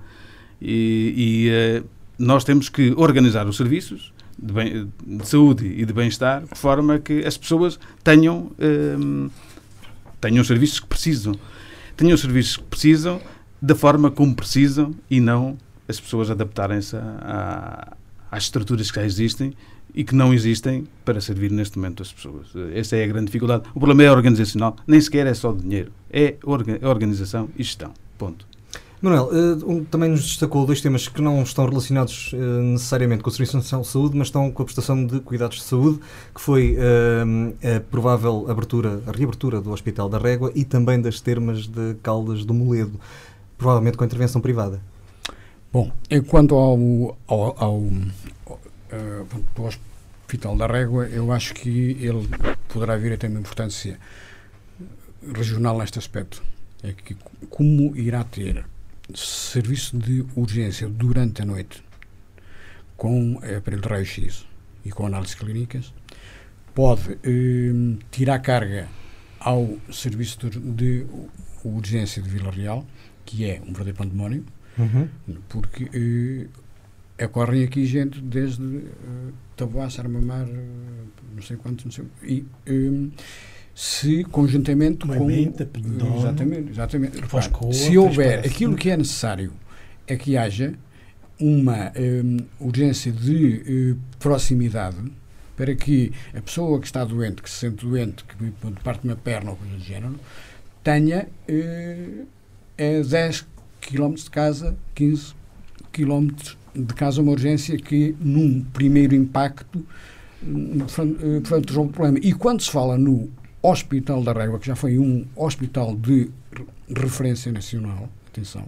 E, 0.62 1.14
e 1.48 1.84
nós 2.20 2.44
temos 2.44 2.68
que 2.68 2.94
organizar 2.98 3.48
os 3.48 3.56
serviços 3.56 4.14
de, 4.38 4.52
bem, 4.52 4.92
de 5.08 5.26
saúde 5.26 5.66
e 5.66 5.86
de 5.86 5.94
bem-estar 5.94 6.44
de 6.44 6.60
forma 6.60 7.00
que 7.00 7.26
as 7.26 7.38
pessoas 7.38 7.80
tenham, 8.04 8.52
tenham 10.20 10.42
os 10.42 10.48
serviços 10.48 10.82
que 10.82 10.88
precisam. 10.88 11.34
Tenham 11.96 12.16
os 12.16 12.22
serviços 12.22 12.58
que 12.58 12.64
precisam 12.64 13.22
da 13.62 13.76
forma 13.76 14.10
como 14.10 14.36
precisam 14.36 14.94
e 15.10 15.20
não 15.20 15.58
as 15.88 16.00
pessoas 16.00 16.32
adaptarem-se 16.32 16.96
às 18.32 18.44
estruturas 18.44 18.90
que 18.90 19.00
já 19.00 19.06
existem 19.06 19.54
e 19.94 20.04
que 20.04 20.16
não 20.16 20.34
existem 20.34 20.88
para 21.04 21.20
servir 21.20 21.52
neste 21.52 21.78
momento 21.78 22.02
as 22.02 22.12
pessoas. 22.12 22.48
Essa 22.74 22.96
é 22.96 23.04
a 23.04 23.08
grande 23.08 23.26
dificuldade. 23.26 23.64
O 23.76 23.80
problema 23.80 24.04
é 24.04 24.12
organizacional, 24.12 24.76
nem 24.88 25.00
sequer 25.00 25.28
é 25.28 25.34
só 25.34 25.52
dinheiro, 25.52 25.92
é 26.10 26.36
organização 26.82 27.50
e 27.58 27.64
gestão. 27.64 27.94
Ponto. 28.18 28.52
Manuel, 29.02 29.32
uh, 29.34 29.86
também 29.86 30.12
nos 30.12 30.22
destacou 30.22 30.64
dois 30.64 30.80
temas 30.80 31.08
que 31.08 31.24
não 31.24 31.42
estão 31.42 31.68
relacionados 31.68 32.34
uh, 32.34 32.38
necessariamente 32.62 33.24
com 33.24 33.32
o 33.32 33.34
Serviço 33.34 33.58
Nacional 33.58 33.82
de 33.82 33.88
Saúde, 33.88 34.16
mas 34.16 34.28
estão 34.28 34.52
com 34.52 34.62
a 34.62 34.66
prestação 34.66 35.04
de 35.04 35.20
cuidados 35.22 35.58
de 35.58 35.64
saúde, 35.64 36.00
que 36.36 36.40
foi 36.40 36.76
uh, 36.76 37.78
a 37.78 37.80
provável 37.80 38.46
abertura, 38.48 39.02
a 39.08 39.12
reabertura 39.12 39.60
do 39.60 39.72
Hospital 39.72 40.08
da 40.08 40.20
Régua 40.20 40.52
e 40.54 40.64
também 40.64 41.02
das 41.02 41.20
termas 41.20 41.66
de 41.66 41.96
Caldas 42.04 42.46
do 42.46 42.54
Moledo 42.54 43.00
provavelmente 43.62 43.96
com 43.96 44.04
intervenção 44.04 44.42
privada. 44.42 44.82
Bom, 45.72 45.92
quanto 46.28 46.56
ao, 46.56 47.16
ao, 47.28 47.42
ao, 47.44 47.64
ao 47.64 47.78
uh, 47.78 49.68
Hospital 50.26 50.58
da 50.58 50.66
Régua, 50.66 51.06
eu 51.06 51.32
acho 51.32 51.54
que 51.54 51.70
ele 52.00 52.28
poderá 52.68 52.98
vir 52.98 53.14
a 53.14 53.18
ter 53.18 53.28
uma 53.28 53.40
importância 53.40 54.00
regional 55.36 55.78
neste 55.78 56.00
aspecto. 56.00 56.42
É 56.82 56.92
que 56.92 57.16
como 57.52 57.96
irá 57.96 58.24
ter 58.24 58.66
serviço 59.14 59.96
de 59.96 60.26
urgência 60.36 60.90
durante 60.90 61.44
a 61.44 61.46
noite 61.46 61.84
com 62.98 63.38
aparelho 63.38 63.84
de 63.84 63.88
raio-x 63.88 64.48
e 64.84 64.90
com 64.90 65.06
análises 65.06 65.36
clínicas, 65.36 65.94
pode 66.74 67.12
eh, 67.24 67.98
tirar 68.10 68.40
carga 68.40 68.88
ao 69.40 69.78
serviço 69.92 70.50
de, 70.50 70.60
de 70.60 71.06
urgência 71.64 72.24
de 72.24 72.30
Vila 72.30 72.50
Real 72.50 72.84
que 73.26 73.46
é 73.46 73.62
um 73.62 73.68
verdadeiro 73.68 73.98
pandemónio, 73.98 74.46
uhum. 74.78 75.08
porque 75.50 75.84
uh, 75.86 77.24
ocorrem 77.26 77.64
aqui 77.64 77.86
gente 77.86 78.20
desde 78.22 78.64
uh, 78.64 79.34
Taboaço, 79.56 80.02
Armamar, 80.02 80.46
uh, 80.46 80.54
não 81.36 81.42
sei 81.42 81.58
quantos, 81.58 81.86
não 81.86 81.92
sei, 81.92 82.06
e 82.24 82.46
um, 82.70 83.12
se 83.74 84.24
conjuntamente 84.26 85.06
com... 85.06 85.28
Pedrão, 85.66 86.18
exatamente, 86.18 86.70
exatamente. 86.72 87.22
Repare, 87.22 87.74
se 87.74 87.98
houver 87.98 88.40
aquilo 88.40 88.76
que 88.76 88.90
é 88.90 88.98
necessário 88.98 89.54
é 90.08 90.16
que 90.16 90.36
haja 90.36 90.74
uma 91.40 91.92
um, 91.98 92.38
urgência 92.60 93.12
de 93.12 93.96
uh, 93.96 94.18
proximidade 94.20 94.98
para 95.56 95.76
que 95.76 96.12
a 96.36 96.42
pessoa 96.42 96.80
que 96.80 96.86
está 96.86 97.04
doente, 97.04 97.42
que 97.42 97.50
se 97.50 97.58
sente 97.58 97.86
doente, 97.86 98.24
que 98.24 98.52
parte 98.84 99.06
uma 99.06 99.16
perna 99.16 99.52
ou 99.52 99.58
coisa 99.58 99.76
do 99.76 99.84
género, 99.84 100.20
tenha 100.84 101.28
uh, 101.50 102.28
é 102.82 103.04
10 103.04 103.46
km 103.80 104.16
de 104.16 104.30
casa, 104.32 104.76
15 104.96 105.36
km 105.92 106.30
de 106.74 106.94
casa, 106.96 107.22
uma 107.22 107.32
urgência 107.32 107.78
que, 107.78 108.16
num 108.20 108.64
primeiro 108.74 109.14
impacto, 109.14 109.86
portanto, 110.80 111.70
resolve 111.70 111.90
o 111.90 111.94
problema. 111.94 112.20
E 112.24 112.34
quando 112.34 112.62
se 112.62 112.72
fala 112.72 112.98
no 112.98 113.30
Hospital 113.62 114.24
da 114.24 114.34
Régua, 114.34 114.58
que 114.58 114.66
já 114.66 114.76
foi 114.76 114.98
um 114.98 115.26
hospital 115.36 115.96
de 115.96 116.32
referência 116.96 117.52
nacional, 117.52 118.10
atenção, 118.28 118.66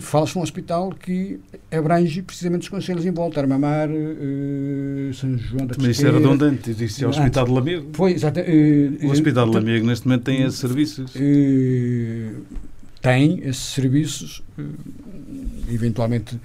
fala-se 0.00 0.36
num 0.36 0.42
hospital 0.42 0.90
que 0.90 1.40
abrange 1.70 2.20
precisamente 2.20 2.62
os 2.62 2.68
conselhos 2.68 3.06
em 3.06 3.12
volta, 3.12 3.40
Armamar, 3.40 3.88
uh, 3.88 5.14
São 5.14 5.38
João 5.38 5.66
da 5.66 5.74
Mas 5.78 5.96
isso 5.96 6.06
é 6.06 6.10
redundante, 6.10 6.84
isso 6.84 7.04
é 7.04 7.06
o 7.06 7.10
Hospital 7.10 7.44
de 7.46 7.52
Lamego. 7.52 7.88
Foi, 7.94 8.12
exato. 8.12 8.40
Uh, 8.40 9.06
o 9.06 9.10
Hospital 9.10 9.48
de 9.48 9.54
Lamego 9.54 9.86
neste 9.86 10.06
momento 10.06 10.24
tem 10.24 10.42
esses 10.42 10.58
serviços. 10.58 11.14
Uh, 11.14 12.42
tem 13.04 13.40
esses 13.40 13.74
serviços, 13.74 14.42
eventualmente 15.70 16.40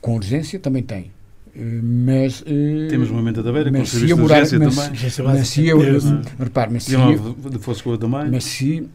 com 0.00 0.16
urgência 0.16 0.58
também 0.58 0.82
tem. 0.82 1.12
Mas 1.54 2.42
temos 2.88 3.10
uma 3.10 3.20
menta 3.20 3.42
da 3.42 3.52
beira 3.52 3.70
com 3.70 3.84
serviço 3.84 4.06
de 4.06 4.22
urgência 4.22 4.58
mas, 4.58 4.76
também. 4.76 5.00
Mas, 5.26 5.48
se 5.48 5.66
eu, 5.66 5.78
repare, 6.38 6.72
mas 6.72 6.84
se 6.84 6.94
eu, 6.94 7.98
também. 7.98 8.30
Mas 8.30 8.44
se 8.44 8.88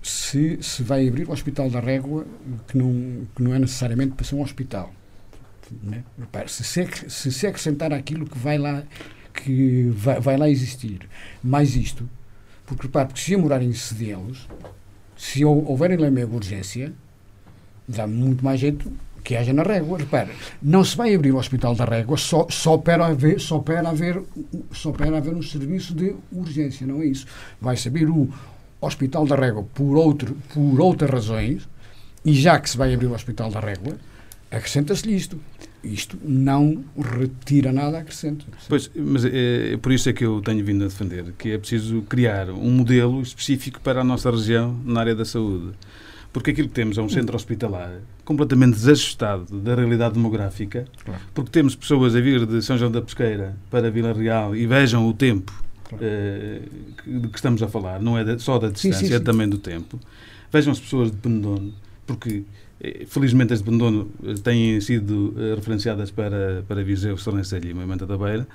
se 0.00 0.58
se 0.62 0.82
vai 0.84 1.08
abrir 1.08 1.28
o 1.28 1.32
Hospital 1.32 1.68
da 1.70 1.80
Régua, 1.80 2.24
que 2.68 2.78
não, 2.78 3.26
que 3.34 3.42
não 3.42 3.52
é 3.52 3.58
necessariamente 3.58 4.12
para 4.12 4.24
ser 4.24 4.36
um 4.36 4.42
hospital. 4.42 4.94
Né? 5.82 6.04
Se, 6.46 6.62
se, 6.62 6.88
se 7.08 7.32
se 7.32 7.46
acrescentar 7.48 7.92
aquilo 7.92 8.26
que 8.26 8.38
vai 8.38 8.58
lá 8.58 8.84
que 9.34 9.90
vai, 9.96 10.20
vai 10.20 10.36
lá 10.36 10.48
existir, 10.48 11.00
mais 11.42 11.74
isto, 11.74 12.08
porque 12.64 12.86
repare, 12.86 13.08
porque 13.08 13.20
se 13.20 13.32
eu 13.32 13.40
morar 13.40 13.62
em 13.62 13.72
Cedelos, 13.72 14.46
se 15.22 15.44
houver 15.44 15.92
em 15.92 15.96
Lamego 15.96 16.34
urgência, 16.34 16.92
dá 17.86 18.08
muito 18.08 18.44
mais 18.44 18.58
jeito 18.58 18.90
que 19.22 19.36
haja 19.36 19.52
na 19.52 19.62
régua. 19.62 19.98
Repare, 19.98 20.32
não 20.60 20.82
se 20.82 20.96
vai 20.96 21.14
abrir 21.14 21.30
o 21.30 21.36
Hospital 21.36 21.76
da 21.76 21.84
Régua 21.84 22.16
só, 22.16 22.48
só, 22.50 22.76
para 22.76 23.06
haver, 23.06 23.40
só, 23.40 23.60
para 23.60 23.88
haver, 23.88 24.20
só 24.72 24.90
para 24.90 25.16
haver 25.16 25.32
um 25.32 25.40
serviço 25.40 25.94
de 25.94 26.16
urgência, 26.32 26.84
não 26.84 27.00
é 27.00 27.06
isso. 27.06 27.24
Vai-se 27.60 27.86
abrir 27.86 28.10
o 28.10 28.28
Hospital 28.80 29.24
da 29.24 29.36
Régua 29.36 29.64
por, 29.72 29.96
outro, 29.96 30.36
por 30.52 30.80
outras 30.80 31.08
razões, 31.08 31.68
e 32.24 32.34
já 32.34 32.58
que 32.58 32.68
se 32.68 32.76
vai 32.76 32.92
abrir 32.92 33.06
o 33.06 33.14
Hospital 33.14 33.48
da 33.48 33.60
Régua, 33.60 33.96
acrescenta-se-lhe 34.50 35.14
isto. 35.14 35.40
Isto 35.82 36.16
não 36.22 36.84
retira 36.96 37.72
nada, 37.72 37.98
acrescenta. 37.98 38.44
Pois, 38.68 38.90
mas 38.94 39.24
é, 39.24 39.72
é, 39.72 39.76
por 39.76 39.90
isso 39.90 40.08
é 40.08 40.12
que 40.12 40.24
eu 40.24 40.40
tenho 40.40 40.64
vindo 40.64 40.84
a 40.84 40.86
defender 40.86 41.32
que 41.36 41.50
é 41.50 41.58
preciso 41.58 42.02
criar 42.02 42.50
um 42.50 42.70
modelo 42.70 43.20
específico 43.20 43.80
para 43.80 44.00
a 44.00 44.04
nossa 44.04 44.30
região 44.30 44.78
na 44.84 45.00
área 45.00 45.14
da 45.14 45.24
saúde. 45.24 45.72
Porque 46.32 46.50
aquilo 46.50 46.68
que 46.68 46.74
temos 46.74 46.96
é 46.96 47.02
um 47.02 47.08
centro 47.08 47.36
hospitalar 47.36 47.92
completamente 48.24 48.74
desajustado 48.74 49.60
da 49.60 49.74
realidade 49.74 50.14
demográfica, 50.14 50.86
claro. 51.04 51.20
porque 51.34 51.50
temos 51.50 51.74
pessoas 51.74 52.14
a 52.14 52.20
vir 52.20 52.46
de 52.46 52.62
São 52.62 52.78
João 52.78 52.90
da 52.90 53.02
Pesqueira 53.02 53.56
para 53.70 53.90
Vila 53.90 54.12
Real 54.12 54.56
e 54.56 54.66
vejam 54.66 55.06
o 55.06 55.12
tempo 55.12 55.52
uh, 55.92 57.20
de 57.20 57.28
que 57.28 57.36
estamos 57.36 57.62
a 57.62 57.68
falar, 57.68 58.00
não 58.00 58.16
é 58.16 58.38
só 58.38 58.58
da 58.58 58.68
distância, 58.68 59.00
sim, 59.00 59.06
sim, 59.06 59.08
sim. 59.08 59.14
é 59.14 59.20
também 59.20 59.48
do 59.48 59.58
tempo. 59.58 59.98
Vejam 60.50 60.72
as 60.72 60.80
pessoas 60.80 61.10
de 61.10 61.16
Pendono, 61.16 61.74
porque 62.06 62.44
felizmente 63.06 63.52
as 63.52 63.60
de 63.60 63.64
Pendono 63.64 64.10
eh, 64.24 64.34
têm 64.42 64.80
sido 64.80 65.34
referenciadas 65.56 66.10
para, 66.10 66.64
para 66.66 66.82
Viseu, 66.82 67.16
Sornenselha 67.16 67.70
e 67.70 67.74
Moimenta 67.74 68.06
da 68.06 68.16
Beira, 68.16 68.46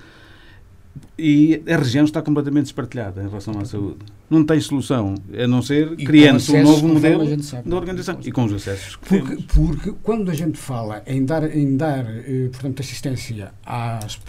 e 1.17 1.61
a 1.67 1.77
região 1.77 2.05
está 2.05 2.21
completamente 2.21 2.65
despartilhada 2.65 3.21
em 3.21 3.27
relação 3.27 3.57
à 3.59 3.65
saúde. 3.65 3.99
Não 4.29 4.43
tem 4.43 4.59
solução, 4.59 5.15
a 5.31 5.47
não 5.47 5.61
ser 5.61 5.95
criando 5.97 6.41
um 6.53 6.63
novo 6.63 6.87
modelo 6.87 7.23
da 7.65 7.75
organização 7.75 8.19
e 8.23 8.31
com 8.31 8.45
os 8.45 8.53
acessos 8.53 8.95
que 8.95 9.07
porque, 9.07 9.35
temos. 9.35 9.45
Porque 9.45 9.93
quando 10.03 10.31
a 10.31 10.33
gente 10.33 10.57
fala 10.57 11.03
em 11.05 11.23
dar, 11.23 11.43
em 11.55 11.77
dar 11.77 12.05
portanto, 12.51 12.81
assistência 12.81 13.51
às 13.65 14.19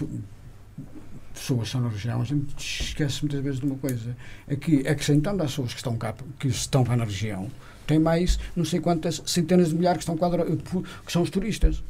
pessoas 1.32 1.60
que 1.60 1.66
estão 1.66 1.80
na 1.80 1.88
região, 1.88 2.20
a 2.20 2.24
gente 2.24 2.54
esquece 2.58 3.22
muitas 3.22 3.40
vezes 3.40 3.60
de 3.60 3.66
uma 3.66 3.76
coisa. 3.76 4.16
É 4.46 4.56
que, 4.56 4.86
acrescentando 4.86 5.42
às 5.42 5.50
pessoas 5.50 5.72
que 5.72 5.78
estão 5.78 5.96
cá, 5.96 6.14
que 6.38 6.48
estão 6.48 6.84
cá 6.84 6.96
na 6.96 7.04
região, 7.04 7.50
tem 7.88 7.98
mais 7.98 8.38
não 8.54 8.64
sei 8.64 8.78
quantas 8.78 9.20
centenas 9.26 9.70
de 9.70 9.74
milhares 9.74 9.98
que, 9.98 10.02
estão 10.02 10.16
quadra, 10.16 10.44
que 10.44 11.12
são 11.12 11.22
os 11.22 11.30
turistas. 11.30 11.82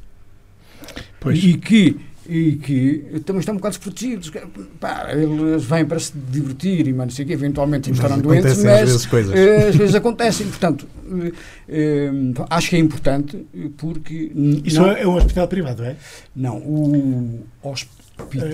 Pois. 1.20 1.42
E 1.42 1.58
que 1.58 2.00
e 2.28 2.56
que 2.56 3.20
também 3.24 3.40
estão 3.40 3.54
um 3.54 3.56
bocado 3.56 3.78
desprotegidos. 3.78 4.30
Pá, 4.78 5.08
eles 5.12 5.64
vêm 5.64 5.86
para 5.86 5.98
se 5.98 6.12
divertir 6.14 6.86
e 6.86 6.92
não 6.92 7.08
sei 7.08 7.24
que, 7.24 7.32
eventualmente 7.32 7.90
estarão 7.90 8.20
doentes, 8.20 8.62
mas 8.62 8.66
às 8.66 9.06
vezes, 9.06 9.30
uh, 9.30 9.68
às 9.68 9.76
vezes 9.76 9.94
acontecem. 9.94 10.46
Portanto, 10.46 10.86
uh, 11.06 11.28
uh, 11.28 12.46
acho 12.50 12.68
que 12.68 12.76
é 12.76 12.78
importante 12.78 13.46
porque. 13.78 14.30
Isso 14.62 14.78
não, 14.78 14.90
é 14.90 15.06
um 15.06 15.14
hospital 15.14 15.48
privado, 15.48 15.82
é? 15.82 15.96
Não, 16.36 16.58
o 16.58 17.46
hospital 17.62 17.98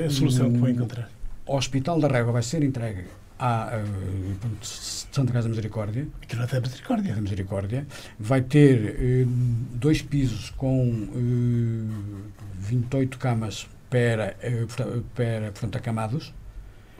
a 0.07 0.11
solução 0.11 0.53
que 0.53 0.59
foi 0.61 0.71
encontrar. 0.71 1.11
O 1.47 1.57
Hospital 1.57 2.01
da 2.01 2.09
Régua 2.09 2.33
vai 2.33 2.43
ser 2.43 2.63
entregue 2.63 3.03
à 3.39 3.79
uh, 3.79 4.65
Santa 4.65 5.33
Casa 5.33 5.49
Misericórdia. 5.49 6.07
Aqui 6.23 6.37
não 6.37 6.45
é 6.45 6.47
da 6.47 6.61
Misericórdia. 6.61 7.15
Da 7.15 7.21
Misericórdia. 7.21 7.87
Vai 8.19 8.43
ter 8.43 9.25
uh, 9.27 9.27
dois 9.73 10.03
pisos 10.03 10.51
com 10.51 10.89
uh, 10.91 12.23
28 12.59 13.19
camas 13.19 13.69
para, 13.91 14.37
uh, 14.43 15.03
para 15.15 15.53
portanto, 15.53 15.77
acamados. 15.77 16.33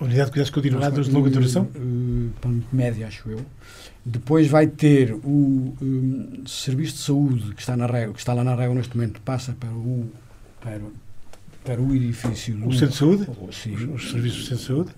Unidade 0.01 0.27
de 0.27 0.33
cuidados 0.33 0.51
continuados 0.51 1.07
de 1.07 1.13
longa 1.13 1.31
duração? 1.31 1.69
Média, 2.73 3.07
acho 3.07 3.31
eu. 3.31 3.47
Depois 4.05 4.49
vai 4.49 4.67
ter 4.67 5.13
o 5.13 5.75
um, 5.81 6.43
serviço 6.47 6.95
de 6.95 6.99
saúde 6.99 7.55
que 7.55 7.61
está, 7.61 7.77
na 7.77 7.87
Régua, 7.87 8.13
que 8.13 8.19
está 8.19 8.35
lá 8.35 8.43
na 8.43 8.55
Régua 8.55 8.75
neste 8.75 8.97
momento, 8.97 9.21
passa 9.21 9.53
para 9.59 9.71
o, 9.71 10.11
para, 10.61 10.81
para 11.65 11.81
o 11.81 11.95
edifício 11.95 12.55
do... 12.55 12.69
O 12.69 12.73
centro 12.73 12.89
de 12.89 12.97
saúde? 12.97 13.27
Sim. 13.51 13.75
Os, 13.75 14.03
os 14.05 14.11
serviços 14.11 14.39
do 14.39 14.45
centro 14.45 14.57
de 14.57 14.65
saúde? 14.65 14.91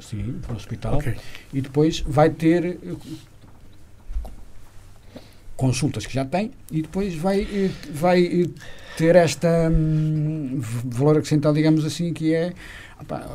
Sim, 0.00 0.38
para 0.40 0.52
o 0.52 0.56
hospital. 0.56 0.96
Okay. 0.96 1.14
E 1.52 1.60
depois 1.60 2.00
vai 2.00 2.30
ter 2.30 2.64
eh, 2.64 2.94
consultas 5.54 6.06
que 6.06 6.14
já 6.14 6.24
tem 6.24 6.50
e 6.72 6.80
depois 6.82 7.14
vai, 7.14 7.42
eh, 7.42 7.70
vai 7.92 8.24
eh, 8.24 8.48
ter 8.96 9.16
esta 9.16 9.70
hum, 9.70 10.60
valor 10.86 11.18
acrescentado, 11.18 11.54
digamos 11.54 11.84
assim, 11.84 12.12
que 12.14 12.34
é 12.34 12.54
opa, 12.98 13.28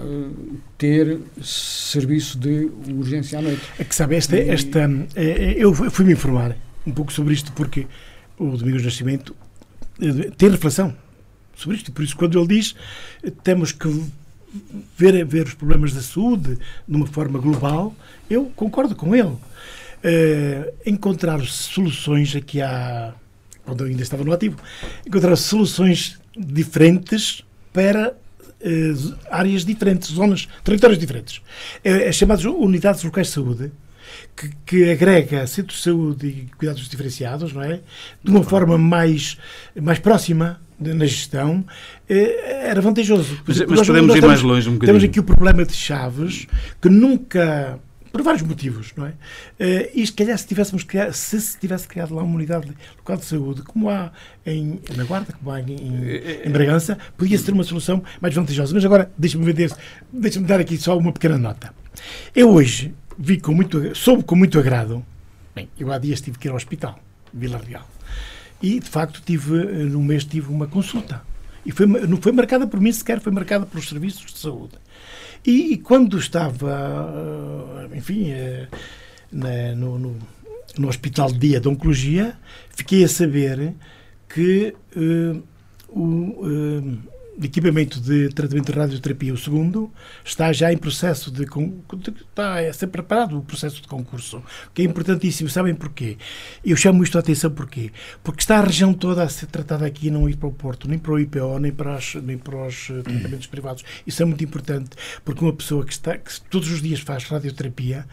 ter 0.78 1.20
serviço 1.44 2.40
de 2.40 2.72
urgência 2.92 3.38
à 3.38 3.42
noite. 3.42 3.62
É 3.78 3.84
que 3.84 3.94
sabe, 3.94 4.16
esta, 4.16 4.36
esta 4.36 4.90
eu 5.16 5.74
fui-me 5.92 6.14
informar 6.14 6.58
um 6.88 6.92
pouco 6.92 7.14
sobre 7.14 7.36
isto 7.36 7.52
porque 7.54 7.86
o 8.38 8.58
Domingos 8.58 8.84
Nascimento 8.84 9.36
tem 10.38 10.50
reflexão 10.50 10.96
sobre 11.60 11.78
isto. 11.78 11.92
Por 11.92 12.04
isso, 12.04 12.16
quando 12.16 12.38
ele 12.38 12.48
diz 12.48 12.76
temos 13.44 13.72
que 13.72 13.88
ver, 14.98 15.26
ver 15.26 15.46
os 15.46 15.54
problemas 15.54 15.94
da 15.94 16.02
saúde 16.02 16.58
de 16.88 16.96
uma 16.96 17.06
forma 17.06 17.40
global, 17.40 17.96
eu 18.30 18.46
concordo 18.56 18.96
com 18.96 19.16
ele. 19.16 19.38
Uh, 20.02 20.72
encontrar 20.86 21.42
soluções 21.42 22.34
aqui 22.34 22.62
há 22.62 23.14
quando 23.66 23.84
eu 23.84 23.88
ainda 23.88 24.02
estava 24.02 24.24
no 24.24 24.32
ativo 24.32 24.56
encontrar 25.06 25.36
soluções 25.36 26.18
diferentes 26.38 27.44
para 27.74 28.14
uh, 28.14 29.18
áreas 29.30 29.66
diferentes, 29.66 30.10
zonas, 30.10 30.48
territórios 30.64 30.98
diferentes. 30.98 31.42
É, 31.84 32.08
é 32.08 32.12
chamadas 32.14 32.46
unidades 32.46 33.04
locais 33.04 33.28
de 33.28 33.34
saúde 33.34 33.72
que, 34.36 34.50
que, 34.66 34.92
agrega 34.92 35.46
centros 35.46 35.80
de 35.80 35.84
saúde 35.84 36.28
e 36.28 36.50
cuidados 36.58 36.88
diferenciados, 36.88 37.52
não 37.52 37.62
é? 37.62 37.82
De 38.24 38.32
uma 38.32 38.44
forma 38.44 38.78
mais, 38.78 39.38
mais 39.76 40.00
próxima 40.00 40.62
na 40.80 41.06
gestão 41.06 41.66
eh, 42.10 42.68
era 42.70 42.82
vantajoso. 42.82 43.42
Mas, 43.46 43.60
mas 43.60 43.88
podemos 43.88 44.16
ir 44.16 44.26
mais 44.26 44.42
longe 44.42 44.70
um 44.70 44.74
bocadinho. 44.74 45.00
Temos 45.00 45.04
aqui 45.04 45.20
o 45.20 45.24
problema 45.24 45.66
de 45.66 45.74
Chaves, 45.74 46.48
que 46.82 46.90
nunca 46.90 47.80
por 48.12 48.22
vários 48.24 48.42
motivos, 48.42 48.92
não 48.96 49.06
é? 49.06 49.10
Uh, 49.10 49.90
e 49.94 50.06
se 50.06 50.12
calhar 50.12 50.38
se 50.38 50.48
tivéssemos 50.48 50.84
criado, 50.84 51.14
se 51.14 51.40
se 51.40 51.58
tivesse 51.60 51.88
criado 51.88 52.14
lá 52.16 52.24
uma 52.24 52.36
unidade 52.36 52.68
local 52.98 53.18
de 53.18 53.26
saúde, 53.26 53.62
como 53.62 53.90
há 53.90 54.12
em, 54.46 54.80
na 54.96 55.04
Guarda, 55.04 55.34
como 55.34 55.52
há 55.52 55.62
em, 55.62 55.72
em, 55.72 56.48
em 56.48 56.50
Bragança, 56.50 56.98
podia 57.18 57.38
ser 57.38 57.52
uma 57.52 57.64
solução 57.64 58.04
mais 58.20 58.34
vantajosa. 58.34 58.74
Mas 58.74 58.84
agora, 58.84 59.12
deixa-me 59.18 59.46
vender, 59.46 59.72
deixa-me 60.12 60.46
dar 60.46 60.60
aqui 60.60 60.78
só 60.78 60.98
uma 60.98 61.12
pequena 61.12 61.38
nota. 61.38 61.74
Eu 62.36 62.50
hoje 62.50 62.94
vi 63.18 63.40
com 63.40 63.54
muito, 63.54 63.96
soube 63.96 64.24
com 64.24 64.36
muito 64.36 64.58
agrado, 64.58 65.06
bem, 65.54 65.70
eu 65.80 65.92
há 65.92 65.98
dias 65.98 66.22
tive 66.22 66.40
que 66.40 66.48
ir 66.48 66.52
ao 66.52 66.58
hospital, 66.58 66.98
Vila 67.34 67.62
Real. 67.66 67.88
E, 68.62 68.80
de 68.80 68.90
facto, 68.90 69.22
tive, 69.26 69.58
eh, 69.58 69.84
no 69.86 70.02
mês 70.02 70.26
tive 70.26 70.52
uma 70.52 70.68
consulta. 70.68 71.22
E 71.66 71.72
foi, 71.72 71.86
não 71.86 72.18
foi 72.18 72.32
marcada 72.32 72.68
por 72.68 72.80
mim 72.80 72.92
sequer, 72.92 73.20
foi 73.20 73.32
marcada 73.32 73.66
pelos 73.66 73.88
serviços 73.88 74.34
de 74.34 74.40
saúde. 74.40 74.74
E, 75.46 75.74
e 75.74 75.78
quando 75.78 76.18
estava, 76.18 77.88
eh, 77.92 77.98
enfim, 77.98 78.32
eh, 78.32 78.68
na, 79.32 79.76
no, 79.76 79.98
no, 79.98 80.18
no, 80.78 80.88
Hospital 80.88 81.32
de 81.32 81.40
Dia 81.40 81.60
de 81.60 81.68
Oncologia, 81.68 82.36
fiquei 82.72 83.04
a 83.04 83.08
saber 83.08 83.74
que 84.28 84.76
uh, 84.96 85.44
o, 85.90 86.02
uh, 86.02 86.98
de 87.40 87.48
equipamento 87.48 88.02
de 88.02 88.28
tratamento 88.30 88.74
de 88.74 88.78
radioterapia, 88.78 89.34
o 89.34 89.38
segundo, 89.38 89.90
está 90.26 90.52
já 90.52 90.74
em 90.74 90.78
processo 90.78 91.32
de, 91.32 91.44
está 91.44 92.60
a 92.60 92.74
ser 92.74 92.88
preparado 92.88 93.38
o 93.38 93.42
processo 93.42 93.82
de 93.82 93.88
concurso, 93.88 94.44
que 94.74 94.82
é 94.82 94.86
importantíssimo. 94.86 95.50
Sabem 95.50 95.74
porquê? 95.74 96.18
Eu 96.66 96.76
chamo 96.76 97.02
isto 97.02 97.18
a 97.18 97.22
atenção 97.22 97.50
porquê? 97.50 97.92
Porque 98.22 98.42
está 98.42 98.60
a 98.60 98.62
região 98.62 98.94
toda 98.94 99.24
a 99.24 99.30
ser 99.30 99.46
tratada 99.46 99.86
aqui 99.86 100.08
e 100.08 100.12
não 100.12 100.28
ir 100.28 100.36
para 100.36 100.50
o 100.50 100.52
Porto, 100.52 100.90
nem 100.90 101.00
para 101.00 101.14
o 101.14 101.20
IPO, 101.20 101.60
nem 101.60 101.72
para, 101.72 101.96
as, 101.96 102.16
nem 102.16 102.38
para 102.38 102.68
os 102.68 102.90
eh, 102.90 103.02
tratamentos 103.04 103.48
privados. 103.48 103.86
Isso 104.06 104.22
é 104.22 104.26
muito 104.26 104.44
importante, 104.44 104.90
porque 105.24 105.42
uma 105.42 105.54
pessoa 105.54 105.86
que, 105.86 105.94
está, 105.94 106.18
que 106.18 106.42
todos 106.50 106.70
os 106.70 106.82
dias 106.82 107.00
faz 107.00 107.24
radioterapia 107.24 108.06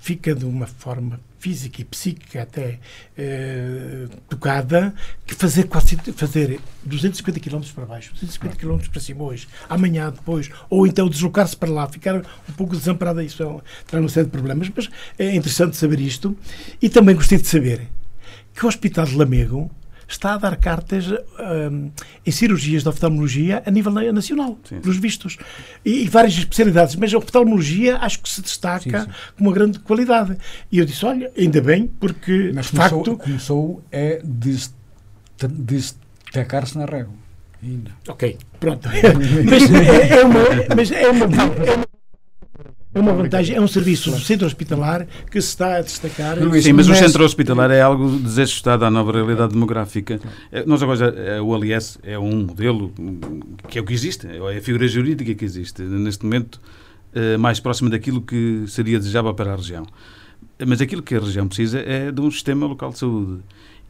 fica 0.00 0.34
de 0.34 0.44
uma 0.44 0.66
forma 0.66 1.20
física 1.38 1.80
e 1.80 1.84
psíquica 1.84 2.42
até 2.42 2.78
eh, 3.16 4.06
tocada 4.28 4.92
que 5.26 5.34
fazer 5.34 5.64
quase 5.64 5.96
fazer 6.14 6.60
250 6.84 7.40
km 7.40 7.60
para 7.74 7.86
baixo, 7.86 8.12
250 8.12 8.56
km 8.56 8.78
para 8.90 9.00
cima 9.00 9.24
hoje, 9.24 9.46
amanhã 9.68 10.10
depois, 10.10 10.50
ou 10.68 10.86
então 10.86 11.08
deslocar-se 11.08 11.56
para 11.56 11.70
lá, 11.70 11.86
ficar 11.86 12.16
um 12.16 12.52
pouco 12.56 12.76
desamparado, 12.76 13.22
isso 13.22 13.42
é, 13.42 13.60
traz 13.86 14.02
uma 14.02 14.08
série 14.08 14.26
de 14.26 14.32
problemas, 14.32 14.68
mas 14.74 14.88
é 15.18 15.34
interessante 15.34 15.76
saber 15.76 16.00
isto. 16.00 16.36
E 16.82 16.88
também 16.88 17.14
gostei 17.14 17.38
de 17.38 17.46
saber 17.46 17.86
que 18.54 18.64
o 18.64 18.68
Hospital 18.68 19.06
de 19.06 19.16
Lamego 19.16 19.70
está 20.08 20.34
a 20.34 20.38
dar 20.38 20.56
cartas 20.56 21.06
um, 21.10 21.90
em 22.26 22.30
cirurgias 22.30 22.82
de 22.82 22.88
oftalmologia 22.88 23.62
a 23.64 23.70
nível 23.70 23.92
nacional, 23.92 24.58
sim. 24.64 24.80
pelos 24.80 24.96
vistos. 24.96 25.36
E, 25.84 26.04
e, 26.04 26.08
várias 26.08 26.32
especialidades, 26.32 26.96
mas 26.96 27.12
a 27.12 27.18
oftalmologia 27.18 27.98
acho 27.98 28.20
que 28.20 28.28
se 28.28 28.40
destaca 28.40 28.80
sim, 28.80 28.90
sim. 28.90 29.12
com 29.36 29.44
uma 29.44 29.52
grande 29.52 29.78
qualidade. 29.80 30.36
E 30.72 30.78
eu 30.78 30.86
disse, 30.86 31.04
olha, 31.04 31.30
ainda 31.36 31.60
bem, 31.60 31.86
porque 31.86 32.50
mas 32.54 32.66
de 32.66 32.72
começou, 32.72 33.04
facto... 33.04 33.18
Começou 33.18 33.84
é 33.92 34.22
destacar-se 35.42 36.78
na 36.78 36.86
régua. 36.86 37.14
Ainda. 37.62 37.90
Ok, 38.08 38.38
pronto. 38.58 38.88
mas, 39.44 39.70
é, 39.70 40.20
é, 40.20 40.24
uma, 40.24 40.40
mas 40.74 40.90
é 40.90 41.08
uma, 41.08 41.26
é 41.66 41.74
uma 41.74 41.97
é 42.98 43.02
uma 43.02 43.12
vantagem, 43.12 43.56
é 43.56 43.60
um 43.60 43.68
serviço 43.68 44.10
do 44.10 44.18
centro 44.18 44.46
hospitalar 44.46 45.06
que 45.30 45.40
se 45.40 45.48
está 45.48 45.76
a 45.76 45.80
destacar. 45.80 46.36
Sim, 46.60 46.72
mas 46.72 46.88
o 46.88 46.94
centro 46.94 47.24
hospitalar 47.24 47.70
é 47.70 47.80
algo 47.80 48.18
desajustado 48.18 48.84
à 48.84 48.90
nova 48.90 49.12
realidade 49.12 49.52
demográfica. 49.52 50.20
É, 50.50 50.64
nós 50.66 50.82
agora, 50.82 51.14
é, 51.16 51.40
o 51.40 51.54
aliás 51.54 51.98
é 52.02 52.18
um 52.18 52.46
modelo 52.46 52.92
que 53.68 53.78
é 53.78 53.80
o 53.80 53.84
que 53.84 53.92
existe, 53.92 54.26
é 54.26 54.58
a 54.58 54.60
figura 54.60 54.86
jurídica 54.88 55.34
que 55.34 55.44
existe, 55.44 55.82
neste 55.82 56.24
momento, 56.24 56.60
eh, 57.14 57.36
mais 57.36 57.58
próxima 57.58 57.88
daquilo 57.88 58.20
que 58.20 58.64
seria 58.68 58.98
desejável 58.98 59.32
para 59.34 59.52
a 59.52 59.56
região. 59.56 59.86
Mas 60.66 60.80
aquilo 60.80 61.02
que 61.02 61.14
a 61.14 61.20
região 61.20 61.46
precisa 61.46 61.78
é 61.80 62.12
de 62.12 62.20
um 62.20 62.30
sistema 62.30 62.66
local 62.66 62.90
de 62.90 62.98
saúde. 62.98 63.42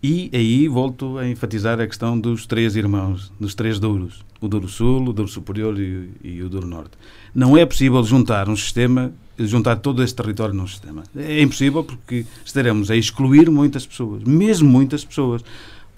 E 0.02 0.30
aí 0.32 0.68
volto 0.68 1.18
a 1.18 1.28
enfatizar 1.28 1.80
a 1.80 1.86
questão 1.86 2.18
dos 2.18 2.46
três 2.46 2.76
irmãos, 2.76 3.32
dos 3.40 3.54
três 3.54 3.80
douros, 3.80 4.24
o 4.40 4.46
Douro 4.46 4.68
Sul, 4.68 5.08
o 5.08 5.12
Douro 5.12 5.30
Superior 5.30 5.78
e, 5.78 6.10
e 6.22 6.42
o 6.42 6.48
Douro 6.48 6.66
Norte. 6.68 6.92
Não 7.34 7.56
é 7.56 7.64
possível 7.64 8.02
juntar 8.04 8.48
um 8.48 8.56
sistema, 8.56 9.12
juntar 9.38 9.76
todo 9.76 10.02
este 10.02 10.16
território 10.16 10.54
num 10.54 10.66
sistema. 10.66 11.02
É 11.16 11.40
impossível 11.40 11.84
porque 11.84 12.24
estaremos 12.44 12.90
a 12.90 12.96
excluir 12.96 13.50
muitas 13.50 13.86
pessoas, 13.86 14.22
mesmo 14.24 14.68
muitas 14.68 15.04
pessoas 15.04 15.42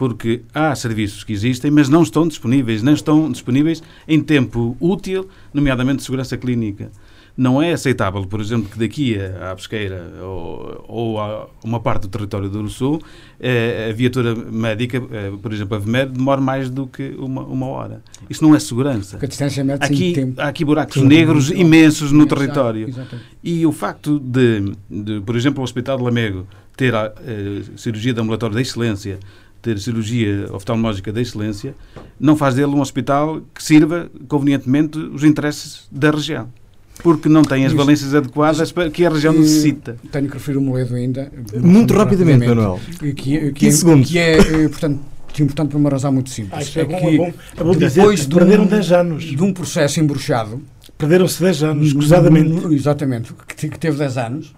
porque 0.00 0.40
há 0.54 0.74
serviços 0.74 1.24
que 1.24 1.32
existem, 1.34 1.70
mas 1.70 1.90
não 1.90 2.02
estão 2.02 2.26
disponíveis, 2.26 2.82
não 2.82 2.94
estão 2.94 3.30
disponíveis 3.30 3.82
em 4.08 4.18
tempo 4.18 4.74
útil, 4.80 5.28
nomeadamente 5.52 6.02
segurança 6.02 6.38
clínica. 6.38 6.90
Não 7.36 7.62
é 7.62 7.72
aceitável, 7.72 8.24
por 8.26 8.40
exemplo, 8.40 8.68
que 8.68 8.78
daqui 8.78 9.16
à 9.18 9.54
Pesqueira 9.54 10.12
ou, 10.22 10.84
ou 10.88 11.20
a 11.20 11.46
uma 11.64 11.80
parte 11.80 12.02
do 12.02 12.08
território 12.08 12.48
do 12.48 12.68
Sul, 12.68 13.00
eh, 13.38 13.88
a 13.90 13.94
viatura 13.94 14.34
médica, 14.34 15.02
eh, 15.10 15.32
por 15.40 15.52
exemplo, 15.52 15.76
a 15.76 15.78
VMED, 15.78 16.12
demore 16.12 16.40
mais 16.40 16.68
do 16.68 16.86
que 16.86 17.14
uma, 17.18 17.42
uma 17.42 17.66
hora. 17.66 18.02
Isso 18.28 18.42
não 18.42 18.54
é 18.54 18.58
segurança. 18.58 19.12
Porque 19.12 19.26
a 19.26 19.28
distância 19.28 19.64
médica 19.64 19.86
aqui, 19.86 20.12
tempo. 20.12 20.40
Há 20.40 20.48
aqui 20.48 20.64
buracos 20.64 20.94
Sim, 20.94 21.06
negros 21.06 21.50
imensos 21.50 22.12
no 22.12 22.26
território. 22.26 22.88
Exatamente. 22.88 23.28
E 23.42 23.64
o 23.64 23.72
facto 23.72 24.18
de, 24.18 24.72
de, 24.90 25.20
por 25.20 25.36
exemplo, 25.36 25.60
o 25.60 25.64
Hospital 25.64 25.96
de 25.96 26.04
Lamego 26.04 26.46
ter 26.76 26.94
a 26.94 27.12
eh, 27.26 27.62
cirurgia 27.76 28.12
de 28.12 28.20
ambulatório 28.20 28.54
da 28.54 28.60
excelência, 28.60 29.18
ter 29.62 29.78
cirurgia 29.78 30.46
oftalmológica 30.52 31.12
da 31.12 31.20
excelência, 31.20 31.74
não 32.18 32.36
faz 32.36 32.54
dele 32.54 32.72
um 32.72 32.80
hospital 32.80 33.42
que 33.54 33.62
sirva 33.62 34.10
convenientemente 34.28 34.98
os 34.98 35.22
interesses 35.22 35.86
da 35.90 36.10
região 36.10 36.48
porque 37.02 37.28
não 37.28 37.42
tem 37.42 37.66
as 37.66 37.72
valências 37.72 38.14
adequadas 38.14 38.72
para 38.72 38.90
que 38.90 39.04
a 39.04 39.10
região 39.10 39.32
necessita. 39.32 39.96
Tenho 40.10 40.28
que 40.28 40.34
referir 40.34 40.58
o 40.58 40.60
Moledo 40.60 40.94
ainda. 40.94 41.30
Muito 41.60 41.94
rapidamente, 41.94 42.46
Manuel. 42.46 42.80
Que, 42.98 43.12
que, 43.12 43.52
que, 43.52 43.66
é, 43.66 43.70
segundos. 43.70 44.10
que 44.10 44.18
é, 44.18 44.38
eh, 44.38 44.68
portanto, 44.68 45.00
importante 45.38 45.70
por 45.70 45.78
uma 45.78 45.90
razão 45.90 46.12
muito 46.12 46.30
simples. 46.30 46.72
Ah, 46.76 46.80
é, 46.80 46.82
é, 46.82 46.84
bom, 46.84 46.98
que 46.98 47.06
é 47.06 47.16
bom, 47.16 47.32
é 47.56 47.64
bom 47.64 47.76
depois 47.76 48.26
de 48.26 48.34
perderam 48.34 48.64
um, 48.64 48.68
10 48.68 48.92
anos. 48.92 49.24
De 49.24 49.42
um 49.42 49.52
processo 49.52 50.00
embruxado. 50.00 50.62
Perderam-se 50.98 51.42
10 51.42 51.62
anos, 51.62 51.86
escusadamente. 51.88 52.74
Exatamente, 52.74 53.32
que, 53.56 53.68
que 53.68 53.78
teve 53.78 53.96
10 53.96 54.18
anos. 54.18 54.54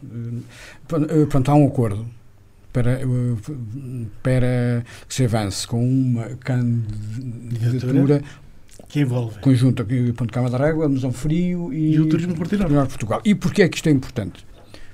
Eh, 0.92 1.26
pronto, 1.28 1.50
há 1.50 1.54
um 1.54 1.66
acordo 1.66 2.06
para, 2.72 2.92
eh, 2.92 3.06
para 4.22 4.84
que 5.08 5.14
se 5.14 5.24
avance 5.24 5.66
com 5.66 5.84
uma 5.84 6.30
candidatura 6.40 8.22
que 8.88 9.00
envolve 9.00 9.38
conjunto 9.40 9.84
Ponto 9.84 10.26
de 10.26 10.32
Cama 10.32 10.50
da 10.50 10.58
Régua, 10.58 10.88
Musão 10.88 11.12
Frio 11.12 11.72
e, 11.72 11.94
e 11.94 12.00
o 12.00 12.08
Turismo 12.08 12.34
Portugal. 12.34 12.68
Portugal. 12.86 13.20
E 13.24 13.34
porquê 13.34 13.62
é 13.62 13.68
que 13.68 13.76
isto 13.76 13.88
é 13.88 13.92
importante? 13.92 14.46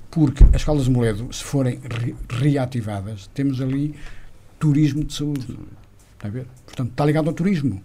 Porque 0.09 0.43
as 0.53 0.63
Caldas 0.63 0.85
de 0.85 0.91
Moledo, 0.91 1.31
se 1.31 1.43
forem 1.43 1.79
re 1.83 2.15
reativadas, 2.29 3.29
temos 3.33 3.61
ali 3.61 3.93
turismo 4.57 5.03
de 5.03 5.13
saúde. 5.13 5.57
Está 6.15 6.27
a 6.27 6.31
ver? 6.31 6.45
Portanto, 6.65 6.91
está 6.91 7.05
ligado 7.05 7.27
ao 7.27 7.33
turismo. 7.33 7.81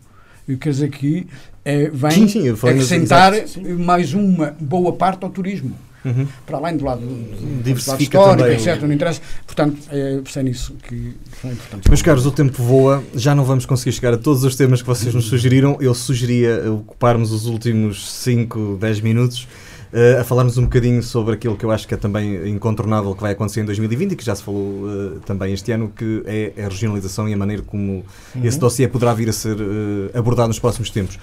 Quer 0.60 0.70
dizer 0.70 0.90
que 0.90 1.26
é, 1.64 1.88
vem 1.88 2.10
sim, 2.10 2.28
sim, 2.28 2.48
acrescentar 2.50 3.32
mais 3.78 4.12
uma 4.12 4.54
boa 4.60 4.92
parte 4.92 5.24
ao 5.24 5.30
turismo. 5.30 5.74
Uhum. 6.04 6.26
Para 6.44 6.58
além 6.58 6.76
do 6.76 6.84
lado, 6.84 7.00
do 7.00 7.68
lado 7.68 8.02
histórico, 8.02 8.48
etc. 8.48 8.82
Não 8.82 8.92
interessa. 8.92 9.20
Portanto, 9.46 9.78
é, 9.90 10.20
é 10.36 10.42
nisso 10.42 10.74
que 10.86 11.14
é 11.44 11.48
importante. 11.48 11.88
Meus 11.88 12.02
caros, 12.02 12.26
o 12.26 12.30
tempo 12.30 12.62
voa. 12.62 13.02
Já 13.14 13.34
não 13.34 13.44
vamos 13.44 13.64
conseguir 13.64 13.92
chegar 13.92 14.12
a 14.12 14.18
todos 14.18 14.44
os 14.44 14.54
temas 14.54 14.82
que 14.82 14.86
vocês 14.86 15.14
nos 15.14 15.26
sugeriram. 15.26 15.78
Eu 15.80 15.94
sugeria 15.94 16.70
ocuparmos 16.70 17.32
os 17.32 17.46
últimos 17.46 18.10
5, 18.10 18.76
10 18.80 19.00
minutos 19.00 19.46
Uh, 19.94 20.20
a 20.20 20.24
falarmos 20.24 20.58
um 20.58 20.64
bocadinho 20.64 21.00
sobre 21.04 21.34
aquilo 21.34 21.56
que 21.56 21.64
eu 21.64 21.70
acho 21.70 21.86
que 21.86 21.94
é 21.94 21.96
também 21.96 22.48
incontornável 22.48 23.14
que 23.14 23.22
vai 23.22 23.30
acontecer 23.30 23.60
em 23.60 23.64
2020 23.64 24.10
e 24.10 24.16
que 24.16 24.24
já 24.24 24.34
se 24.34 24.42
falou 24.42 24.60
uh, 24.60 25.20
também 25.24 25.52
este 25.52 25.70
ano, 25.70 25.88
que 25.88 26.20
é 26.26 26.64
a 26.64 26.68
regionalização 26.68 27.28
e 27.28 27.32
a 27.32 27.36
maneira 27.36 27.62
como 27.62 28.04
uhum. 28.34 28.44
esse 28.44 28.58
dossiê 28.58 28.88
poderá 28.88 29.14
vir 29.14 29.28
a 29.28 29.32
ser 29.32 29.54
uh, 29.54 30.10
abordado 30.12 30.48
nos 30.48 30.58
próximos 30.58 30.90
tempos. 30.90 31.16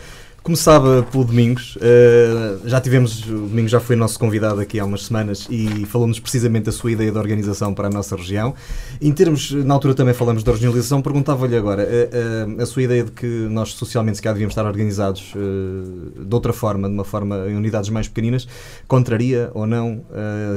Começava 0.43 1.03
pelo 1.03 1.23
Domingos, 1.23 1.75
uh, 1.75 2.67
já 2.67 2.81
tivemos, 2.81 3.29
o 3.29 3.41
Domingos 3.41 3.69
já 3.69 3.79
foi 3.79 3.95
nosso 3.95 4.17
convidado 4.17 4.59
aqui 4.59 4.79
há 4.79 4.85
umas 4.85 5.03
semanas 5.03 5.45
e 5.51 5.85
falou-nos 5.85 6.19
precisamente 6.19 6.63
da 6.63 6.71
sua 6.71 6.91
ideia 6.91 7.11
de 7.11 7.17
organização 7.19 7.75
para 7.75 7.89
a 7.89 7.91
nossa 7.91 8.15
região. 8.15 8.55
Em 8.99 9.11
termos, 9.11 9.51
na 9.51 9.71
altura 9.75 9.93
também 9.93 10.15
falamos 10.15 10.43
da 10.43 10.51
regionalização, 10.51 10.99
perguntava-lhe 10.99 11.55
agora, 11.55 11.83
uh, 11.83 12.57
uh, 12.57 12.61
a 12.61 12.65
sua 12.65 12.81
ideia 12.81 13.03
de 13.03 13.11
que 13.11 13.27
nós 13.27 13.73
socialmente 13.73 14.17
se 14.17 14.23
calhar 14.23 14.33
devíamos 14.33 14.53
estar 14.53 14.65
organizados 14.65 15.31
de 15.31 16.33
outra 16.33 16.51
forma, 16.51 16.87
de 16.87 16.93
uma 16.95 17.05
forma 17.05 17.47
em 17.47 17.55
unidades 17.55 17.91
mais 17.91 18.07
pequeninas, 18.07 18.47
contraria 18.87 19.51
ou 19.53 19.67
não 19.67 20.03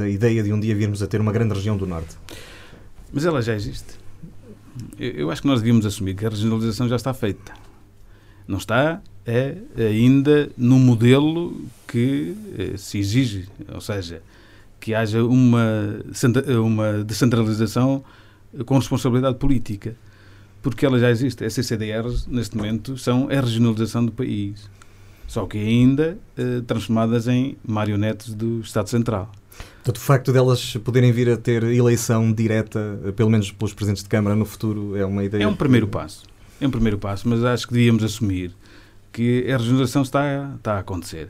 a 0.01 0.09
ideia 0.09 0.41
de 0.41 0.51
um 0.51 0.59
dia 0.59 0.73
virmos 0.73 1.03
a 1.03 1.07
ter 1.07 1.21
uma 1.21 1.31
grande 1.31 1.53
região 1.53 1.77
do 1.77 1.85
Norte? 1.85 2.17
Mas 3.13 3.23
ela 3.23 3.39
já 3.39 3.53
existe. 3.53 3.99
Eu, 4.99 5.11
eu 5.11 5.31
acho 5.31 5.43
que 5.43 5.47
nós 5.47 5.59
devíamos 5.59 5.85
assumir 5.85 6.15
que 6.15 6.25
a 6.25 6.29
regionalização 6.29 6.89
já 6.89 6.95
está 6.95 7.13
feita. 7.13 7.53
Não 8.47 8.57
está, 8.57 9.01
é 9.25 9.55
ainda 9.77 10.49
no 10.57 10.77
modelo 10.77 11.59
que 11.87 12.35
eh, 12.57 12.77
se 12.77 12.99
exige, 12.99 13.47
ou 13.73 13.81
seja, 13.81 14.21
que 14.79 14.93
haja 14.93 15.23
uma, 15.23 15.99
uma 16.63 17.03
descentralização 17.03 18.03
com 18.65 18.77
responsabilidade 18.77 19.37
política, 19.37 19.95
porque 20.61 20.85
ela 20.85 20.99
já 20.99 21.09
existe. 21.09 21.43
As 21.43 21.53
CCDRs, 21.53 22.27
neste 22.27 22.55
momento, 22.55 22.97
são 22.97 23.27
a 23.29 23.41
regionalização 23.41 24.05
do 24.05 24.11
país, 24.11 24.69
só 25.27 25.45
que 25.45 25.57
ainda 25.57 26.17
eh, 26.37 26.61
transformadas 26.67 27.27
em 27.27 27.57
marionetes 27.67 28.33
do 28.33 28.61
Estado 28.61 28.89
Central. 28.89 29.31
Portanto, 29.77 29.97
o 29.97 29.99
facto 29.99 30.33
delas 30.33 30.77
poderem 30.77 31.11
vir 31.11 31.29
a 31.29 31.37
ter 31.37 31.63
eleição 31.63 32.31
direta, 32.31 32.99
eh, 33.05 33.11
pelo 33.11 33.29
menos 33.29 33.51
pelos 33.51 33.73
presidentes 33.73 34.03
de 34.03 34.09
Câmara, 34.09 34.35
no 34.35 34.45
futuro, 34.45 34.95
é 34.95 35.05
uma 35.05 35.23
ideia. 35.23 35.43
É 35.43 35.47
um 35.47 35.55
primeiro 35.55 35.87
passo. 35.87 36.23
É 36.61 36.67
um 36.67 36.71
primeiro 36.71 36.97
passo, 36.97 37.27
mas 37.27 37.43
acho 37.43 37.67
que 37.67 37.73
devíamos 37.73 38.03
assumir 38.03 38.51
que 39.15 39.49
a 39.49 39.55
regionalização 39.55 40.01
está, 40.01 40.51
está 40.57 40.73
a 40.73 40.79
acontecer. 40.79 41.29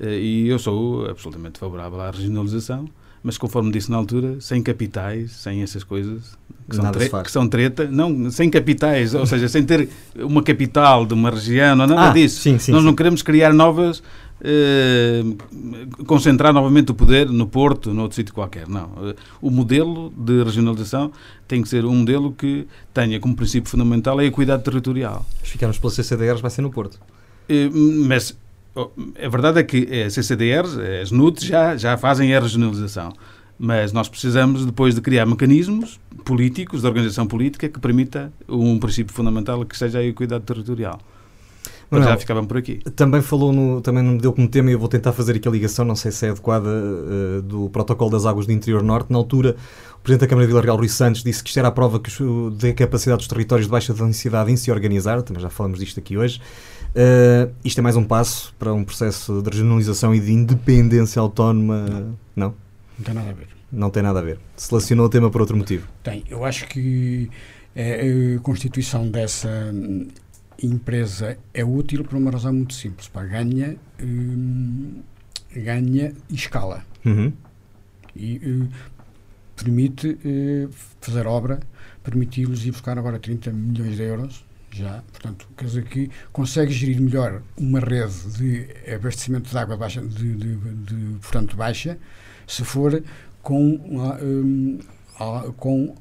Eh, 0.00 0.18
e 0.18 0.48
eu 0.48 0.58
sou 0.58 1.04
absolutamente 1.04 1.58
favorável 1.58 2.00
à 2.00 2.10
regionalização, 2.10 2.88
mas 3.22 3.36
conforme 3.36 3.70
disse 3.70 3.90
na 3.90 3.98
altura, 3.98 4.40
sem 4.40 4.62
capitais, 4.62 5.32
sem 5.32 5.62
essas 5.62 5.84
coisas 5.84 6.38
que 6.66 6.76
são, 6.76 6.90
tre 6.90 7.10
que 7.10 7.30
são 7.30 7.46
treta, 7.46 7.86
não, 7.86 8.30
sem 8.30 8.48
capitais, 8.48 9.14
ou 9.14 9.26
seja, 9.26 9.48
sem 9.48 9.62
ter 9.62 9.90
uma 10.16 10.42
capital 10.42 11.04
de 11.04 11.12
uma 11.12 11.28
região, 11.28 11.76
não 11.76 11.86
nada 11.86 12.08
ah, 12.08 12.12
disso. 12.12 12.40
Sim, 12.40 12.58
sim, 12.58 12.72
Nós 12.72 12.80
sim. 12.80 12.86
não 12.86 12.94
queremos 12.94 13.20
criar 13.20 13.52
novas, 13.52 14.02
eh, 14.42 15.22
concentrar 16.06 16.52
novamente 16.52 16.90
o 16.90 16.94
poder 16.94 17.28
no 17.28 17.46
Porto, 17.46 17.92
noutro 17.92 18.16
sítio 18.16 18.34
qualquer. 18.34 18.68
Não. 18.68 18.90
Eh, 19.02 19.14
o 19.40 19.50
modelo 19.50 20.12
de 20.16 20.42
regionalização 20.42 21.12
tem 21.46 21.62
que 21.62 21.68
ser 21.68 21.84
um 21.84 21.94
modelo 21.94 22.32
que 22.32 22.66
tenha 22.94 23.20
como 23.20 23.36
princípio 23.36 23.70
fundamental 23.70 24.18
a 24.18 24.24
equidade 24.24 24.62
territorial. 24.62 25.26
Se 25.42 25.50
ficarmos 25.50 25.78
pelas 25.78 25.94
CCDRs, 25.94 26.40
vai 26.40 26.50
ser 26.50 26.62
no 26.62 26.70
Porto. 26.70 26.98
Mas 28.06 28.36
a 28.74 29.28
verdade 29.28 29.58
é 29.58 29.62
que 29.62 30.02
a 30.02 30.10
CCDR, 30.10 30.64
as 31.02 31.10
NUT, 31.10 31.44
já, 31.44 31.76
já 31.76 31.96
fazem 31.96 32.34
a 32.34 32.40
regionalização. 32.40 33.12
Mas 33.58 33.92
nós 33.92 34.08
precisamos 34.08 34.64
depois 34.64 34.94
de 34.94 35.00
criar 35.00 35.26
mecanismos 35.26 36.00
políticos, 36.24 36.80
de 36.80 36.86
organização 36.86 37.26
política, 37.26 37.68
que 37.68 37.78
permita 37.78 38.32
um 38.48 38.78
princípio 38.78 39.12
fundamental 39.12 39.64
que 39.66 39.76
seja 39.76 39.98
a 39.98 40.04
equidade 40.04 40.44
territorial. 40.44 40.98
Mas 41.90 42.04
já 42.04 42.16
ficavam 42.16 42.44
por 42.44 42.56
aqui. 42.56 42.78
Também 42.94 43.20
falou, 43.20 43.52
no, 43.52 43.80
também 43.80 44.02
me 44.02 44.18
deu 44.18 44.32
como 44.32 44.46
tema, 44.48 44.70
e 44.70 44.74
eu 44.74 44.78
vou 44.78 44.88
tentar 44.88 45.12
fazer 45.12 45.36
aqui 45.36 45.48
a 45.48 45.50
ligação, 45.50 45.84
não 45.84 45.96
sei 45.96 46.12
se 46.12 46.24
é 46.24 46.30
adequada, 46.30 46.68
uh, 46.68 47.42
do 47.42 47.68
protocolo 47.70 48.10
das 48.10 48.26
águas 48.26 48.46
do 48.46 48.52
interior 48.52 48.82
norte. 48.82 49.10
Na 49.10 49.18
altura, 49.18 49.56
o 49.96 50.00
Presidente 50.00 50.20
da 50.20 50.26
Câmara 50.28 50.46
de 50.46 50.52
Vila 50.52 50.62
Real, 50.62 50.76
Rui 50.76 50.88
Santos, 50.88 51.24
disse 51.24 51.42
que 51.42 51.48
isto 51.48 51.58
era 51.58 51.68
a 51.68 51.72
prova 51.72 51.98
que, 51.98 52.12
da 52.58 52.72
capacidade 52.72 53.18
dos 53.18 53.26
territórios 53.26 53.66
de 53.66 53.72
baixa 53.72 53.92
densidade 53.92 54.52
em 54.52 54.56
se 54.56 54.70
organizar, 54.70 55.20
também 55.22 55.42
já 55.42 55.50
falamos 55.50 55.80
disto 55.80 55.98
aqui 55.98 56.16
hoje. 56.16 56.40
Uh, 56.90 57.52
isto 57.64 57.78
é 57.78 57.82
mais 57.82 57.96
um 57.96 58.04
passo 58.04 58.54
para 58.56 58.72
um 58.72 58.84
processo 58.84 59.42
de 59.42 59.50
regionalização 59.50 60.14
e 60.14 60.20
de 60.20 60.32
independência 60.32 61.20
autónoma, 61.20 62.14
não? 62.36 62.54
Não 62.96 63.04
tem 63.04 63.14
nada 63.14 63.30
a 63.30 63.32
ver. 63.32 63.48
Não 63.72 63.90
tem 63.90 64.02
nada 64.02 64.18
a 64.18 64.22
ver. 64.22 64.38
Selecionou 64.56 65.06
o 65.06 65.08
tema 65.08 65.30
por 65.30 65.40
outro 65.40 65.56
motivo. 65.56 65.88
Tem. 66.02 66.24
Eu 66.28 66.44
acho 66.44 66.66
que 66.66 67.30
a 67.76 68.40
constituição 68.40 69.08
dessa 69.08 69.72
empresa 70.62 71.38
é 71.52 71.64
útil 71.64 72.04
por 72.04 72.16
uma 72.16 72.30
razão 72.30 72.52
muito 72.52 72.74
simples. 72.74 73.08
Pá, 73.08 73.24
ganha, 73.24 73.76
hum, 74.02 75.02
ganha 75.54 76.12
escala. 76.30 76.84
Uhum. 77.04 77.32
E 78.14 78.36
uh, 78.38 78.68
permite 79.56 80.08
uh, 80.08 80.70
fazer 81.00 81.26
obra, 81.26 81.60
permitir-lhes 82.02 82.64
ir 82.64 82.72
buscar 82.72 82.98
agora 82.98 83.18
30 83.18 83.52
milhões 83.52 83.96
de 83.96 84.02
euros 84.02 84.44
já, 84.72 85.02
portanto, 85.10 85.48
quer 85.56 85.64
dizer 85.64 85.84
que 85.84 86.10
consegue 86.32 86.72
gerir 86.72 87.00
melhor 87.00 87.42
uma 87.56 87.80
rede 87.80 88.30
de 88.36 88.68
abastecimento 88.94 89.50
de 89.50 89.58
água 89.58 89.76
baixa, 89.76 90.00
de, 90.00 90.34
de, 90.36 90.56
de 90.56 91.18
portanto, 91.18 91.56
baixa, 91.56 91.98
se 92.46 92.64
for 92.64 93.02
com, 93.42 93.80
um, 94.22 94.78
com 95.56 95.94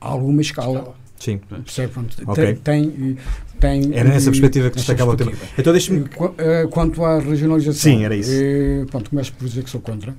alguma 0.00 0.40
escala. 0.40 0.94
Sim. 1.18 1.38
Percebe? 1.38 1.92
Pronto, 1.92 2.16
okay. 2.30 2.54
tem, 2.56 2.90
tem, 2.90 3.18
tem, 3.60 3.94
Era 3.94 4.08
nessa 4.08 4.30
perspectiva 4.30 4.70
que 4.70 4.76
destacava 4.76 5.12
o 5.12 5.16
tema. 5.16 5.32
Então 5.58 5.72
deixa-me... 5.72 6.04
Eh, 6.38 6.66
quanto 6.70 7.04
à 7.04 7.18
regionalização... 7.18 7.80
Sim, 7.80 8.04
era 8.04 8.14
isso. 8.14 8.30
Eh, 8.32 8.84
pronto, 8.90 9.10
começo 9.10 9.32
por 9.32 9.48
dizer 9.48 9.64
que 9.64 9.70
sou 9.70 9.80
contra. 9.80 10.14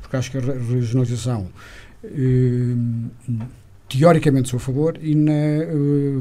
Porque 0.00 0.16
acho 0.16 0.30
que 0.30 0.38
a 0.38 0.40
regionalização... 0.40 1.48
Eh, 2.04 2.74
teoricamente 3.88 4.48
sou 4.48 4.56
a 4.56 4.60
favor 4.60 4.98
e 5.02 5.14
na, 5.14 5.32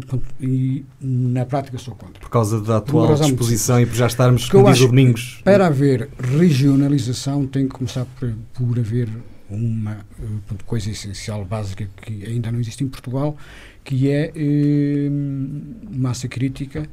pronto, 0.05 0.25
e 0.41 0.83
na 0.99 1.45
prática 1.45 1.77
sou 1.77 1.95
contra. 1.95 2.19
Por 2.19 2.29
causa 2.29 2.59
da 2.59 2.77
atual 2.77 3.15
disposição 3.15 3.79
e 3.79 3.85
por 3.85 3.95
já 3.95 4.07
estarmos, 4.07 4.49
como 4.49 4.69
diz 4.69 4.81
o 4.81 4.87
Domingos... 4.87 5.39
Para 5.43 5.67
haver 5.67 6.09
regionalização 6.19 7.47
tem 7.47 7.69
que 7.69 7.73
começar 7.73 8.05
por, 8.19 8.33
por 8.53 8.77
haver 8.77 9.07
uma 9.55 10.05
uh, 10.19 10.63
coisa 10.65 10.89
essencial, 10.89 11.43
básica, 11.45 11.87
que 12.01 12.25
ainda 12.25 12.51
não 12.51 12.59
existe 12.59 12.83
em 12.83 12.87
Portugal, 12.87 13.37
que 13.83 14.09
é 14.09 14.31
uh, 14.35 15.97
massa 15.97 16.27
crítica, 16.27 16.87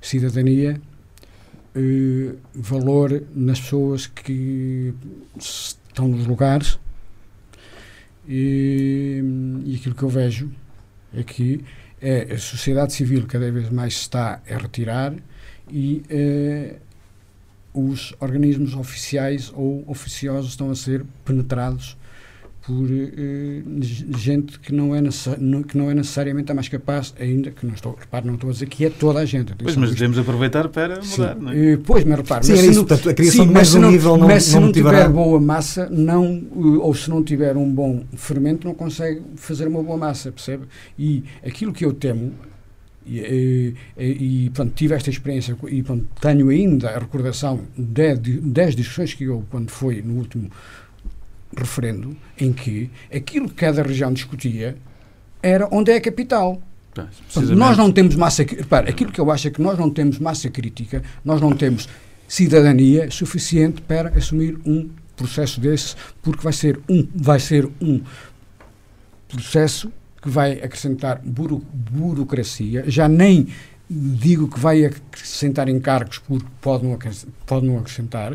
cidadania, 0.00 0.80
uh, 1.74 2.38
valor 2.54 3.22
nas 3.34 3.60
pessoas 3.60 4.06
que 4.06 4.94
estão 5.38 6.08
nos 6.08 6.26
lugares. 6.26 6.78
E, 8.26 9.22
e 9.66 9.76
aquilo 9.76 9.94
que 9.94 10.02
eu 10.02 10.08
vejo 10.08 10.50
que 11.26 11.62
é 12.00 12.34
a 12.34 12.38
sociedade 12.38 12.92
civil 12.92 13.26
cada 13.26 13.52
vez 13.52 13.70
mais 13.70 13.92
está 13.92 14.40
a 14.50 14.56
retirar 14.56 15.14
e 15.70 16.02
os 17.74 18.14
organismos 18.20 18.74
oficiais 18.74 19.52
ou 19.54 19.84
oficiosos 19.86 20.50
estão 20.50 20.70
a 20.70 20.76
ser 20.76 21.04
penetrados 21.24 21.96
por 22.66 22.72
uh, 22.72 24.16
gente 24.16 24.58
que 24.58 24.72
não, 24.72 24.94
é 24.94 25.02
que 25.68 25.76
não 25.76 25.90
é 25.90 25.94
necessariamente 25.94 26.50
a 26.50 26.54
mais 26.54 26.66
capaz, 26.66 27.14
ainda 27.20 27.50
que 27.50 27.66
não 27.66 27.74
estou, 27.74 27.94
repare, 27.94 28.26
não 28.26 28.34
estou 28.34 28.48
a 28.48 28.52
dizer 28.54 28.66
que 28.66 28.86
é 28.86 28.90
toda 28.90 29.18
a 29.18 29.24
gente. 29.26 29.54
Pois, 29.54 29.76
mas 29.76 29.90
devemos 29.90 30.16
aproveitar 30.18 30.68
para 30.68 31.00
mudar, 31.02 31.36
não 31.36 31.52
é? 31.52 31.74
Uh, 31.74 31.78
pois, 31.84 32.04
mas 32.04 32.16
repare, 32.16 32.46
sim, 32.46 32.52
mas, 32.52 32.62
é 32.62 32.66
isso, 32.66 32.86
portanto, 32.86 33.10
a 33.10 33.14
criação 33.14 33.42
sim, 33.42 33.48
de 33.48 33.54
mais 33.54 33.74
um 33.74 33.90
nível 33.90 34.16
não, 34.16 34.28
mas 34.28 34.44
se 34.44 34.54
não, 34.54 34.62
não 34.62 34.72
tiver 34.72 35.08
boa 35.10 35.40
massa, 35.40 35.88
não, 35.90 36.38
uh, 36.52 36.80
ou 36.80 36.94
se 36.94 37.10
não 37.10 37.22
tiver 37.22 37.54
um 37.56 37.70
bom 37.70 38.02
fermento, 38.16 38.66
não 38.66 38.74
consegue 38.74 39.20
fazer 39.36 39.68
uma 39.68 39.82
boa 39.82 39.98
massa, 39.98 40.32
percebe? 40.32 40.64
E 40.98 41.22
aquilo 41.44 41.72
que 41.72 41.84
eu 41.84 41.92
temo 41.92 42.32
e, 43.06 43.74
e, 43.96 44.46
e 44.46 44.50
pronto, 44.50 44.72
tive 44.74 44.94
esta 44.94 45.10
experiência 45.10 45.56
e 45.68 45.82
pronto, 45.82 46.06
tenho 46.20 46.48
ainda 46.48 46.90
a 46.90 46.98
recordação 46.98 47.60
de, 47.76 48.16
de, 48.16 48.40
das 48.40 48.74
discussões 48.74 49.14
que 49.14 49.24
eu, 49.24 49.44
quando 49.50 49.70
foi 49.70 50.02
no 50.02 50.14
último 50.14 50.50
referendo, 51.56 52.16
em 52.38 52.52
que 52.52 52.90
aquilo 53.14 53.48
que 53.48 53.54
cada 53.54 53.82
região 53.82 54.12
discutia 54.12 54.76
era 55.42 55.68
onde 55.70 55.92
é 55.92 55.96
a 55.96 56.00
capital. 56.00 56.60
Portanto, 56.92 57.54
nós 57.54 57.76
não 57.76 57.92
temos 57.92 58.14
massa. 58.14 58.42
Repara, 58.44 58.88
aquilo 58.88 59.10
que 59.12 59.20
eu 59.20 59.30
acho 59.30 59.48
é 59.48 59.50
que 59.50 59.60
nós 59.60 59.78
não 59.78 59.90
temos 59.90 60.18
massa 60.18 60.48
crítica, 60.48 61.02
nós 61.24 61.40
não 61.40 61.52
temos 61.52 61.88
cidadania 62.26 63.10
suficiente 63.10 63.82
para 63.82 64.10
assumir 64.10 64.58
um 64.64 64.88
processo 65.16 65.60
desses, 65.60 65.96
porque 66.22 66.42
vai 66.42 66.52
ser 66.52 66.80
um, 66.88 67.06
vai 67.14 67.38
ser 67.38 67.68
um 67.80 68.00
processo 69.28 69.92
que 70.24 70.30
vai 70.30 70.52
acrescentar 70.52 71.20
buro, 71.22 71.62
burocracia, 71.74 72.84
já 72.86 73.06
nem 73.06 73.46
digo 73.90 74.48
que 74.48 74.58
vai 74.58 74.86
acrescentar 74.86 75.68
encargos 75.68 76.16
porque 76.16 76.46
pode 76.62 76.82
não, 76.86 76.98
pode 77.44 77.66
não 77.66 77.78
acrescentar, 77.78 78.34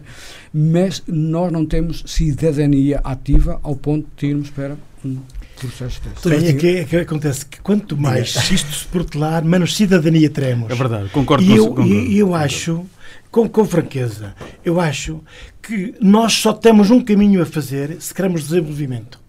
mas 0.53 1.01
nós 1.07 1.51
não 1.51 1.65
temos 1.65 2.03
cidadania 2.05 3.01
ativa 3.03 3.59
ao 3.63 3.75
ponto 3.75 4.07
de 4.15 4.27
irmos 4.27 4.51
para 4.51 4.77
um 5.03 5.17
processo 5.59 5.99
desse. 6.03 6.29
Bem, 6.29 6.49
é 6.49 6.53
que, 6.53 6.67
é 6.67 6.83
que 6.83 6.95
acontece 6.97 7.43
que 7.47 7.59
quanto 7.59 7.97
mais 7.97 8.35
isto 8.51 8.71
se 8.71 8.85
protelar, 8.85 9.43
menos 9.43 9.75
cidadania 9.75 10.29
teremos. 10.29 10.69
É 10.69 10.75
verdade, 10.75 11.09
concordo 11.09 11.43
e 11.43 11.55
eu, 11.55 11.73
com 11.73 11.83
E 11.83 12.19
eu 12.19 12.35
acho, 12.35 12.85
com, 13.31 13.49
com 13.49 13.65
franqueza, 13.65 14.35
eu 14.63 14.79
acho 14.79 15.21
que 15.59 15.95
nós 15.99 16.33
só 16.33 16.53
temos 16.53 16.91
um 16.91 17.01
caminho 17.01 17.41
a 17.41 17.47
fazer 17.47 17.99
se 17.99 18.13
queremos 18.13 18.43
desenvolvimento. 18.43 19.19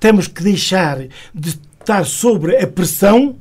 Temos 0.00 0.26
que 0.26 0.42
deixar 0.42 0.98
de 1.34 1.67
estar 1.80 2.04
sobre 2.04 2.56
a 2.56 2.66
pressão 2.66 3.36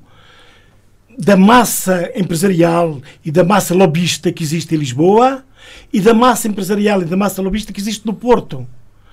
da 1.17 1.35
massa 1.35 2.11
empresarial 2.15 3.01
e 3.25 3.31
da 3.31 3.43
massa 3.43 3.73
lobista 3.73 4.31
que 4.31 4.43
existe 4.43 4.75
em 4.75 4.77
Lisboa 4.77 5.43
e 5.91 5.99
da 5.99 6.13
massa 6.13 6.47
empresarial 6.47 7.01
e 7.01 7.05
da 7.05 7.17
massa 7.17 7.41
lobista 7.41 7.73
que 7.73 7.79
existe 7.79 8.05
no 8.05 8.13
Porto. 8.13 8.67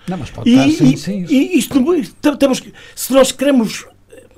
Não, 0.06 0.18
mas 0.18 0.30
pode 0.30 0.50
e, 0.50 0.68
estar, 0.68 0.84
sim, 0.84 0.96
sim, 0.96 1.26
e 1.28 1.58
isto, 1.58 1.82
temos, 2.36 2.62
se 2.94 3.12
nós 3.12 3.32
queremos 3.32 3.86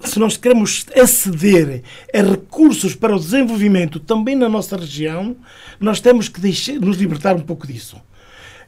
se 0.05 0.19
nós 0.19 0.37
queremos 0.37 0.87
aceder 0.95 1.83
a 2.15 2.23
recursos 2.23 2.95
para 2.95 3.17
o 3.17 3.19
desenvolvimento 3.19 3.99
também 3.99 4.37
na 4.37 4.49
nossa 4.49 4.77
região, 4.77 5.35
nós 5.81 6.01
temos 6.01 6.29
que 6.29 6.41
deixar, 6.41 6.75
nos 6.75 6.97
libertar 6.99 7.35
um 7.35 7.41
pouco 7.41 7.67
disso. 7.67 7.97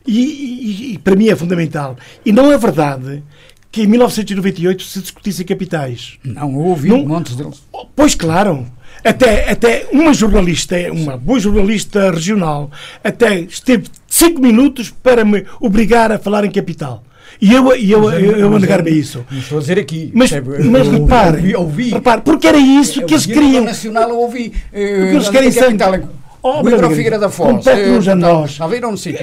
E, 0.07 0.21
e, 0.21 0.93
e, 0.95 0.99
para 0.99 1.15
mim 1.15 1.29
é 1.29 1.37
fundamental. 1.37 1.97
E 2.25 2.33
não 2.33 2.51
é 2.51 2.57
verdade 2.57 3.23
que 3.71 3.83
em 3.83 3.87
1998 3.87 4.83
se 4.83 5.01
discutissem 5.01 5.47
capitais. 5.47 6.19
Não, 6.25 6.55
ouvi 6.57 6.89
não, 6.89 7.05
montes 7.05 7.37
deles. 7.37 7.63
Pois 7.95 8.15
claro. 8.15 8.67
Até, 9.05 9.51
até 9.51 9.87
uma 9.93 10.13
jornalista, 10.13 10.77
uma 10.91 11.17
boa 11.17 11.39
jornalista 11.39 12.11
regional, 12.11 12.71
até 13.03 13.41
esteve 13.41 13.85
cinco 14.09 14.41
minutos 14.41 14.91
para 14.91 15.25
me 15.25 15.45
obrigar 15.61 16.11
a 16.11 16.19
falar 16.19 16.45
em 16.45 16.51
capital. 16.51 17.05
E 17.41 17.53
eu, 17.53 17.77
e 17.77 17.91
eu, 17.91 18.11
eu, 18.11 18.37
eu 18.37 18.57
a 18.57 18.59
negar-me 18.59 18.91
a 18.91 18.93
isso. 18.93 19.25
Não 19.31 19.39
estou 19.39 19.59
a 19.59 19.61
dizer 19.61 19.79
aqui. 19.79 20.11
Mas, 20.13 20.33
mas 20.33 20.89
repare, 20.89 21.37
ouvi, 21.37 21.57
ouvi, 21.57 21.91
repare, 21.91 22.23
porque 22.23 22.49
era 22.49 22.59
isso 22.59 23.03
que 23.03 23.15
eles 23.15 23.27
queriam. 23.27 23.65
Nacional 23.65 24.09
eu 24.09 24.19
ouvi. 24.19 24.49
Uh, 24.49 24.53
porque 24.73 25.17
eles 25.17 25.29
querem 25.29 25.53
capital, 25.53 26.09
Oh, 26.49 26.63
Coimbra 26.63 26.89
Figueira 26.91 27.19
da 27.19 27.29
Foz. 27.29 27.65
Compete-nos 27.65 28.09
a 28.09 28.15
nós. 28.15 28.59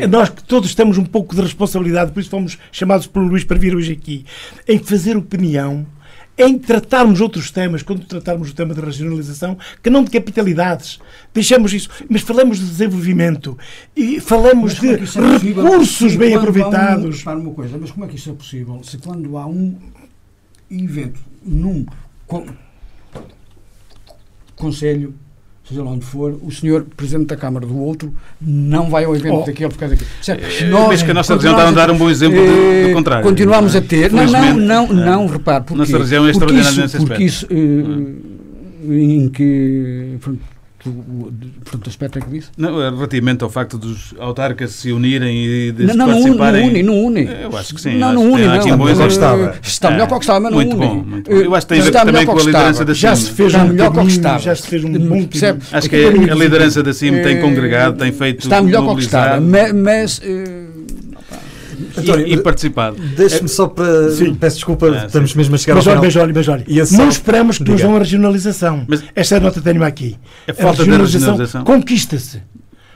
Nós 0.07 0.29
que 0.29 0.43
todos 0.43 0.75
temos 0.75 0.97
um 0.99 1.03
pouco 1.03 1.35
de 1.35 1.41
responsabilidade, 1.41 2.11
por 2.11 2.19
isso 2.19 2.29
fomos 2.29 2.57
chamados 2.71 3.07
pelo 3.07 3.25
Luís 3.25 3.43
para 3.43 3.57
vir 3.57 3.75
hoje 3.75 3.93
aqui, 3.93 4.25
em 4.67 4.77
fazer 4.77 5.17
opinião, 5.17 5.87
em 6.37 6.55
tratarmos 6.59 7.21
outros 7.21 7.49
temas, 7.49 7.81
quando 7.81 8.05
tratarmos 8.05 8.51
o 8.51 8.53
tema 8.53 8.75
da 8.75 8.83
regionalização, 8.83 9.57
que 9.81 9.89
não 9.89 10.03
de 10.03 10.11
capitalidades. 10.11 10.99
Deixamos 11.33 11.73
isso. 11.73 11.89
Mas 12.07 12.21
falamos 12.21 12.59
de 12.59 12.65
desenvolvimento 12.65 13.57
e 13.95 14.19
falamos 14.19 14.75
de 14.75 14.89
é 14.89 14.97
recursos 14.97 16.15
bem 16.15 16.35
aproveitados. 16.35 17.21
Um, 17.21 17.23
para 17.23 17.39
uma 17.39 17.51
coisa, 17.53 17.75
mas 17.75 17.89
como 17.89 18.05
é 18.05 18.07
que 18.07 18.17
isso 18.17 18.29
é 18.29 18.33
possível? 18.33 18.81
Se 18.83 18.99
quando 18.99 19.35
há 19.35 19.47
um 19.47 19.75
evento 20.69 21.19
num 21.43 21.85
conselho 24.55 25.15
seja 25.67 25.83
lá 25.83 25.91
onde 25.91 26.05
for, 26.05 26.37
o 26.43 26.51
senhor 26.51 26.85
Presidente 26.95 27.27
da 27.27 27.35
Câmara 27.35 27.65
do 27.65 27.77
outro 27.77 28.13
não 28.39 28.89
vai 28.89 29.03
ao 29.05 29.15
evento 29.15 29.41
oh. 29.41 29.45
daquele 29.45 29.69
por 29.69 29.79
causa 29.79 29.95
daquilo. 29.95 30.09
É, 30.27 30.65
nós, 30.69 31.01
que 31.01 31.11
a 31.11 31.13
nossa 31.13 31.35
região 31.35 31.51
está 31.53 31.67
a 31.67 31.71
dar 31.71 31.91
um 31.91 31.97
bom 31.97 32.09
exemplo 32.09 32.39
do, 32.39 32.45
do 32.45 32.89
eh, 32.89 32.93
contrário. 32.93 33.23
Continuamos 33.23 33.75
a 33.75 33.81
ter. 33.81 34.11
Não, 34.11 34.25
não, 34.25 34.55
não, 34.55 34.87
não, 34.93 35.27
repare. 35.27 35.63
Porque, 35.63 35.77
nossa 35.77 35.97
região 35.97 36.27
é 36.27 36.31
extraordinária 36.31 36.81
nesse 36.81 36.97
aspecto. 36.97 37.07
Porque 37.07 37.23
isso, 37.23 37.47
em 37.51 39.29
que 39.29 40.17
portanto, 40.91 41.89
aspecto 41.89 42.19
é 42.19 42.21
que 42.21 42.29
disse? 42.29 42.49
Não, 42.57 42.81
é 42.81 42.89
relativamente 42.89 43.43
ao 43.43 43.49
facto 43.49 43.77
dos 43.77 44.13
autarcas 44.19 44.71
se 44.71 44.91
unirem 44.91 45.45
e 45.45 45.71
de 45.71 45.85
não, 45.85 45.95
não, 45.95 46.05
participarem. 46.07 46.61
Não, 46.61 46.69
une, 46.69 46.83
não 46.83 47.05
une. 47.05 47.29
Eu 47.43 47.57
acho 47.57 47.75
que 47.75 47.81
sim. 47.81 47.97
Não, 47.97 48.13
não 48.13 48.31
une, 48.31 48.45
não. 48.45 48.55
Está 48.57 48.77
melhor 48.77 48.97
que 48.97 49.13
estava. 49.13 49.55
Está 49.61 49.91
melhor 49.91 50.07
que 50.07 50.13
o 50.13 50.17
que 50.17 50.23
estava, 50.23 50.39
mas 50.39 50.51
não 50.51 50.57
muito 50.57 50.75
une. 50.75 50.85
Bom, 50.85 50.95
muito 50.95 51.31
bom. 51.31 51.37
Eu 51.37 51.55
acho 51.55 51.67
que 51.67 51.73
tem 51.73 51.81
a 51.81 51.85
ver 51.85 51.91
também 51.91 52.25
com 52.25 52.31
a 52.31 52.43
liderança 52.43 52.85
da 52.85 52.93
CIM. 52.93 53.01
Já 53.01 53.15
se 53.15 53.31
fez 53.31 53.53
um 53.53 53.67
melhor 53.67 53.91
que 53.91 53.99
o 53.99 54.05
que 54.05 54.11
estava. 54.11 54.39
Já 54.39 54.55
se 54.55 54.67
fez 54.67 54.83
um 54.83 54.91
bom? 54.91 55.27
Acho 55.71 55.89
que 55.89 55.95
a, 55.95 56.33
a 56.33 56.35
liderança 56.35 56.83
da 56.83 56.93
CIM 56.93 57.21
tem 57.21 57.41
congregado, 57.41 57.97
tem 57.97 58.11
feito 58.11 58.39
Está 58.41 58.61
melhor 58.61 58.85
que 58.85 58.91
o 58.91 58.95
que 58.95 59.01
estava, 59.01 59.41
mas... 59.41 60.21
António, 61.97 62.27
e, 62.27 62.33
e 62.33 62.37
participado. 62.37 62.97
Deixe-me 63.15 63.47
só 63.49 63.67
para. 63.67 64.11
Sim. 64.11 64.33
Peço 64.35 64.55
desculpa, 64.57 64.87
Ah, 64.87 65.05
estamos 65.05 65.31
sim. 65.31 65.37
mesmo 65.37 65.55
a 65.55 65.57
chegar 65.57 65.75
Mas 65.75 65.87
ao 65.87 65.93
olha, 65.93 66.11
final. 66.11 66.25
mas 66.33 66.47
olha, 66.47 66.55
mas 66.65 66.67
olha. 66.69 66.85
Não 66.97 67.09
esperamos 67.09 67.57
que 67.57 67.69
nos 67.69 67.81
dão 67.81 67.95
a 67.95 67.99
regionalização. 67.99 68.85
Mas- 68.87 69.03
Esta 69.15 69.35
é 69.35 69.37
a 69.37 69.41
nota 69.41 69.59
que 69.59 69.65
tenho 69.65 69.83
aqui. 69.83 70.17
A 70.47 70.53
falta 70.53 70.85
da 70.85 70.97
regionalização. 70.97 71.63
conquista-se. 71.63 72.41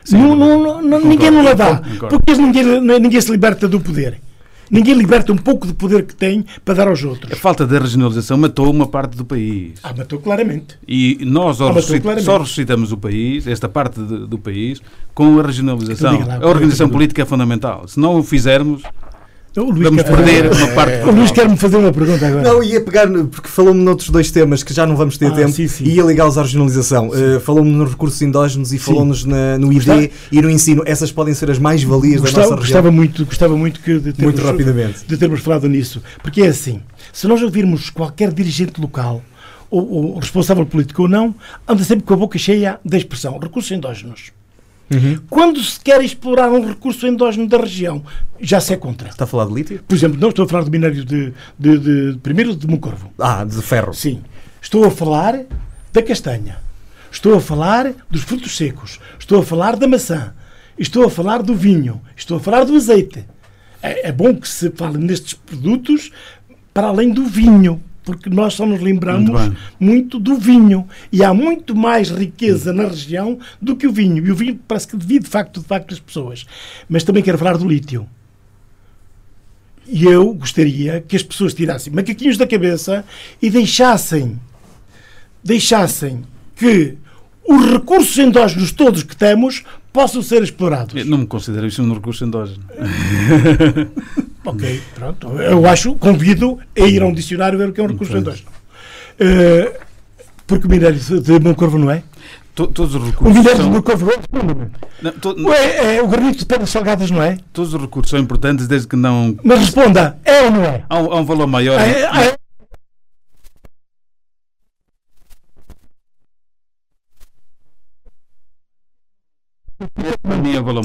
Sim, 0.03 0.17
Não- 0.17 0.35
não- 0.35 0.63
não- 0.63 0.81
não- 0.81 1.05
ninguém 1.05 1.29
não 1.29 1.47
a 1.47 1.53
dá. 1.53 1.77
Concordo. 1.77 2.19
Porque 2.19 2.41
ninguém, 2.41 2.81
ninguém 2.99 3.21
se 3.21 3.29
liberta 3.31 3.67
do 3.67 3.79
poder. 3.79 4.19
Ninguém 4.69 4.93
liberta 4.93 5.31
um 5.31 5.37
pouco 5.37 5.65
do 5.65 5.73
poder 5.73 6.05
que 6.05 6.15
tem 6.15 6.45
para 6.63 6.73
dar 6.75 6.87
aos 6.87 7.03
A 7.03 7.07
outros. 7.07 7.39
falta 7.39 7.65
da 7.65 7.79
regionalização 7.79 8.37
matou 8.37 8.69
uma 8.69 8.87
parte 8.87 9.17
do 9.17 9.25
país. 9.25 9.73
Ah, 9.83 9.93
matou 9.97 10.19
claramente. 10.19 10.77
E 10.87 11.17
nós 11.25 11.59
Ah, 11.61 11.71
ressuscit- 11.71 12.01
claramente. 12.01 12.25
só 12.25 12.37
ressuscitamos 12.37 12.91
o 12.91 12.97
país, 12.97 13.47
esta 13.47 13.67
parte 13.67 13.99
de- 14.01 14.27
do 14.27 14.37
país, 14.37 14.81
com 15.13 15.39
a 15.39 15.43
regionalização. 15.43 16.15
Então 16.15 16.27
lá, 16.27 16.35
a 16.35 16.47
organização 16.47 16.85
é 16.87 16.89
a 16.89 16.91
política 16.93 17.21
é 17.21 17.25
fundamental. 17.25 17.87
Se 17.87 17.99
não 17.99 18.17
o 18.19 18.23
fizermos, 18.23 18.83
vamos 19.67 20.01
quer 20.01 20.03
perder 20.03 20.51
uma 20.51 20.67
parte 20.69 21.07
O 21.07 21.11
Luís 21.11 21.31
quer-me 21.31 21.55
fazer 21.57 21.77
uma 21.77 21.91
pergunta 21.91 22.27
agora. 22.27 22.41
Não, 22.43 22.63
ia 22.63 22.81
pegar, 22.81 23.07
porque 23.07 23.47
falou-me 23.47 23.81
noutros 23.83 24.09
dois 24.09 24.31
temas 24.31 24.63
que 24.63 24.73
já 24.73 24.85
não 24.85 24.95
vamos 24.95 25.17
ter 25.17 25.27
Ah, 25.27 25.31
tempo 25.35 25.51
sim, 25.51 25.67
sim. 25.67 25.83
e 25.85 25.95
ia 25.95 26.03
ligá-los 26.03 26.37
à 26.37 26.41
regionalização. 26.41 27.09
Uh, 27.09 27.39
falou-me 27.39 27.69
nos 27.71 27.89
recursos 27.91 28.21
endógenos 28.21 28.73
e 28.73 28.77
falou-nos 28.79 29.23
no 29.25 29.71
ID 29.71 29.75
Gostava- 29.85 30.09
e 30.31 30.41
no 30.41 30.49
ensino. 30.49 30.83
Essas 30.85 31.11
podem 31.11 31.33
ser 31.33 31.49
as 31.51 31.59
mais-valias 31.59 32.15
da 32.15 32.21
Gostava, 32.21 32.41
nossa 32.49 32.55
região. 32.61 32.75
gostava 32.81 32.91
muito, 32.91 33.25
gostava 33.25 33.57
muito 33.57 33.79
que 33.79 33.93
de 33.99 34.13
termos, 34.13 34.33
Muito 34.35 34.41
rapidamente. 34.45 35.05
de 35.07 35.17
termos 35.17 35.39
falado 35.41 35.67
nisso. 35.69 36.01
Porque 36.23 36.41
é 36.41 36.47
assim, 36.47 36.81
se 37.13 37.27
nós 37.27 37.41
ouvirmos 37.41 37.89
qualquer 37.89 38.31
dirigente 38.33 38.79
local, 38.79 39.21
ou, 39.71 39.87
ou 40.13 40.17
responsável 40.19 40.65
político 40.65 41.03
ou 41.03 41.07
não, 41.07 41.35
anda 41.67 41.83
sempre 41.83 42.03
com 42.05 42.13
a 42.13 42.17
boca 42.17 42.37
cheia 42.39 42.79
da 42.83 42.97
expressão 42.97 43.37
recursos 43.37 43.69
endógenos. 43.71 44.31
Uhum. 44.91 45.19
Quando 45.29 45.61
se 45.63 45.79
quer 45.79 46.03
explorar 46.03 46.49
um 46.51 46.65
recurso 46.67 47.05
endógeno 47.05 47.47
da 47.47 47.57
região, 47.57 48.03
já 48.39 48.59
se 48.59 48.73
é 48.73 48.77
contra. 48.77 49.09
Está 49.09 49.25
a 49.25 49.27
falar 49.27 49.45
de 49.45 49.53
lítio? 49.53 49.83
Por 49.87 49.95
exemplo, 49.95 50.19
não 50.19 50.29
estou 50.29 50.45
a 50.45 50.47
falar 50.47 50.63
do 50.63 50.71
minério 50.71 51.05
de, 51.05 51.31
de, 51.57 51.77
de- 52.13 52.17
primeiro 52.23 52.55
de 52.55 52.65
Moncorvo. 52.67 53.11
Ah, 53.19 53.43
de 53.43 53.61
ferro. 53.61 53.93
Sim. 53.93 54.21
Estou 54.61 54.83
a 54.85 54.91
falar 54.91 55.41
da 55.93 56.01
castanha. 56.01 56.57
Estou 57.11 57.35
a 57.35 57.41
falar 57.41 57.93
dos 58.09 58.23
frutos 58.23 58.55
secos. 58.57 58.99
Estou 59.19 59.39
a 59.39 59.43
falar 59.43 59.75
da 59.75 59.87
maçã. 59.87 60.33
Estou 60.77 61.03
a 61.05 61.09
falar 61.09 61.43
do 61.43 61.55
vinho. 61.55 62.01
Estou 62.15 62.37
a 62.37 62.39
falar 62.39 62.63
do 62.63 62.75
azeite. 62.75 63.25
É, 63.81 64.09
é 64.09 64.11
bom 64.11 64.35
que 64.35 64.47
se 64.47 64.71
fale 64.71 64.97
nestes 64.97 65.33
produtos 65.33 66.11
para 66.73 66.87
além 66.87 67.11
do 67.11 67.25
vinho, 67.25 67.81
porque 68.09 68.29
nós 68.29 68.55
só 68.55 68.65
nos 68.65 68.81
lembramos 68.81 69.29
Muito 69.29 69.57
muito, 69.79 70.19
do 70.19 70.35
vinho. 70.35 70.87
E 71.11 71.23
há 71.23 71.33
muito 71.33 71.75
mais 71.75 72.09
riqueza 72.09 72.73
na 72.73 72.83
região 72.83 73.37
do 73.61 73.75
que 73.75 73.85
o 73.85 73.91
vinho. 73.91 74.25
E 74.25 74.31
o 74.31 74.35
vinho 74.35 74.59
parece 74.67 74.87
que 74.87 74.97
divide 74.97 75.25
de 75.25 75.29
facto, 75.29 75.61
de 75.61 75.67
facto 75.67 75.93
as 75.93 75.99
pessoas. 75.99 76.45
Mas 76.89 77.03
também 77.03 77.21
quero 77.21 77.37
falar 77.37 77.57
do 77.57 77.67
lítio. 77.67 78.07
E 79.87 80.05
eu 80.05 80.33
gostaria 80.33 81.01
que 81.01 81.15
as 81.15 81.23
pessoas 81.23 81.53
tirassem 81.53 81.93
macaquinhos 81.93 82.37
da 82.37 82.47
cabeça 82.47 83.05
e 83.41 83.49
deixassem, 83.49 84.39
deixassem 85.43 86.23
que 86.55 86.97
os 87.47 87.65
recursos 87.65 88.17
endógenos 88.17 88.71
todos 88.71 89.03
que 89.03 89.15
temos 89.15 89.63
possam 89.93 90.21
ser 90.21 90.43
explorados. 90.43 90.95
Eu 90.95 91.05
não 91.05 91.19
me 91.19 91.27
considero 91.27 91.67
isso 91.67 91.81
um 91.81 91.93
recurso 91.93 92.23
endógeno. 92.23 92.63
Ok, 94.49 94.81
pronto. 94.95 95.27
Eu 95.39 95.65
acho, 95.67 95.95
convido 95.95 96.59
a 96.77 96.81
ir 96.81 97.01
a 97.01 97.05
um 97.05 97.13
dicionário 97.13 97.57
ver 97.57 97.69
o 97.69 97.73
que 97.73 97.81
é 97.81 97.83
um 97.83 97.87
recurso 97.87 98.15
endógeno. 98.17 98.47
Eh, 99.19 99.79
porque 100.47 100.65
o 100.67 100.69
minério 100.69 100.97
de 100.99 101.39
Moncorvo 101.39 101.77
não 101.77 101.91
é? 101.91 102.03
To- 102.55 102.67
Todos 102.67 102.95
os 102.95 103.01
O 103.01 103.05
recursos 103.05 103.37
minério 103.37 103.57
de 103.57 103.63
são, 103.63 103.71
Moncorvo 103.71 104.09
é? 104.11 104.15
não, 105.01 105.11
to- 105.13 105.53
É, 105.53 105.95
é 105.97 106.01
o 106.01 106.07
granito 106.07 106.39
de 106.39 106.45
pedras 106.45 106.69
salgadas, 106.69 107.09
não 107.11 107.21
é? 107.23 107.37
todos 107.53 107.73
os 107.73 107.79
recursos 107.81 108.09
são 108.09 108.19
importantes 108.19 108.67
desde 108.67 108.87
que 108.87 108.95
não 108.95 109.37
Mas 109.43 109.59
responda, 109.59 110.17
é 110.25 110.41
ou 110.43 110.51
não 110.51 110.63
é? 110.63 110.83
há 110.89 110.97
um, 110.99 111.11
há 111.13 111.15
um 111.21 111.25
valor 111.25 111.47
maior. 111.47 111.79
É, 111.79 112.01
é, 112.01 112.35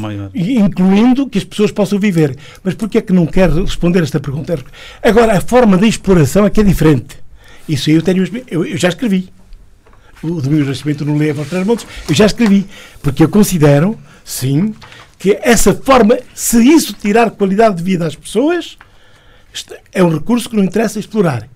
Maior. 0.01 0.31
Incluindo 0.35 1.29
que 1.29 1.39
as 1.39 1.45
pessoas 1.45 1.73
possam 1.73 1.99
viver. 1.99 2.37
Mas 2.63 2.75
porquê 2.75 2.99
é 2.99 3.03
que 3.03 3.13
não 3.13 3.27
quer 3.27 3.51
responder 3.51 4.03
esta 4.03 4.21
pergunta? 4.21 4.59
Agora, 5.03 5.37
a 5.37 5.41
forma 5.41 5.77
de 5.77 5.87
exploração 5.87 6.47
é 6.47 6.51
que 6.51 6.61
é 6.61 6.65
diferente. 6.65 7.17
Isso 7.69 7.91
eu 7.91 8.03
tenho. 8.03 8.25
Eu, 8.49 8.65
eu 8.65 8.77
já 8.77 8.89
escrevi. 8.89 9.29
O 10.23 10.41
Domingos 10.41 10.69
Nascimento 10.69 11.05
não 11.05 11.17
lê 11.17 11.31
a 11.31 11.35
aos 11.35 11.67
Montes. 11.67 11.87
Eu 12.09 12.15
já 12.15 12.27
escrevi. 12.27 12.67
Porque 13.03 13.25
eu 13.25 13.29
considero, 13.29 13.99
sim, 14.25 14.75
que 15.19 15.39
essa 15.43 15.75
forma, 15.75 16.19
se 16.35 16.59
isso 16.63 16.93
tirar 16.95 17.31
qualidade 17.31 17.77
de 17.77 17.83
vida 17.83 18.07
às 18.07 18.15
pessoas, 18.15 18.79
é 19.93 20.03
um 20.03 20.09
recurso 20.09 20.49
que 20.49 20.57
não 20.57 20.65
interessa 20.65 20.99
explorar. 20.99 21.49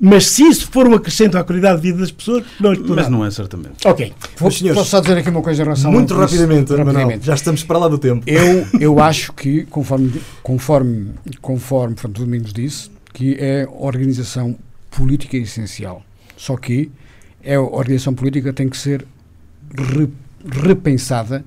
Mas 0.00 0.26
se 0.26 0.42
isso 0.44 0.68
for 0.70 0.86
um 0.86 0.94
acrescento 0.94 1.36
à 1.38 1.44
qualidade 1.44 1.80
de 1.80 1.88
vida 1.88 1.98
das 2.00 2.10
pessoas, 2.10 2.44
não 2.60 2.72
explorar. 2.72 3.02
Mas 3.02 3.10
não 3.10 3.24
é 3.24 3.30
certamente. 3.30 3.86
Ok. 3.86 4.12
Vou- 4.38 4.50
senhores, 4.50 4.78
posso 4.78 4.90
só 4.90 5.00
dizer 5.00 5.18
aqui 5.18 5.30
uma 5.30 5.42
coisa 5.42 5.62
em 5.62 5.64
relação 5.64 5.90
Muito 5.92 6.12
a 6.14 6.24
isso? 6.24 6.34
rapidamente, 6.36 6.70
Manuel. 6.72 6.86
rapidamente. 6.94 7.26
Já 7.26 7.34
estamos 7.34 7.62
para 7.64 7.78
lá 7.78 7.88
do 7.88 7.98
tempo. 7.98 8.22
Eu, 8.26 8.66
eu 8.80 9.00
acho 9.00 9.32
que, 9.32 9.64
conforme, 9.66 10.12
conforme, 10.42 11.10
conforme 11.40 11.94
portanto, 11.94 12.18
o 12.18 12.24
Domingos 12.24 12.52
disse, 12.52 12.90
que 13.12 13.36
é 13.40 13.66
organização 13.70 14.56
política 14.90 15.36
essencial. 15.36 16.02
Só 16.36 16.56
que 16.56 16.90
é 17.42 17.54
a 17.54 17.60
organização 17.62 18.12
política 18.14 18.52
tem 18.52 18.68
que 18.68 18.76
ser 18.76 19.06
re- 19.74 20.08
repensada 20.62 21.44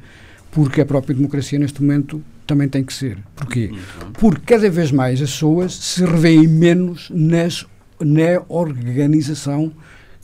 porque 0.52 0.82
a 0.82 0.86
própria 0.86 1.16
democracia 1.16 1.60
neste 1.60 1.82
momento 1.82 2.22
também 2.48 2.68
tem 2.68 2.84
que 2.84 2.92
ser. 2.94 3.18
Porquê? 3.36 3.72
Porque 4.14 4.42
cada 4.56 4.70
vez 4.70 4.92
mais 4.92 5.22
as 5.22 5.30
pessoas 5.32 5.74
se 5.76 6.04
revêem 6.04 6.48
menos 6.48 7.08
nas, 7.14 7.66
na 8.00 8.42
organização 8.48 9.72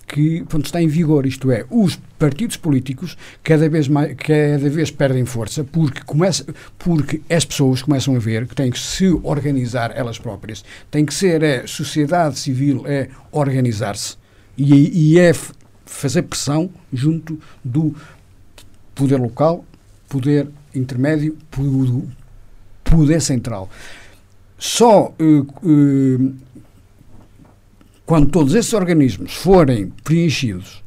que 0.08 0.42
portanto, 0.42 0.66
está 0.66 0.82
em 0.82 0.88
vigor, 0.88 1.26
isto 1.26 1.52
é, 1.52 1.66
os 1.70 2.00
partidos 2.20 2.58
políticos 2.58 3.18
cada 3.44 3.68
vez, 3.68 3.88
mais, 3.88 4.16
cada 4.16 4.70
vez 4.70 4.92
perdem 4.92 5.26
força 5.26 5.64
porque, 5.64 6.02
começa, 6.06 6.46
porque 6.78 7.22
as 7.30 7.44
pessoas 7.44 7.82
começam 7.82 8.16
a 8.16 8.20
ver 8.20 8.48
que 8.48 8.56
têm 8.56 8.70
que 8.70 8.80
se 8.80 9.08
organizar 9.24 9.92
elas 9.96 10.20
próprias, 10.20 10.64
tem 10.92 11.06
que 11.06 11.14
ser 11.14 11.44
a 11.44 11.68
sociedade 11.68 12.38
civil 12.38 12.84
é 12.86 13.10
organizar-se 13.32 14.16
e, 14.58 15.14
e 15.14 15.20
é 15.20 15.34
fazer 15.86 16.24
pressão 16.24 16.70
junto 16.94 17.40
do 17.64 17.96
poder 18.94 19.20
local, 19.20 19.66
poder 20.08 20.48
intermédio, 20.74 21.38
poder 22.84 23.22
central. 23.22 23.70
Só 24.58 25.14
eh, 25.20 25.44
eh, 25.66 26.32
quando 28.06 28.30
todos 28.30 28.54
esses 28.54 28.74
organismos 28.74 29.34
forem 29.34 29.92
preenchidos 30.04 30.84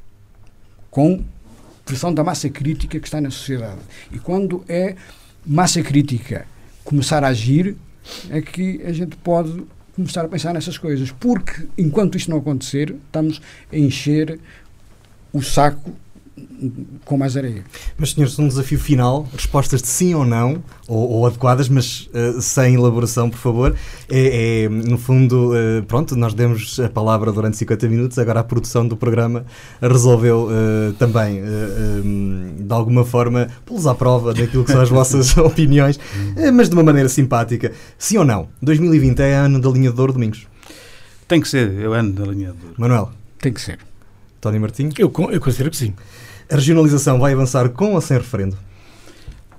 com 0.91 1.25
pressão 1.85 2.13
da 2.13 2.23
massa 2.23 2.49
crítica 2.49 3.01
que 3.01 3.07
está 3.07 3.21
na 3.21 3.31
sociedade 3.31 3.81
e 4.13 4.19
quando 4.19 4.65
é 4.69 4.95
massa 5.45 5.83
crítica 5.83 6.47
começar 6.85 7.25
a 7.25 7.29
agir, 7.29 7.77
é 8.31 8.41
que 8.41 8.81
a 8.85 8.93
gente 8.93 9.17
pode 9.17 9.63
começar 9.95 10.25
a 10.25 10.29
pensar 10.29 10.55
nessas 10.55 10.79
coisas. 10.79 11.11
Porque 11.11 11.67
enquanto 11.77 12.17
isto 12.17 12.31
não 12.31 12.39
acontecer, 12.39 12.95
estamos 13.07 13.43
a 13.73 13.77
encher 13.77 14.39
o 15.33 15.43
saco 15.43 15.93
com 17.05 17.17
mais 17.17 17.37
areia. 17.37 17.65
Mas, 17.97 18.13
senhores, 18.13 18.39
um 18.39 18.49
desafio 18.49 18.79
final, 18.79 19.29
respostas 19.33 19.81
de 19.81 19.89
sim 19.89 20.15
ou 20.15 20.25
não, 20.25 20.63
ou, 20.87 21.09
ou 21.11 21.27
adequadas, 21.27 21.69
mas 21.69 22.09
uh, 22.15 22.41
sem 22.41 22.75
elaboração, 22.75 23.31
por 23.31 23.39
favor. 23.39 23.77
É, 24.09 24.65
é, 24.65 24.69
no 24.69 24.99
fundo, 24.99 25.53
uh, 25.53 25.83
pronto, 25.85 26.17
nós 26.17 26.35
demos 26.35 26.81
a 26.81 26.89
palavra 26.89 27.33
durante 27.33 27.57
50 27.57 27.89
minutos, 27.89 28.19
agora 28.19 28.41
a 28.41 28.45
produção 28.45 28.87
do 28.87 28.97
programa 28.97 29.45
resolveu 29.81 30.49
uh, 30.49 30.93
também, 30.95 31.43
um, 31.43 32.57
de 32.59 32.73
alguma 32.73 33.05
forma, 33.05 33.49
pô-los 33.65 33.87
à 33.87 33.95
prova 33.95 34.35
daquilo 34.35 34.65
que 34.65 34.73
são 34.73 34.81
as 34.81 34.89
vossas 34.89 35.37
opiniões, 35.39 35.99
mas 36.53 36.69
de 36.69 36.75
uma 36.75 36.83
maneira 36.83 37.09
simpática. 37.09 37.73
Sim 37.99 38.19
ou 38.19 38.25
não? 38.25 38.49
2020 38.63 39.21
é 39.21 39.35
ano 39.35 39.61
da 39.61 39.71
linha 39.71 39.93
de 39.93 40.01
ouro, 40.01 40.13
Domingos? 40.13 40.47
Tem 41.27 41.41
que 41.41 41.49
ser, 41.49 41.79
é 41.79 41.89
o 41.89 41.93
ano 41.93 42.13
da 42.13 42.25
linha 42.25 42.53
de 42.53 42.65
ouro. 42.65 42.75
Manuel? 42.79 43.13
Tem 43.39 43.53
que 43.53 43.61
ser. 43.61 43.79
Tony 44.41 44.59
Martinho? 44.59 44.91
Eu, 44.99 45.13
eu 45.31 45.41
considero 45.41 45.71
que 45.71 45.77
sim. 45.77 45.95
A 46.51 46.57
regionalização 46.57 47.19
vai 47.19 47.33
avançar 47.33 47.69
com 47.71 47.95
ou 47.95 48.01
sem 48.01 48.17
referendo? 48.17 48.57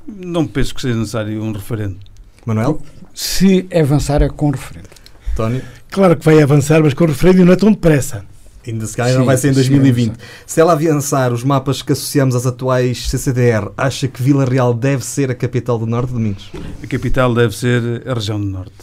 Não 0.08 0.48
penso 0.48 0.74
que 0.74 0.82
seja 0.82 0.98
necessário 0.98 1.42
um 1.44 1.52
referendo. 1.52 1.98
Manuel? 2.46 2.82
Se 3.14 3.68
avançar 3.74 4.22
é 4.22 4.30
com 4.30 4.50
referendo. 4.50 4.90
Tony? 5.36 5.62
Claro 5.92 6.18
que 6.18 6.26
vai 6.26 6.42
avançar, 6.42 6.82
mas 6.82 6.94
com 6.94 7.06
referendo 7.06 7.46
não 7.46 7.54
é 7.54 7.56
tão 7.56 7.72
depressa. 7.72 8.26
Ainda 8.68 8.86
se 8.86 8.96
calhar 8.96 9.18
não 9.18 9.26
vai 9.26 9.38
ser 9.38 9.50
em 9.50 9.54
2020. 9.54 10.12
Sim, 10.12 10.18
se 10.46 10.60
ela 10.60 10.74
avançar 10.74 11.32
os 11.32 11.44
mapas 11.44 11.82
que 11.82 11.92
associamos 11.92 12.36
às 12.36 12.46
atuais 12.46 13.10
CCDR, 13.10 13.72
acha 13.78 14.08
que 14.08 14.22
Vila 14.22 14.46
Real 14.46 14.74
deve 14.74 15.04
ser 15.06 15.32
a 15.32 15.36
capital 15.36 15.80
do 15.80 15.86
Norte, 15.86 16.12
Domingos? 16.12 16.52
A 16.84 16.88
capital 16.88 17.34
deve 17.34 17.56
ser 17.56 18.08
a 18.08 18.14
região 18.14 18.40
do 18.40 18.48
Norte. 18.48 18.74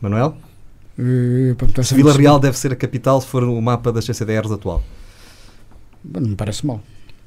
Manuel? 0.00 0.36
Uh, 0.98 1.82
se 1.82 1.94
Vila 1.94 2.12
Real 2.12 2.38
deve 2.38 2.56
ser 2.56 2.72
a 2.72 2.76
capital 2.76 3.20
se 3.20 3.26
for 3.26 3.42
o 3.42 3.60
mapa 3.60 3.92
das 3.92 4.04
CCDRs 4.04 4.52
atual? 4.52 4.82
Não 6.04 6.20
me 6.20 6.36
parece 6.36 6.64
mal. 6.64 6.80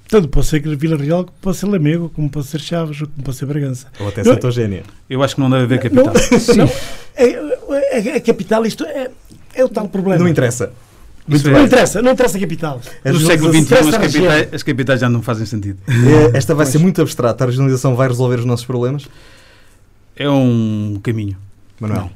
Tanto 0.08 0.30
pode 0.30 0.46
ser 0.48 0.62
Vila 0.78 0.96
Real, 0.96 1.26
como 1.26 1.38
pode 1.42 1.58
ser 1.58 1.66
Lamego, 1.66 2.10
como 2.10 2.30
pode 2.30 2.48
ser 2.48 2.62
Chaves, 2.62 3.00
como 3.00 3.24
pode 3.24 3.38
ser 3.38 3.46
Bragança. 3.46 3.88
Ou 4.00 4.08
até 4.08 4.24
Santa 4.24 4.48
Eugénia. 4.48 4.84
Eu 5.10 5.22
acho 5.22 5.36
que 5.36 5.42
não 5.42 5.50
deve 5.50 5.64
haver 5.64 5.80
capital. 5.80 6.14
Não, 6.56 6.56
não 6.66 6.72
é, 7.16 8.00
é, 8.00 8.08
é, 8.16 8.20
capital, 8.20 8.66
isto 8.66 8.86
é, 8.86 9.10
é 9.54 9.66
o 9.66 9.70
tal 9.70 9.90
problema. 9.90 10.24
Não 10.24 10.30
interessa. 10.30 10.72
Muito 11.28 11.50
não 11.50 11.66
interessa, 11.66 12.02
não 12.02 12.14
interessa 12.14 12.38
a 12.38 12.40
capital. 12.40 12.82
No 13.04 13.20
século 13.20 13.52
XXI 13.52 13.74
as 13.76 13.98
capitais, 13.98 14.54
as 14.54 14.64
capitais 14.64 15.02
já 15.02 15.10
não 15.10 15.22
fazem 15.22 15.46
sentido. 15.46 15.78
É, 15.88 16.38
esta 16.38 16.56
vai 16.56 16.66
ser 16.66 16.78
muito 16.78 17.02
abstrata. 17.02 17.44
A 17.44 17.48
regionalização 17.48 17.96
vai 17.96 18.08
resolver 18.08 18.40
os 18.40 18.46
nossos 18.46 18.66
problemas? 18.66 19.10
É 20.16 20.30
um 20.30 21.00
caminho. 21.04 21.36
Manuel? 21.82 22.04
Não. 22.04 22.12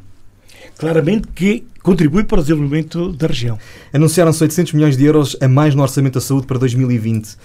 Claramente 0.77 1.27
que 1.35 1.65
contribui 1.83 2.23
para 2.23 2.39
o 2.39 2.41
desenvolvimento 2.41 3.11
da 3.11 3.27
região. 3.27 3.59
Anunciaram-se 3.91 4.41
800 4.43 4.73
milhões 4.73 4.95
de 4.95 5.03
euros 5.03 5.35
a 5.41 5.47
mais 5.47 5.75
no 5.75 5.81
Orçamento 5.81 6.13
da 6.13 6.21
Saúde 6.21 6.47
para 6.47 6.57
2020. 6.57 7.35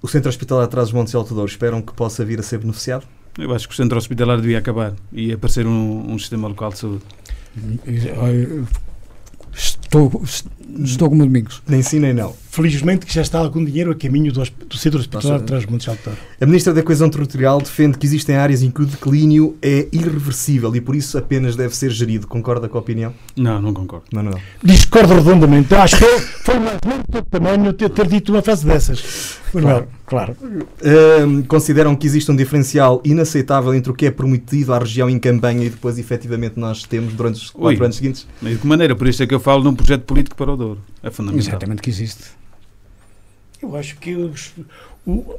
O 0.00 0.06
Centro 0.06 0.28
Hospitalar 0.28 0.64
Atrás 0.64 0.88
dos 0.88 0.94
Montes 0.94 1.12
e 1.12 1.16
Alto 1.16 1.34
Douro 1.34 1.50
esperam 1.50 1.82
que 1.82 1.92
possa 1.92 2.24
vir 2.24 2.38
a 2.38 2.42
ser 2.42 2.58
beneficiado? 2.58 3.04
Eu 3.36 3.52
acho 3.54 3.68
que 3.68 3.74
o 3.74 3.76
Centro 3.76 3.98
Hospitalar 3.98 4.40
devia 4.40 4.58
acabar 4.58 4.94
e 5.12 5.32
aparecer 5.32 5.66
um, 5.66 6.12
um 6.12 6.18
sistema 6.18 6.48
local 6.48 6.70
de 6.70 6.78
saúde. 6.78 7.02
Estou, 9.52 10.22
estou 10.84 11.08
como 11.08 11.24
Domingos. 11.24 11.62
Nem 11.66 11.82
sim, 11.82 11.98
nem 11.98 12.12
não. 12.12 12.34
Felizmente 12.58 13.06
que 13.06 13.14
já 13.14 13.22
está 13.22 13.38
algum 13.38 13.64
dinheiro 13.64 13.92
a 13.92 13.94
caminho 13.94 14.32
do, 14.32 14.42
do 14.42 14.76
Centro 14.76 14.98
Hospitalar 14.98 15.38
de 15.38 15.44
Trás-Montes 15.44 15.84
de 15.84 15.90
Alto 15.90 16.10
A 16.40 16.44
Ministra 16.44 16.74
da 16.74 16.82
Coesão 16.82 17.08
Territorial 17.08 17.60
defende 17.60 17.96
que 17.96 18.04
existem 18.04 18.34
áreas 18.34 18.64
em 18.64 18.70
que 18.72 18.82
o 18.82 18.84
declínio 18.84 19.56
é 19.62 19.86
irreversível 19.92 20.74
e 20.74 20.80
por 20.80 20.96
isso 20.96 21.16
apenas 21.16 21.54
deve 21.54 21.76
ser 21.76 21.92
gerido. 21.92 22.26
Concorda 22.26 22.68
com 22.68 22.76
a 22.76 22.80
opinião? 22.80 23.14
Não, 23.36 23.62
não 23.62 23.72
concordo. 23.72 24.06
Não, 24.12 24.24
não. 24.24 24.32
Discordo 24.60 25.14
redondamente. 25.14 25.72
Acho 25.72 25.98
que 25.98 26.18
foi 26.18 26.58
menos 26.58 27.04
do 27.08 27.22
tamanho 27.22 27.72
ter, 27.72 27.90
ter 27.90 28.08
dito 28.08 28.32
uma 28.32 28.42
frase 28.42 28.66
dessas. 28.66 29.38
Claro. 29.52 29.86
claro. 30.04 30.36
Uh, 30.42 31.44
consideram 31.46 31.94
que 31.94 32.08
existe 32.08 32.28
um 32.32 32.34
diferencial 32.34 33.00
inaceitável 33.04 33.72
entre 33.72 33.92
o 33.92 33.94
que 33.94 34.06
é 34.06 34.10
prometido 34.10 34.74
à 34.74 34.80
região 34.80 35.08
em 35.08 35.20
campanha 35.20 35.64
e 35.64 35.70
depois 35.70 35.96
efetivamente 35.96 36.58
nós 36.58 36.82
temos 36.82 37.14
durante 37.14 37.36
os 37.36 37.50
quatro 37.50 37.78
Ui, 37.78 37.84
anos 37.84 37.94
seguintes? 37.94 38.26
De 38.42 38.56
que 38.56 38.66
maneira? 38.66 38.96
Por 38.96 39.06
isso 39.06 39.22
é 39.22 39.28
que 39.28 39.34
eu 39.34 39.38
falo 39.38 39.62
num 39.62 39.76
projeto 39.76 40.02
político 40.02 40.34
para 40.34 40.52
o 40.52 40.56
Douro. 40.56 40.80
É 41.04 41.08
fundamental. 41.08 41.48
Exatamente 41.48 41.80
que 41.80 41.88
existe. 41.88 42.24
Eu 43.62 43.76
acho 43.76 43.96
que 43.96 44.14
os, 44.14 44.52
o, 45.06 45.34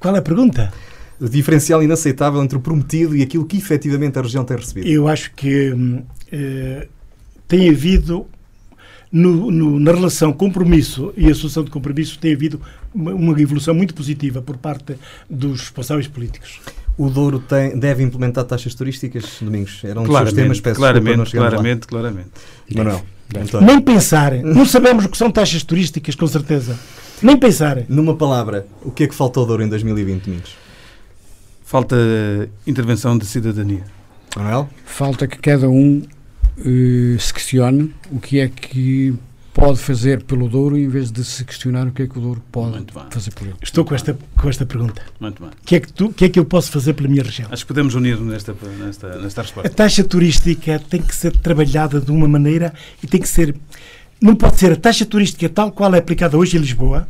qual 0.00 0.14
é 0.14 0.18
a 0.18 0.22
pergunta? 0.22 0.72
O 1.20 1.28
diferencial 1.28 1.82
inaceitável 1.82 2.42
entre 2.42 2.56
o 2.56 2.60
prometido 2.60 3.16
e 3.16 3.22
aquilo 3.22 3.44
que 3.44 3.56
efetivamente 3.56 4.18
a 4.18 4.22
região 4.22 4.44
tem 4.44 4.56
recebido. 4.56 4.88
Eu 4.88 5.08
acho 5.08 5.32
que 5.34 5.70
uh, 5.70 6.88
tem 7.46 7.68
havido 7.70 8.26
no, 9.10 9.50
no, 9.50 9.80
na 9.80 9.92
relação 9.92 10.32
compromisso 10.32 11.12
e 11.16 11.30
associação 11.30 11.64
de 11.64 11.70
compromisso 11.70 12.18
tem 12.18 12.34
havido 12.34 12.60
uma, 12.94 13.12
uma, 13.12 13.40
evolução 13.40 13.74
muito 13.74 13.94
positiva 13.94 14.42
por 14.42 14.56
parte 14.58 14.96
dos 15.28 15.60
responsáveis 15.60 16.06
políticos. 16.06 16.60
O 16.96 17.08
Douro 17.08 17.38
tem, 17.38 17.78
deve 17.78 18.02
implementar 18.02 18.44
taxas 18.44 18.74
turísticas, 18.74 19.38
Domingos? 19.40 19.80
Era 19.82 20.00
um 20.00 20.04
dos 20.04 20.16
seus 20.16 20.32
temas, 20.32 20.60
peço 20.60 20.76
claramente, 20.76 21.30
claramente, 21.30 21.86
claramente. 21.86 22.30
Manuel. 22.74 23.04
Nem 23.62 23.80
pensar. 23.80 24.32
Não 24.42 24.64
sabemos 24.64 25.04
o 25.04 25.08
que 25.08 25.16
são 25.16 25.30
taxas 25.30 25.62
turísticas, 25.62 26.14
com 26.14 26.26
certeza. 26.26 26.78
Nem 27.22 27.36
pensar. 27.36 27.84
Numa 27.88 28.16
palavra, 28.16 28.66
o 28.82 28.90
que 28.90 29.04
é 29.04 29.06
que 29.08 29.14
faltou 29.14 29.44
Douro 29.44 29.62
em 29.62 29.68
2020, 29.68 30.24
Domingos? 30.24 30.56
Falta 31.64 31.96
intervenção 32.66 33.18
de 33.18 33.26
cidadania. 33.26 33.84
Manuel? 34.36 34.68
Falta 34.84 35.26
que 35.26 35.38
cada 35.38 35.68
um 35.68 36.02
uh, 36.58 37.18
se 37.18 37.34
questione 37.34 37.94
o 38.10 38.20
que 38.20 38.38
é 38.38 38.48
que 38.48 39.14
pode 39.58 39.78
fazer 39.78 40.22
pelo 40.22 40.48
Douro 40.48 40.78
em 40.78 40.88
vez 40.88 41.10
de 41.10 41.24
se 41.24 41.44
questionar 41.44 41.88
o 41.88 41.90
que 41.90 42.02
é 42.02 42.06
que 42.06 42.16
o 42.16 42.20
Douro 42.20 42.42
pode 42.52 42.86
fazer 43.10 43.32
por 43.32 43.46
ele. 43.48 43.56
Estou 43.60 43.84
com 43.84 43.92
esta, 43.92 44.16
com 44.40 44.48
esta 44.48 44.64
pergunta. 44.64 45.02
Muito 45.18 45.42
bem. 45.42 45.50
O 45.50 45.66
que, 45.66 45.74
é 45.74 45.80
que, 45.80 45.92
tu, 45.92 46.12
que 46.12 46.24
é 46.26 46.28
que 46.28 46.38
eu 46.38 46.44
posso 46.44 46.70
fazer 46.70 46.94
pela 46.94 47.08
minha 47.08 47.24
região? 47.24 47.48
Acho 47.50 47.64
que 47.64 47.68
podemos 47.68 47.94
unir 47.96 48.20
nesta, 48.20 48.54
nesta, 48.78 49.18
nesta 49.18 49.42
resposta. 49.42 49.68
A 49.68 49.72
taxa 49.72 50.04
turística 50.04 50.80
tem 50.88 51.02
que 51.02 51.14
ser 51.14 51.36
trabalhada 51.36 52.00
de 52.00 52.10
uma 52.12 52.28
maneira 52.28 52.72
e 53.02 53.06
tem 53.08 53.20
que 53.20 53.28
ser. 53.28 53.54
Não 54.20 54.34
pode 54.34 54.58
ser 54.58 54.72
a 54.72 54.76
taxa 54.76 55.06
turística 55.06 55.48
tal 55.48 55.70
qual 55.70 55.94
é 55.94 55.98
aplicada 55.98 56.36
hoje 56.36 56.56
em 56.56 56.60
Lisboa. 56.60 57.06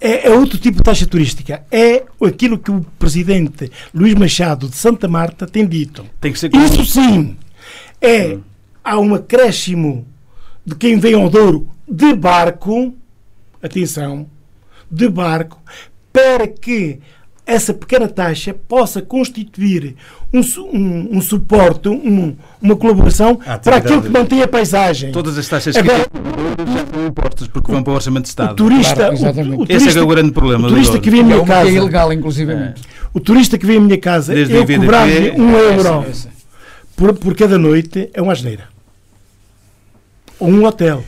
É, 0.00 0.28
é 0.28 0.30
outro 0.30 0.58
tipo 0.58 0.78
de 0.78 0.82
taxa 0.82 1.06
turística. 1.06 1.64
É 1.70 2.04
aquilo 2.24 2.58
que 2.58 2.70
o 2.70 2.80
presidente 2.98 3.70
Luís 3.92 4.14
Machado 4.14 4.68
de 4.68 4.76
Santa 4.76 5.08
Marta 5.08 5.46
tem 5.46 5.66
dito. 5.66 6.06
Tem 6.20 6.32
que 6.32 6.38
ser 6.38 6.54
Isso 6.54 6.84
sim 6.84 7.36
é 8.00 8.34
hum. 8.34 8.42
há 8.82 8.98
um 8.98 9.14
acréscimo 9.14 10.06
de 10.64 10.74
quem 10.74 10.98
vem 10.98 11.14
ao 11.14 11.28
Douro 11.28 11.68
de 11.86 12.14
barco, 12.14 12.94
atenção, 13.62 14.28
de 14.90 15.08
barco, 15.08 15.60
para 16.12 16.46
que 16.46 17.00
essa 17.48 17.72
pequena 17.72 18.06
taxa 18.06 18.52
possa 18.52 19.00
constituir 19.00 19.96
um, 20.30 20.40
um, 20.70 21.16
um 21.16 21.20
suporte, 21.22 21.88
um, 21.88 22.36
uma 22.60 22.76
colaboração 22.76 23.36
para 23.64 23.76
aquilo 23.76 24.02
que 24.02 24.10
mantém 24.10 24.42
a 24.42 24.46
paisagem. 24.46 25.10
Todas 25.10 25.38
as 25.38 25.48
taxas 25.48 25.74
Agora, 25.74 26.06
que 26.06 26.72
já 26.72 26.86
são 26.92 27.06
impostas 27.06 27.48
porque 27.48 27.72
vão 27.72 27.82
para 27.82 27.90
o 27.90 27.94
Orçamento 27.94 28.24
de 28.24 28.28
Estado. 28.28 28.52
O 28.52 28.54
turista, 28.54 28.94
claro, 28.94 29.40
o, 29.40 29.62
o, 29.62 29.66
Esse 29.66 29.96
é, 29.96 29.98
é 29.98 30.04
o 30.04 30.06
grande 30.06 30.30
problema. 30.30 30.68
O 30.68 30.70
turista 30.70 30.98
que 30.98 31.10
vem 31.10 31.20
à 31.20 31.24
minha 31.24 31.38
é 31.38 31.44
casa. 31.46 31.70
É 31.70 31.72
ilegal, 31.72 32.12
inclusive. 32.12 32.52
É. 32.52 32.74
O 33.14 33.20
turista 33.20 33.56
que 33.56 33.64
vem 33.64 33.78
à 33.78 33.80
minha 33.80 33.98
casa, 33.98 34.34
Desde 34.34 34.54
eu 34.54 34.66
cobrar-lhe 34.66 35.30
um 35.30 35.56
euro. 35.56 36.02
Essa, 36.02 36.10
essa 36.10 36.28
por, 36.94 37.14
por 37.14 37.34
cada 37.34 37.56
noite 37.56 38.10
é 38.12 38.20
uma 38.20 38.32
asneira. 38.32 38.64
Ou 40.38 40.50
um 40.50 40.66
hotel. 40.66 41.02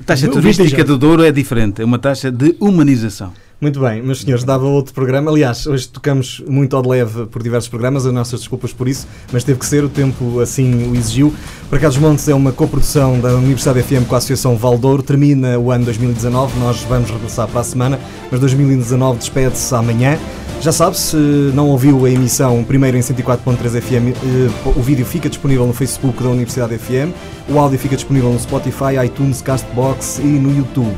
A 0.00 0.02
taxa 0.02 0.26
turística 0.26 0.82
do 0.82 0.96
Douro 0.96 1.22
é 1.22 1.30
diferente, 1.30 1.82
é 1.82 1.84
uma 1.84 1.98
taxa 1.98 2.32
de 2.32 2.56
humanização. 2.58 3.32
Muito 3.62 3.78
bem, 3.78 4.02
meus 4.02 4.22
senhores, 4.22 4.42
dava 4.42 4.66
outro 4.66 4.92
programa. 4.92 5.30
Aliás, 5.30 5.68
hoje 5.68 5.86
tocamos 5.86 6.42
muito 6.48 6.74
ao 6.74 6.82
de 6.82 6.88
leve 6.88 7.26
por 7.26 7.40
diversos 7.40 7.68
programas, 7.68 8.04
as 8.04 8.12
nossas 8.12 8.40
desculpas 8.40 8.72
por 8.72 8.88
isso, 8.88 9.06
mas 9.32 9.44
teve 9.44 9.60
que 9.60 9.64
ser, 9.64 9.84
o 9.84 9.88
tempo 9.88 10.40
assim 10.40 10.90
o 10.90 10.96
exigiu. 10.96 11.32
Para 11.70 11.78
cá 11.78 11.86
dos 11.86 11.96
Montes 11.96 12.28
é 12.28 12.34
uma 12.34 12.50
coprodução 12.50 13.20
da 13.20 13.36
Universidade 13.36 13.80
FM 13.80 14.08
com 14.08 14.16
a 14.16 14.18
Associação 14.18 14.56
Valdouro, 14.56 15.00
termina 15.00 15.60
o 15.60 15.70
ano 15.70 15.84
2019, 15.84 16.58
nós 16.58 16.80
vamos 16.80 17.08
regressar 17.08 17.46
para 17.46 17.60
a 17.60 17.62
semana, 17.62 18.00
mas 18.32 18.40
2019 18.40 19.18
despede-se 19.18 19.72
amanhã. 19.76 20.18
Já 20.60 20.72
sabe, 20.72 20.98
se 20.98 21.16
não 21.54 21.68
ouviu 21.68 22.04
a 22.04 22.10
emissão 22.10 22.64
primeiro 22.64 22.96
em 22.96 23.00
104.3 23.00 23.80
FM, 23.80 23.92
eh, 23.92 24.72
o 24.76 24.82
vídeo 24.82 25.06
fica 25.06 25.28
disponível 25.28 25.68
no 25.68 25.72
Facebook 25.72 26.20
da 26.20 26.30
Universidade 26.30 26.76
FM, 26.76 27.14
o 27.48 27.60
áudio 27.60 27.78
fica 27.78 27.94
disponível 27.94 28.32
no 28.32 28.40
Spotify, 28.40 29.04
iTunes, 29.06 29.40
Castbox 29.40 30.18
e 30.18 30.26
no 30.26 30.52
YouTube. 30.52 30.96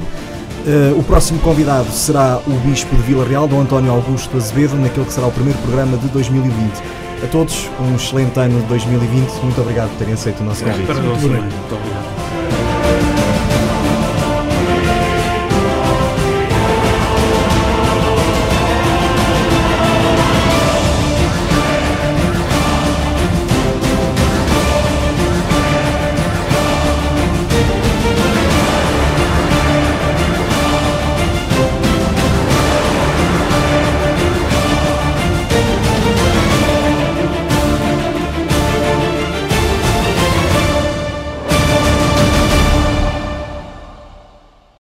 Uh, 0.65 0.99
o 0.99 1.05
próximo 1.05 1.39
convidado 1.41 1.91
será 1.91 2.41
o 2.47 2.51
Bispo 2.67 2.97
de 2.97 3.03
Vila 3.03 3.27
Real, 3.27 3.47
Dom 3.47 3.61
António 3.61 3.93
Augusto 3.93 4.35
Azevedo, 4.37 4.77
naquele 4.77 5.05
que 5.05 5.13
será 5.13 5.27
o 5.27 5.33
primeiro 5.33 5.59
programa 5.59 5.99
de 5.99 6.09
2020. 6.09 6.83
A 7.23 7.27
todos, 7.27 7.69
um 7.81 7.95
excelente 7.95 8.39
ano 8.41 8.61
de 8.63 8.67
2020. 8.69 9.31
Muito 9.43 9.61
obrigado 9.61 9.91
por 9.91 9.99
terem 9.99 10.15
aceito 10.15 10.41
o 10.41 10.45
nosso 10.45 10.65
convite. 10.65 10.87
Muito 10.91 11.75
obrigado. 11.75 12.24